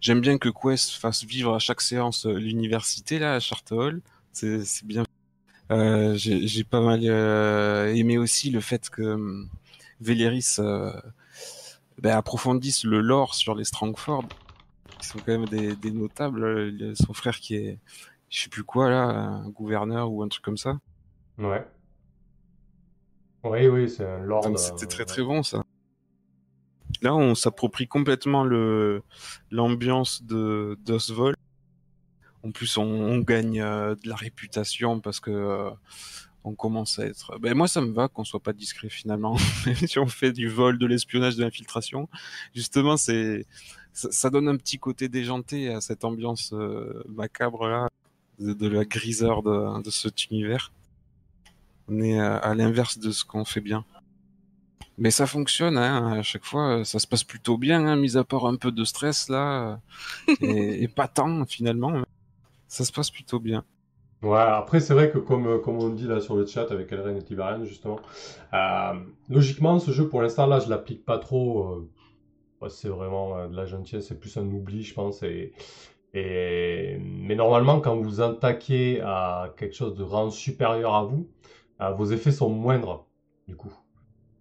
[0.00, 4.00] J'aime bien que Quest fasse vivre à chaque séance euh, l'université là à Charterhall.
[4.32, 5.04] C'est c'est bien.
[5.72, 9.44] Euh, J'ai pas mal euh, aimé aussi le fait que
[10.00, 10.92] Véléris euh,
[12.00, 14.24] ben, approfondisse le lore sur les Strongford,
[14.98, 16.96] qui sont quand même des, des notables.
[16.96, 17.78] Son frère qui est,
[18.28, 20.78] je sais plus quoi là, un gouverneur ou un truc comme ça.
[21.38, 21.64] Ouais.
[23.44, 24.42] Oui, oui, c'est un lord.
[24.42, 25.64] Donc euh, c'était très très bon ça.
[27.02, 29.02] Là, on s'approprie complètement le
[29.50, 31.36] l'ambiance de d'Oswald.
[32.44, 35.70] En plus, on, on gagne euh, de la réputation parce que euh,
[36.44, 37.38] on commence à être.
[37.38, 39.36] Ben moi, ça me va qu'on soit pas discret finalement.
[39.66, 42.08] Même si on fait du vol, de l'espionnage, de l'infiltration,
[42.54, 43.46] justement, c'est
[43.92, 47.88] ça, ça donne un petit côté déjanté à cette ambiance euh, macabre là,
[48.38, 50.72] de, de la griseur de, de cet univers.
[51.88, 53.84] On est à, à l'inverse de ce qu'on fait bien.
[54.98, 58.16] Mais ça fonctionne, hein, à chaque fois, euh, ça se passe plutôt bien, hein, mis
[58.16, 59.80] à part un peu de stress là,
[60.32, 62.02] euh, et, et pas tant finalement.
[62.68, 63.64] Ça se passe plutôt bien.
[64.22, 66.90] Ouais, après, c'est vrai que comme, euh, comme on dit là sur le chat avec
[66.90, 68.00] Elren et Tiberian, justement,
[68.52, 68.94] euh,
[69.28, 71.68] logiquement, ce jeu, pour l'instant, là, je l'applique pas trop.
[71.74, 71.88] euh,
[72.68, 75.22] c'est vraiment euh, de la gentillesse, c'est plus un oubli, je pense.
[75.22, 75.52] Et,
[76.14, 76.98] et...
[77.00, 81.28] Mais normalement, quand vous attaquez à quelque chose de vraiment supérieur à vous,
[81.80, 83.06] euh, vos effets sont moindres,
[83.46, 83.72] du coup.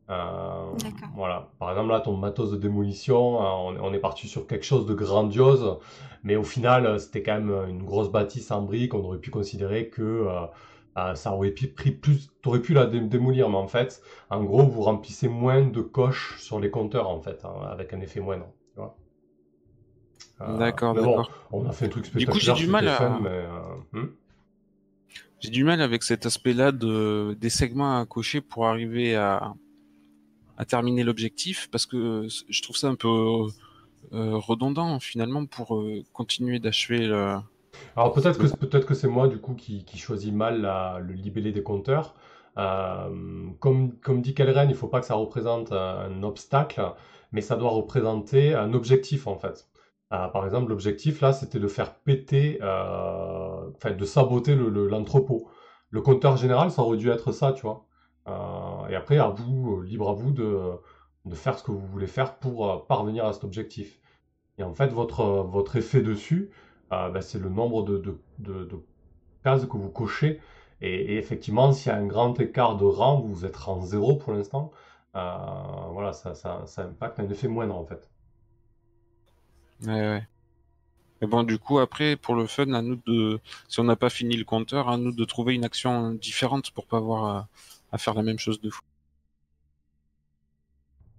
[0.09, 0.71] Euh,
[1.15, 1.49] voilà.
[1.59, 4.93] Par exemple, là, ton matos de démolition, on, on est parti sur quelque chose de
[4.93, 5.77] grandiose,
[6.23, 8.93] mais au final, c'était quand même une grosse bâtisse en briques.
[8.93, 10.45] On aurait pu considérer que euh,
[10.97, 12.29] euh, ça aurait pu- pris plus.
[12.41, 16.37] T'aurais pu la dé- démolir, mais en fait, en gros, vous remplissez moins de coches
[16.39, 18.47] sur les compteurs, en fait, hein, avec un effet moindre.
[20.41, 22.55] Euh, D'accord, bon, on a fait un truc Du coup, spectaculaire.
[22.55, 24.07] j'ai du mal à- mais, euh, hmm?
[25.39, 29.53] J'ai du mal avec cet aspect-là de des segments à cocher pour arriver à
[30.57, 33.07] à terminer l'objectif parce que je trouve ça un peu
[34.13, 37.37] euh, redondant finalement pour euh, continuer d'achever le.
[37.95, 41.13] Alors peut-être que peut-être que c'est moi du coup qui, qui choisis mal la- le
[41.13, 42.15] libellé des compteurs.
[42.57, 46.81] Euh, comme, comme dit Kelren, il faut pas que ça représente un, obstacle,
[47.31, 49.67] mais ça doit représenter un objectif en fait.
[50.13, 54.87] Euh, par exemple, l'objectif là, c'était de faire péter, euh, enfin de saboter le- le-
[54.87, 55.49] l'entrepôt.
[55.89, 57.85] Le, compteur général, ça aurait dû être ça, tu vois.
[58.89, 60.59] Et après, à vous, libre à vous de,
[61.25, 63.99] de faire ce que vous voulez faire pour parvenir à cet objectif.
[64.57, 66.51] Et en fait, votre, votre effet dessus,
[66.91, 68.17] euh, ben, c'est le nombre de,
[69.43, 70.39] cases que vous cochez.
[70.81, 74.15] Et, et effectivement, s'il y a un grand écart de rang, vous êtes rang 0
[74.17, 74.71] pour l'instant,
[75.15, 75.19] euh,
[75.91, 78.09] voilà, ça, ça, impacte un effet moindre en fait.
[81.21, 84.09] Mais bon, du coup, après, pour le fun, à nous de, si on n'a pas
[84.09, 87.47] fini le compteur, à nous de trouver une action différente pour pas avoir à,
[87.91, 88.86] à faire la même chose deux fois.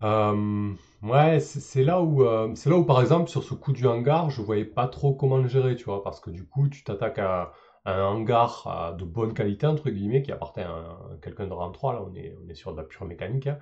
[0.02, 3.86] Euh, ouais, c'est là où, euh, c'est là où, par exemple, sur ce coup du
[3.86, 6.84] hangar, je voyais pas trop comment le gérer, tu vois, parce que du coup, tu
[6.84, 7.52] t'attaques à,
[7.84, 11.70] un hangar à de bonne qualité, entre guillemets, qui appartient à, un- quelqu'un de rang
[11.70, 13.58] 3, là, on est, on est sur de la pure mécanique, hein.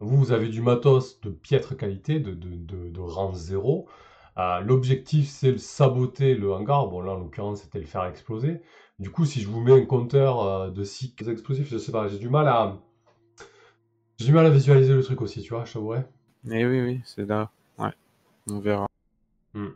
[0.00, 3.86] Vous, vous avez du matos de piètre qualité, de, de, de, rang 0.
[4.38, 6.86] Euh, l'objectif, c'est de saboter le hangar.
[6.86, 8.62] Bon, là, en l'occurrence, c'était le faire exploser.
[8.98, 12.06] Du coup, si je vous mets un compteur euh, de 6 explosifs, je sais pas,
[12.06, 12.78] j'ai du mal à...
[14.20, 16.06] J'ai du mal à visualiser le truc aussi, tu vois, je t'avouerais.
[16.44, 17.50] Et oui, oui, c'est là.
[17.78, 17.88] Ouais,
[18.50, 18.86] on verra.
[19.54, 19.70] Hmm.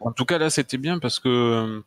[0.00, 1.80] En tout cas, là, c'était bien parce que euh,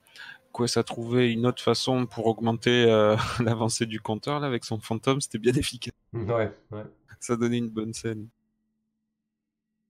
[0.56, 4.80] Quest a trouvé une autre façon pour augmenter euh, l'avancée du compteur là avec son
[4.80, 5.20] fantôme.
[5.20, 5.94] C'était bien efficace.
[6.14, 6.84] Ouais, ouais.
[7.20, 8.30] Ça donnait une bonne scène.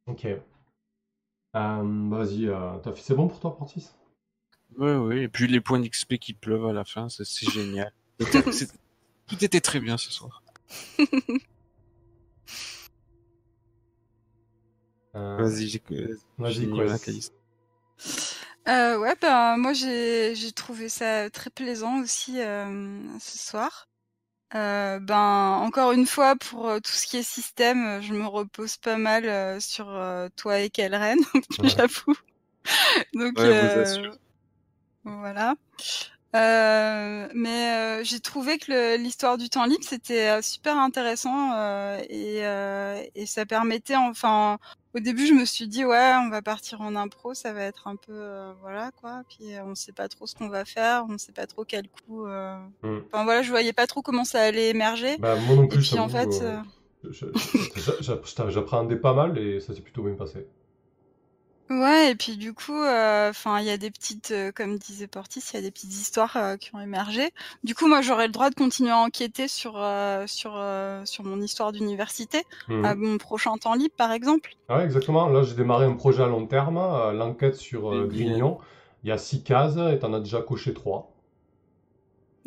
[0.07, 0.25] Ok.
[0.25, 0.39] Euh,
[1.53, 3.91] vas-y, euh, t'as fait- c'est bon pour toi, Portis?
[4.79, 5.19] Ouais, oui.
[5.19, 7.93] Et puis les points d'XP qui pleuvent à la fin, c'est génial.
[9.27, 10.40] Tout était très bien ce soir.
[15.15, 16.25] Euh, Vas-y, j'ai Quest.
[16.37, 17.33] ma Caliste.
[18.67, 23.87] Euh, ouais, ben moi j'ai j'ai trouvé ça très plaisant aussi euh, ce soir.
[24.55, 28.77] Euh, ben encore une fois pour euh, tout ce qui est système, je me repose
[28.77, 31.17] pas mal euh, sur euh, toi et Kelren,
[31.59, 31.69] Ouais.
[31.69, 32.15] j'avoue.
[33.13, 34.11] Donc Ouais, euh,
[35.03, 35.55] voilà.
[36.33, 41.51] Euh, mais euh, j'ai trouvé que l'histoire du temps libre c'était euh, super intéressant
[42.09, 42.41] et,
[43.15, 44.57] et ça permettait enfin
[44.95, 47.87] au début je me suis dit ouais on va partir en impro ça va être
[47.89, 51.33] un peu voilà quoi puis on sait pas trop ce qu'on va faire on sait
[51.33, 52.99] pas trop quel coup Hmm.
[53.11, 55.81] enfin voilà je voyais pas trop comment ça allait émerger Bah, moi non et plus,
[55.83, 56.43] je puis en fait
[58.49, 60.47] j'appréhendais pas mal et ça s'est plutôt bien passé.
[61.71, 65.07] Ouais, et puis du coup, euh, enfin, il y a des petites, euh, comme disait
[65.07, 67.31] Portis, il y a des petites histoires euh, qui ont émergé.
[67.63, 71.23] Du coup, moi, j'aurais le droit de continuer à enquêter sur euh, sur euh, sur
[71.23, 72.83] mon histoire d'université Mhm.
[72.83, 74.57] à mon prochain temps libre, par exemple.
[74.69, 75.29] Ah Ouais, exactement.
[75.29, 78.07] Là, j'ai démarré un projet à long terme, euh, l'enquête sur euh.
[78.07, 78.59] Grignon.
[79.03, 81.13] Il y a six cases et t'en as déjà coché trois.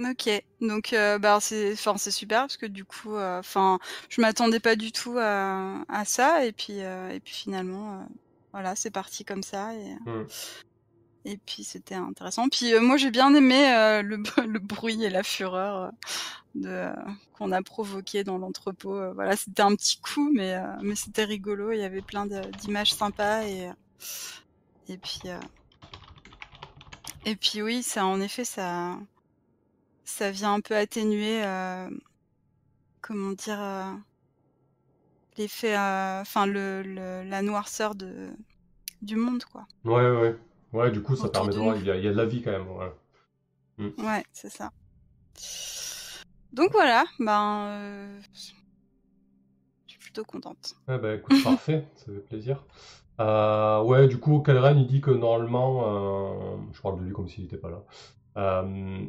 [0.01, 0.28] Ok,
[0.60, 3.78] donc euh, bah c'est, enfin, c'est super parce que du coup, euh, enfin,
[4.09, 8.05] je m'attendais pas du tout à, à ça et puis euh, et puis finalement, euh,
[8.55, 10.26] voilà, c'est parti comme ça et Mhm.
[11.26, 12.48] et puis c'était intéressant.
[12.48, 14.16] Puis euh, moi, j'ai bien aimé euh, le
[14.47, 15.76] le bruit et la fureur.
[15.76, 15.90] euh,
[16.55, 16.93] de euh,
[17.32, 18.94] qu'on a provoqué dans l'entrepôt.
[18.97, 21.72] Euh, voilà, c'était un petit coup, mais euh, mais c'était rigolo.
[21.72, 23.72] Il y avait plein d'images sympas et euh,
[24.89, 25.40] et puis euh,
[27.24, 28.97] et puis oui, ça en effet ça
[30.05, 31.90] ça vient un peu atténuer euh,
[33.01, 33.93] comment dire euh,
[35.39, 38.31] l'effet, euh, enfin le, le la noirceur de
[39.02, 39.66] du monde quoi.
[39.85, 40.36] Ouais, ouais.
[40.73, 42.16] Ouais, du coup, ça Autour permet de voir, il y a, il y a de
[42.16, 42.66] la vie quand même.
[42.66, 42.94] voilà.
[43.78, 44.70] Ouais, c'est ça.
[46.52, 48.40] Donc voilà, ben euh, je
[49.86, 50.74] suis plutôt contente.
[50.89, 52.65] Ouais, bah écoute, parfait, ça fait plaisir.
[53.20, 57.28] Euh, ouais, du coup, Kalren, il dit que normalement, euh, je parle de lui comme
[57.28, 57.82] s'il n'était pas là.
[58.36, 59.05] Euh,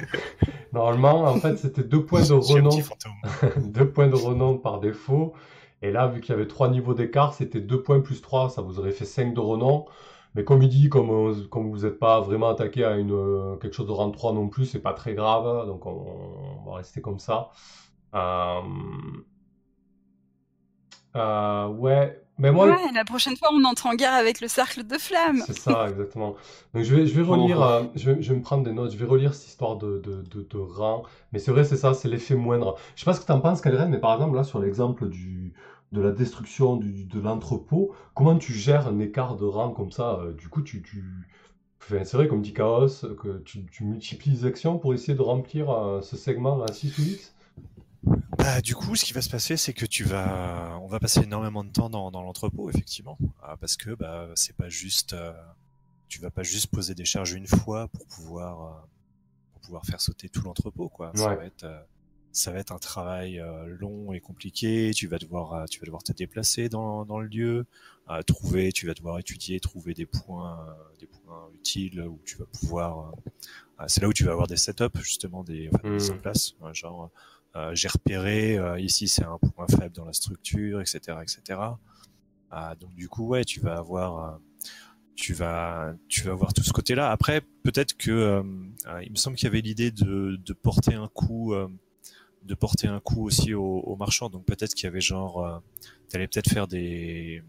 [0.72, 2.70] normalement, en fait, c'était deux points de renom,
[3.56, 5.34] deux points de renom par défaut.
[5.82, 8.62] Et là, vu qu'il y avait trois niveaux d'écart, c'était deux points plus trois, ça
[8.62, 9.86] vous aurait fait 5 de renom.
[10.34, 13.56] Mais comme il dit, comme, euh, comme vous n'êtes pas vraiment attaqué à une, euh,
[13.56, 16.06] quelque chose de rang 3 non plus, c'est pas très grave, donc on,
[16.64, 17.50] on va rester comme ça.
[18.14, 18.60] Euh,
[21.16, 24.46] euh, ouais, mais moi, le- Ouais, la prochaine fois on entre en guerre avec le
[24.48, 25.44] cercle de flammes.
[25.46, 26.36] c'est ça, exactement.
[26.74, 28.92] Donc je vais, je vais relire, euh, je vais, je vais me prendre des notes,
[28.92, 31.04] je vais relire cette histoire de, de, de, de rang.
[31.32, 32.76] Mais c'est vrai, c'est ça, c'est l'effet moindre.
[32.94, 35.08] Je sais pas ce que tu en penses, Kalren, mais par exemple, là, sur l'exemple
[35.08, 35.54] du,
[35.92, 40.18] de la destruction du, de l'entrepôt, comment tu gères un écart de rang comme ça?
[40.20, 41.02] euh, Du coup, tu, tu...
[41.82, 42.88] Enfin, c'est vrai, comme dit Chaos,
[43.22, 46.98] que tu, tu multiplies les actions pour essayer de remplir euh, ce segment à 6
[46.98, 47.34] ou 8?
[48.38, 51.20] Bah, du coup, ce qui va se passer, c'est que tu vas, on va passer
[51.20, 55.32] énormément de temps dans, dans l'entrepôt, effectivement, Ah, parce que bah, c'est pas juste, euh,
[56.08, 58.80] tu vas pas juste poser des charges une fois pour pouvoir, euh,
[59.52, 61.12] pour pouvoir faire sauter tout l'entrepôt, quoi.
[61.14, 61.80] Ça va être, euh,
[62.32, 64.92] ça va être un travail long et compliqué.
[64.94, 67.66] Tu vas devoir, tu vas devoir te déplacer dans, dans le lieu,
[68.26, 70.66] trouver, tu vas devoir étudier, trouver des points,
[70.98, 73.12] des points utiles où tu vas pouvoir.
[73.86, 76.20] c'est là où tu vas avoir des setups justement, des, enfin, des mises en Mm.
[76.20, 77.10] place, genre.
[77.54, 81.60] Euh, j'ai repéré euh, ici c'est un point faible dans la structure, etc., etc.
[82.50, 84.38] Ah, donc du coup ouais, tu vas avoir, euh,
[85.16, 87.10] tu vas, tu vas avoir tout ce côté-là.
[87.10, 88.42] Après peut-être que euh,
[88.86, 91.68] euh, il me semble qu'il y avait l'idée de, de porter un coup, euh,
[92.42, 94.30] de porter un coup aussi aux, aux marchands.
[94.30, 95.58] Donc peut-être qu'il y avait genre, euh,
[96.08, 97.42] t'allais peut-être faire des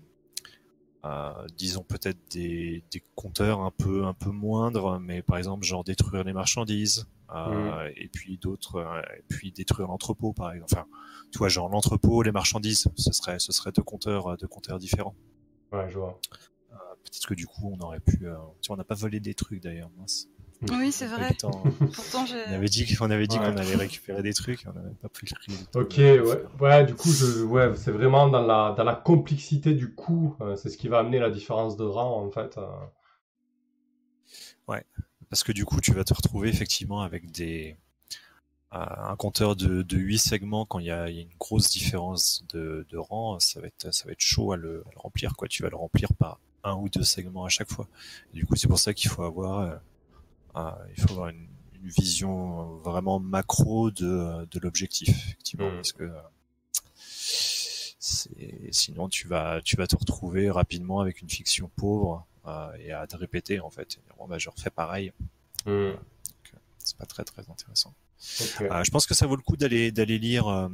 [1.58, 6.24] disons peut-être des, des compteurs un peu un peu moindres, mais par exemple genre détruire
[6.24, 10.74] les marchandises, euh, et puis d'autres, euh, et puis détruire l'entrepôt par exemple.
[10.74, 10.86] Enfin,
[11.32, 14.78] tu vois, genre l'entrepôt, les marchandises, ce serait, ce serait deux compteurs, euh, deux compteurs
[14.78, 15.16] différents.
[15.72, 16.20] Ouais, je vois.
[17.04, 18.20] Peut-être que du coup, on aurait pu.
[18.20, 20.30] tu vois, on n'a pas volé des trucs d'ailleurs, mince.
[20.72, 21.36] Oui, c'est vrai.
[21.40, 22.26] Pourtant.
[22.50, 25.28] On avait dit qu'on avait dit qu'on allait récupérer des trucs, on n'avait pas pris
[25.30, 25.68] le prix.
[25.76, 26.86] Ok, ouais, ouais.
[26.86, 30.78] Du coup, je, ouais, c'est vraiment dans la dans la complexité du coup, c'est ce
[30.78, 32.58] qui va amener la différence de rang en fait.
[34.68, 34.86] Ouais,
[35.30, 37.76] parce que du coup, tu vas te retrouver effectivement avec des
[38.74, 42.86] euh, un compteur de, de 8 segments quand il y, a, une grosse différence de,
[42.98, 45.48] rang, ça va être ça va être chaud à le, remplir quoi.
[45.48, 47.88] Tu vas le remplir par un ou deux segments à chaque fois.
[48.34, 49.78] du coup, c'est pour ça qu'il faut avoir euh, euh,
[50.56, 51.48] il faut avoir une,
[51.86, 55.76] vision vraiment macro de, de l'objectif effectivement mmh.
[55.76, 56.10] parce que
[58.00, 62.26] sinon tu vas tu vas te retrouver rapidement avec une fiction pauvre
[62.80, 64.00] et à te répéter en fait.
[64.18, 65.12] Bon, bah, je refais pareil.
[65.66, 65.70] Hmm.
[65.70, 65.96] Euh,
[66.80, 67.94] c'est pas très très intéressant.
[68.62, 70.70] Euh, je pense que ça vaut le coup d'aller d'aller lire.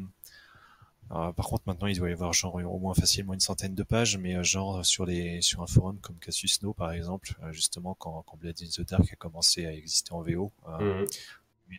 [1.11, 3.83] Euh, par contre, maintenant, il doit y avoir genre au moins facilement une centaine de
[3.83, 8.23] pages, mais genre sur les sur un forum comme Cassius No par exemple, justement quand
[8.27, 11.05] quand Blade in the Dark a commencé à exister en VO, hmm.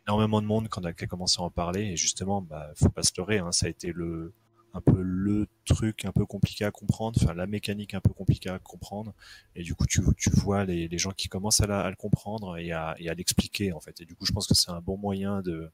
[0.07, 3.13] énormément de monde quand a commencé à en parler et justement, bah faut pas se
[3.17, 4.33] leurrer, hein, ça a été le
[4.73, 8.51] un peu le truc un peu compliqué à comprendre, enfin la mécanique un peu compliquée
[8.51, 9.15] à comprendre,
[9.57, 12.57] et du coup tu, tu vois les, les gens qui commencent à, à le comprendre
[12.57, 14.01] et à, et à l'expliquer en fait.
[14.01, 15.71] Et du coup je pense que c'est un bon moyen de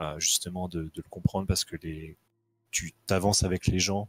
[0.00, 2.16] euh, justement de, de, le comprendre parce que les,
[2.74, 4.08] tu t'avances avec les gens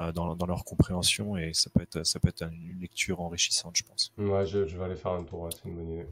[0.00, 4.12] euh, dans, leur compréhension et ça peut être une lecture enrichissante je pense.
[4.16, 6.06] Ouais, je, vais aller faire un tour, c'est une bonne idée.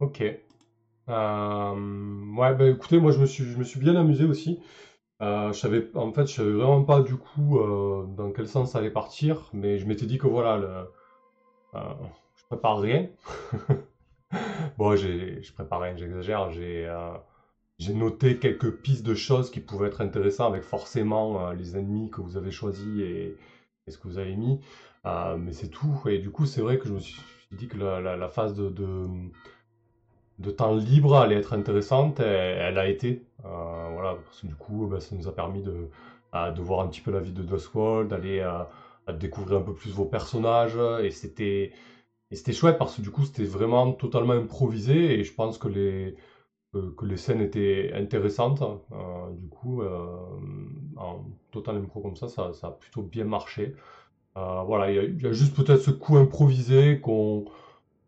[0.00, 0.22] Ok.
[1.08, 4.60] Euh, ouais, bah écoutez, moi je me suis, bien amusé aussi.
[5.22, 7.58] Euh, je savais, en fait, je savais vraiment pas du coup
[8.16, 11.80] dans quel sens ça allait partir, mais je m'étais dit que voilà, le,
[12.34, 13.08] je prépare rien.
[14.78, 16.50] bon, je prépare rien, j'exagère.
[16.50, 16.88] J'ai,
[17.80, 22.20] j'ai noté quelques pistes de choses qui pouvaient être intéressantes avec forcément les ennemis que
[22.20, 23.36] vous avez choisis et,
[23.88, 24.60] ce que vous avez mis.
[25.04, 26.00] mais c'est tout.
[26.06, 28.70] Et du coup, c'est vrai que je me suis dit que la, phase de,
[30.50, 32.20] temps libre allait être intéressante.
[32.20, 33.24] Elle a été.
[33.46, 35.88] Euh, voilà, parce que du coup, bah, ça nous a permis de,
[36.34, 38.46] de voir un petit peu la vie de Dustwall, d'aller
[39.18, 41.72] découvrir un peu plus vos personnages, et c'était
[42.52, 46.14] chouette parce que du coup, c'était vraiment totalement improvisé, et je pense que les
[46.72, 48.62] que, les scènes étaient intéressantes.
[48.62, 50.06] Euh, du coup, euh,
[50.96, 53.74] en total impro comme ça, ça, a plutôt bien marché.
[54.34, 57.44] voilà, il y, a juste peut-être ce coup improvisé qu'on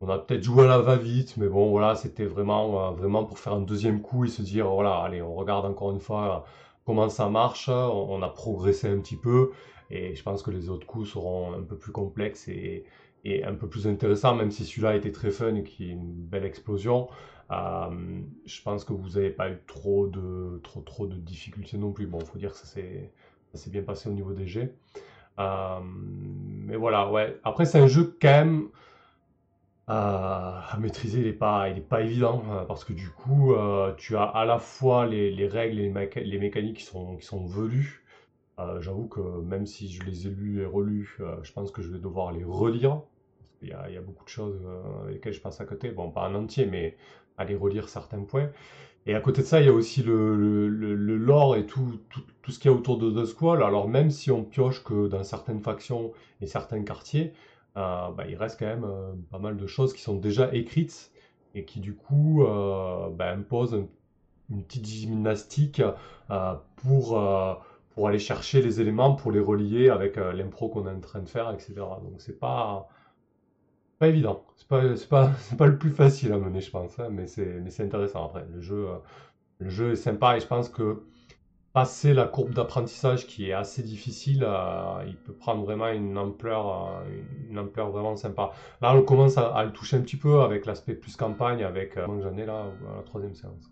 [0.03, 3.39] on a peut-être joué à la va-vite, mais bon, voilà, c'était vraiment, euh, vraiment pour
[3.39, 6.51] faire un deuxième coup et se dire, voilà, allez, on regarde encore une fois euh,
[6.85, 7.69] comment ça marche.
[7.69, 9.53] On, a progressé un petit peu
[9.91, 12.85] et je pense que les autres coups seront un peu plus complexes et,
[13.45, 16.45] un peu plus intéressants, même si celui-là était très fun et qui est une belle
[16.45, 17.07] explosion.
[17.53, 22.07] Euh, je pense que vous n'avez pas eu trop de, trop, de difficultés non plus.
[22.07, 24.75] Bon, il faut dire que ça s'est bien passé au niveau des jets.
[25.39, 27.39] mais voilà, ouais.
[27.45, 28.69] Après, c'est un jeu quand même
[29.89, 34.25] à maîtriser, il n'est pas, pas évident euh, parce que du coup, euh, tu as
[34.25, 35.93] à la fois les, les règles et
[36.23, 38.05] les, mécaniques qui sont, qui sont velues.
[38.59, 41.91] Euh, j'avoue que même si je les ai lus et relus, je pense que je
[41.91, 43.03] vais devoir les relire.
[43.63, 44.61] Il y a, y a beaucoup de choses
[45.03, 45.91] avec lesquelles je passe à côté.
[45.91, 46.97] Bon, pas en entier, mais
[47.39, 48.51] les relire certains points.
[49.07, 51.99] Et à côté de ça, il y a aussi le, le, le, lore et tout,
[52.09, 53.63] tout, tout ce qu'il y a autour de The Squall.
[53.63, 57.33] Alors même si on pioche que dans certaines factions et certains quartiers,
[57.77, 61.11] euh, bah, il reste quand même euh, pas mal de choses qui sont déjà écrites
[61.55, 63.87] et qui du coup euh, bah, imposent
[64.51, 65.83] une petite gymnastique
[66.77, 67.21] pour,
[67.95, 71.29] pour aller chercher les éléments, pour les relier avec l'impro qu'on est en train de
[71.29, 71.75] faire, etc.
[71.77, 72.89] Donc c'est pas,
[74.03, 74.45] pas évident.
[74.57, 78.27] C'est pas, pas, pas le plus facile à mener, je pense, hein, mais c'est intéressant
[78.27, 78.45] après.
[78.53, 78.89] Le jeu,
[79.61, 81.05] le jeu est sympa et je pense que
[81.73, 86.97] passer la courbe d'apprentissage qui est assez difficile, euh, il peut prendre vraiment une ampleur,
[86.97, 87.05] euh,
[87.49, 88.51] une ampleur vraiment sympa.
[88.81, 92.07] Là, on commence à, le toucher un petit peu avec l'aspect plus campagne, avec euh,
[92.23, 92.67] j'en ai là
[92.97, 93.71] la troisième séance.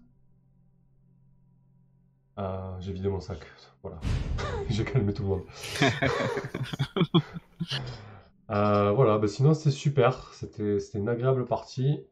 [2.79, 3.39] J'ai vidé mon sac,
[3.83, 3.99] voilà.
[4.71, 5.43] J'ai calmé tout le monde.
[8.51, 12.05] voilà, bah sinon c'était super, c'était une agréable partie.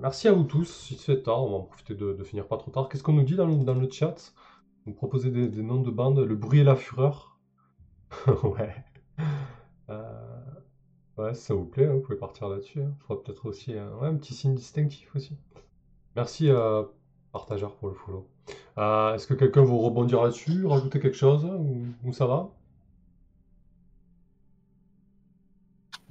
[0.00, 2.70] merci à vous tous, si c'est tard, on va en profiter de, finir pas trop
[2.70, 2.88] tard.
[2.88, 4.32] Qu'est-ce qu'on nous dit dans dans le chat?
[4.86, 7.38] Vous proposez des, noms de bandes, le bruit et la fureur.
[8.42, 8.74] ouais.
[9.90, 10.02] Euh,
[11.18, 12.80] ouais, ça vous plaît, hein, vous pouvez partir là-dessus.
[12.80, 12.94] Hein.
[12.96, 15.36] Il faudra peut-être aussi un petit signe distinctif aussi.
[16.16, 16.86] Merci à
[17.32, 18.26] Partageur pour le follow.
[18.78, 21.44] Euh, est-ce que quelqu'un veut rebondir là-dessus, rajouter quelque chose?
[22.04, 22.50] Ou, ça va?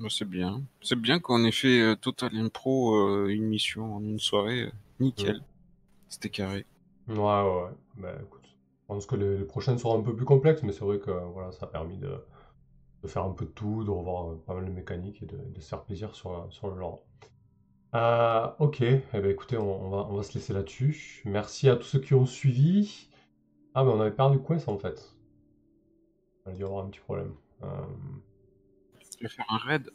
[0.10, 0.64] C'est bien.
[0.82, 4.64] C'est bien qu'on ait fait euh, Total Impro euh, une mission en une soirée.
[4.64, 5.42] euh, nickel.
[6.10, 6.66] C'était carré.
[7.08, 7.72] Ouais, ouais, ouais.
[7.96, 10.86] Bah, écoute, je pense que les, les prochaines seront un peu plus complexes, mais c'est
[10.86, 12.10] vrai que voilà, ça a permis de,
[13.04, 15.38] de faire un peu de tout, de revoir euh, pas mal de mécaniques et de,
[15.38, 16.82] de se faire plaisir sur, euh, sur le.
[17.96, 21.22] Euh, ok, eh ben, écoutez, on, on va, on va se laisser là-dessus.
[21.26, 23.10] Merci à tous ceux qui ont suivi.
[23.76, 25.16] Ah, mais on avait perdu Quest en fait.
[26.46, 27.34] On a dû avoir un petit problème.
[27.64, 27.68] Euh,
[29.18, 29.90] Tu vas faire un raid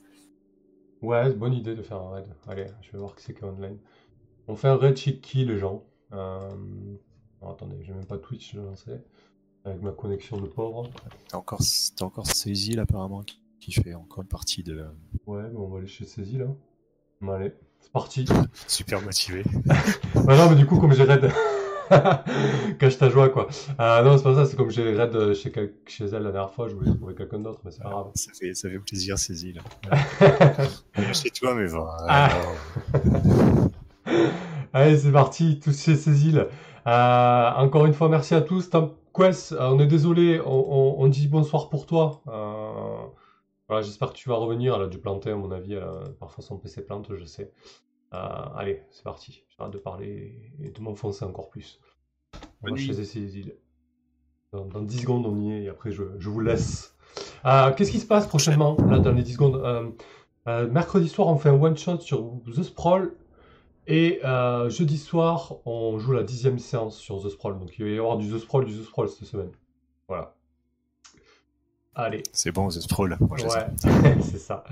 [1.01, 2.27] Ouais, bonne idée de faire un raid.
[2.49, 3.79] Allez, je vais voir qui c'est qui est online.
[4.49, 6.51] On fait un raid chez qui, les gens Euh,
[7.41, 8.91] attendez, j'ai même pas Twitch lancé.
[9.65, 10.91] Avec ma connexion de pauvre.
[11.29, 11.61] T'as encore,
[11.97, 12.27] t'as encore
[12.79, 14.85] apparemment qui, qui fait encore une partie de
[15.27, 16.47] Ouais, bon, on va aller chez Saisie là.
[17.21, 18.25] Bon, allez, c'est parti.
[18.67, 19.45] super motivé.
[19.65, 21.31] bah non, mais du coup, comme j'ai raid.
[22.79, 23.49] Cache ta joie, quoi.
[23.81, 25.53] Euh, non, c'est pas ça, c'est comme j'ai raid euh, chez,
[25.87, 28.11] chez elle la dernière fois, je voulais trouver quelqu'un d'autre, mais c'est pas grave.
[28.15, 29.61] Ça fait, ça fait plaisir Cécile.
[31.13, 31.87] Chez toi, mais bon.
[32.09, 32.31] Ah.
[32.95, 33.69] euh,
[34.73, 36.47] Allez, c'est parti, tous chez Cécile.
[36.87, 38.71] Euh, encore une fois, merci à tous.
[38.71, 42.23] Tom Quest, on est désolé, on, on- on dit bonsoir pour toi.
[42.29, 43.07] Euh,
[43.69, 44.75] voilà, j'espère que tu vas revenir.
[44.77, 45.75] Elle a dû planter, à mon avis.
[45.75, 47.53] elle a- parfois, son PC plante, je sais.
[48.15, 48.19] Euh,
[48.57, 49.45] allez, c'est parti.
[49.69, 51.81] De parler et de m'enfoncer encore plus.
[52.63, 53.57] On va Cécile.
[54.53, 56.95] Dans, dans 10 secondes, on y est et après, je, je vous laisse.
[57.47, 59.91] Euh, Qu'est-ce qui se passe prochainement, là, dans les 10 secondes Euh,
[60.49, 63.15] euh, Mercredi soir, on fait un one-shot sur The Sprawl.
[63.89, 67.59] Et euh, jeudi soir, on joue la dixième séance sur The Sprawl.
[67.59, 69.51] Donc il va y avoir du The Sprawl, du The Sprawl cette semaine.
[70.07, 70.35] Voilà.
[71.95, 72.23] Allez.
[72.33, 73.17] C'est bon, The Sprawl.
[73.21, 73.37] Moi.
[73.39, 74.65] Ouais, c'est ça.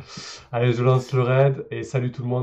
[0.53, 2.39] Allez, je lance le raid et salut tout le monde.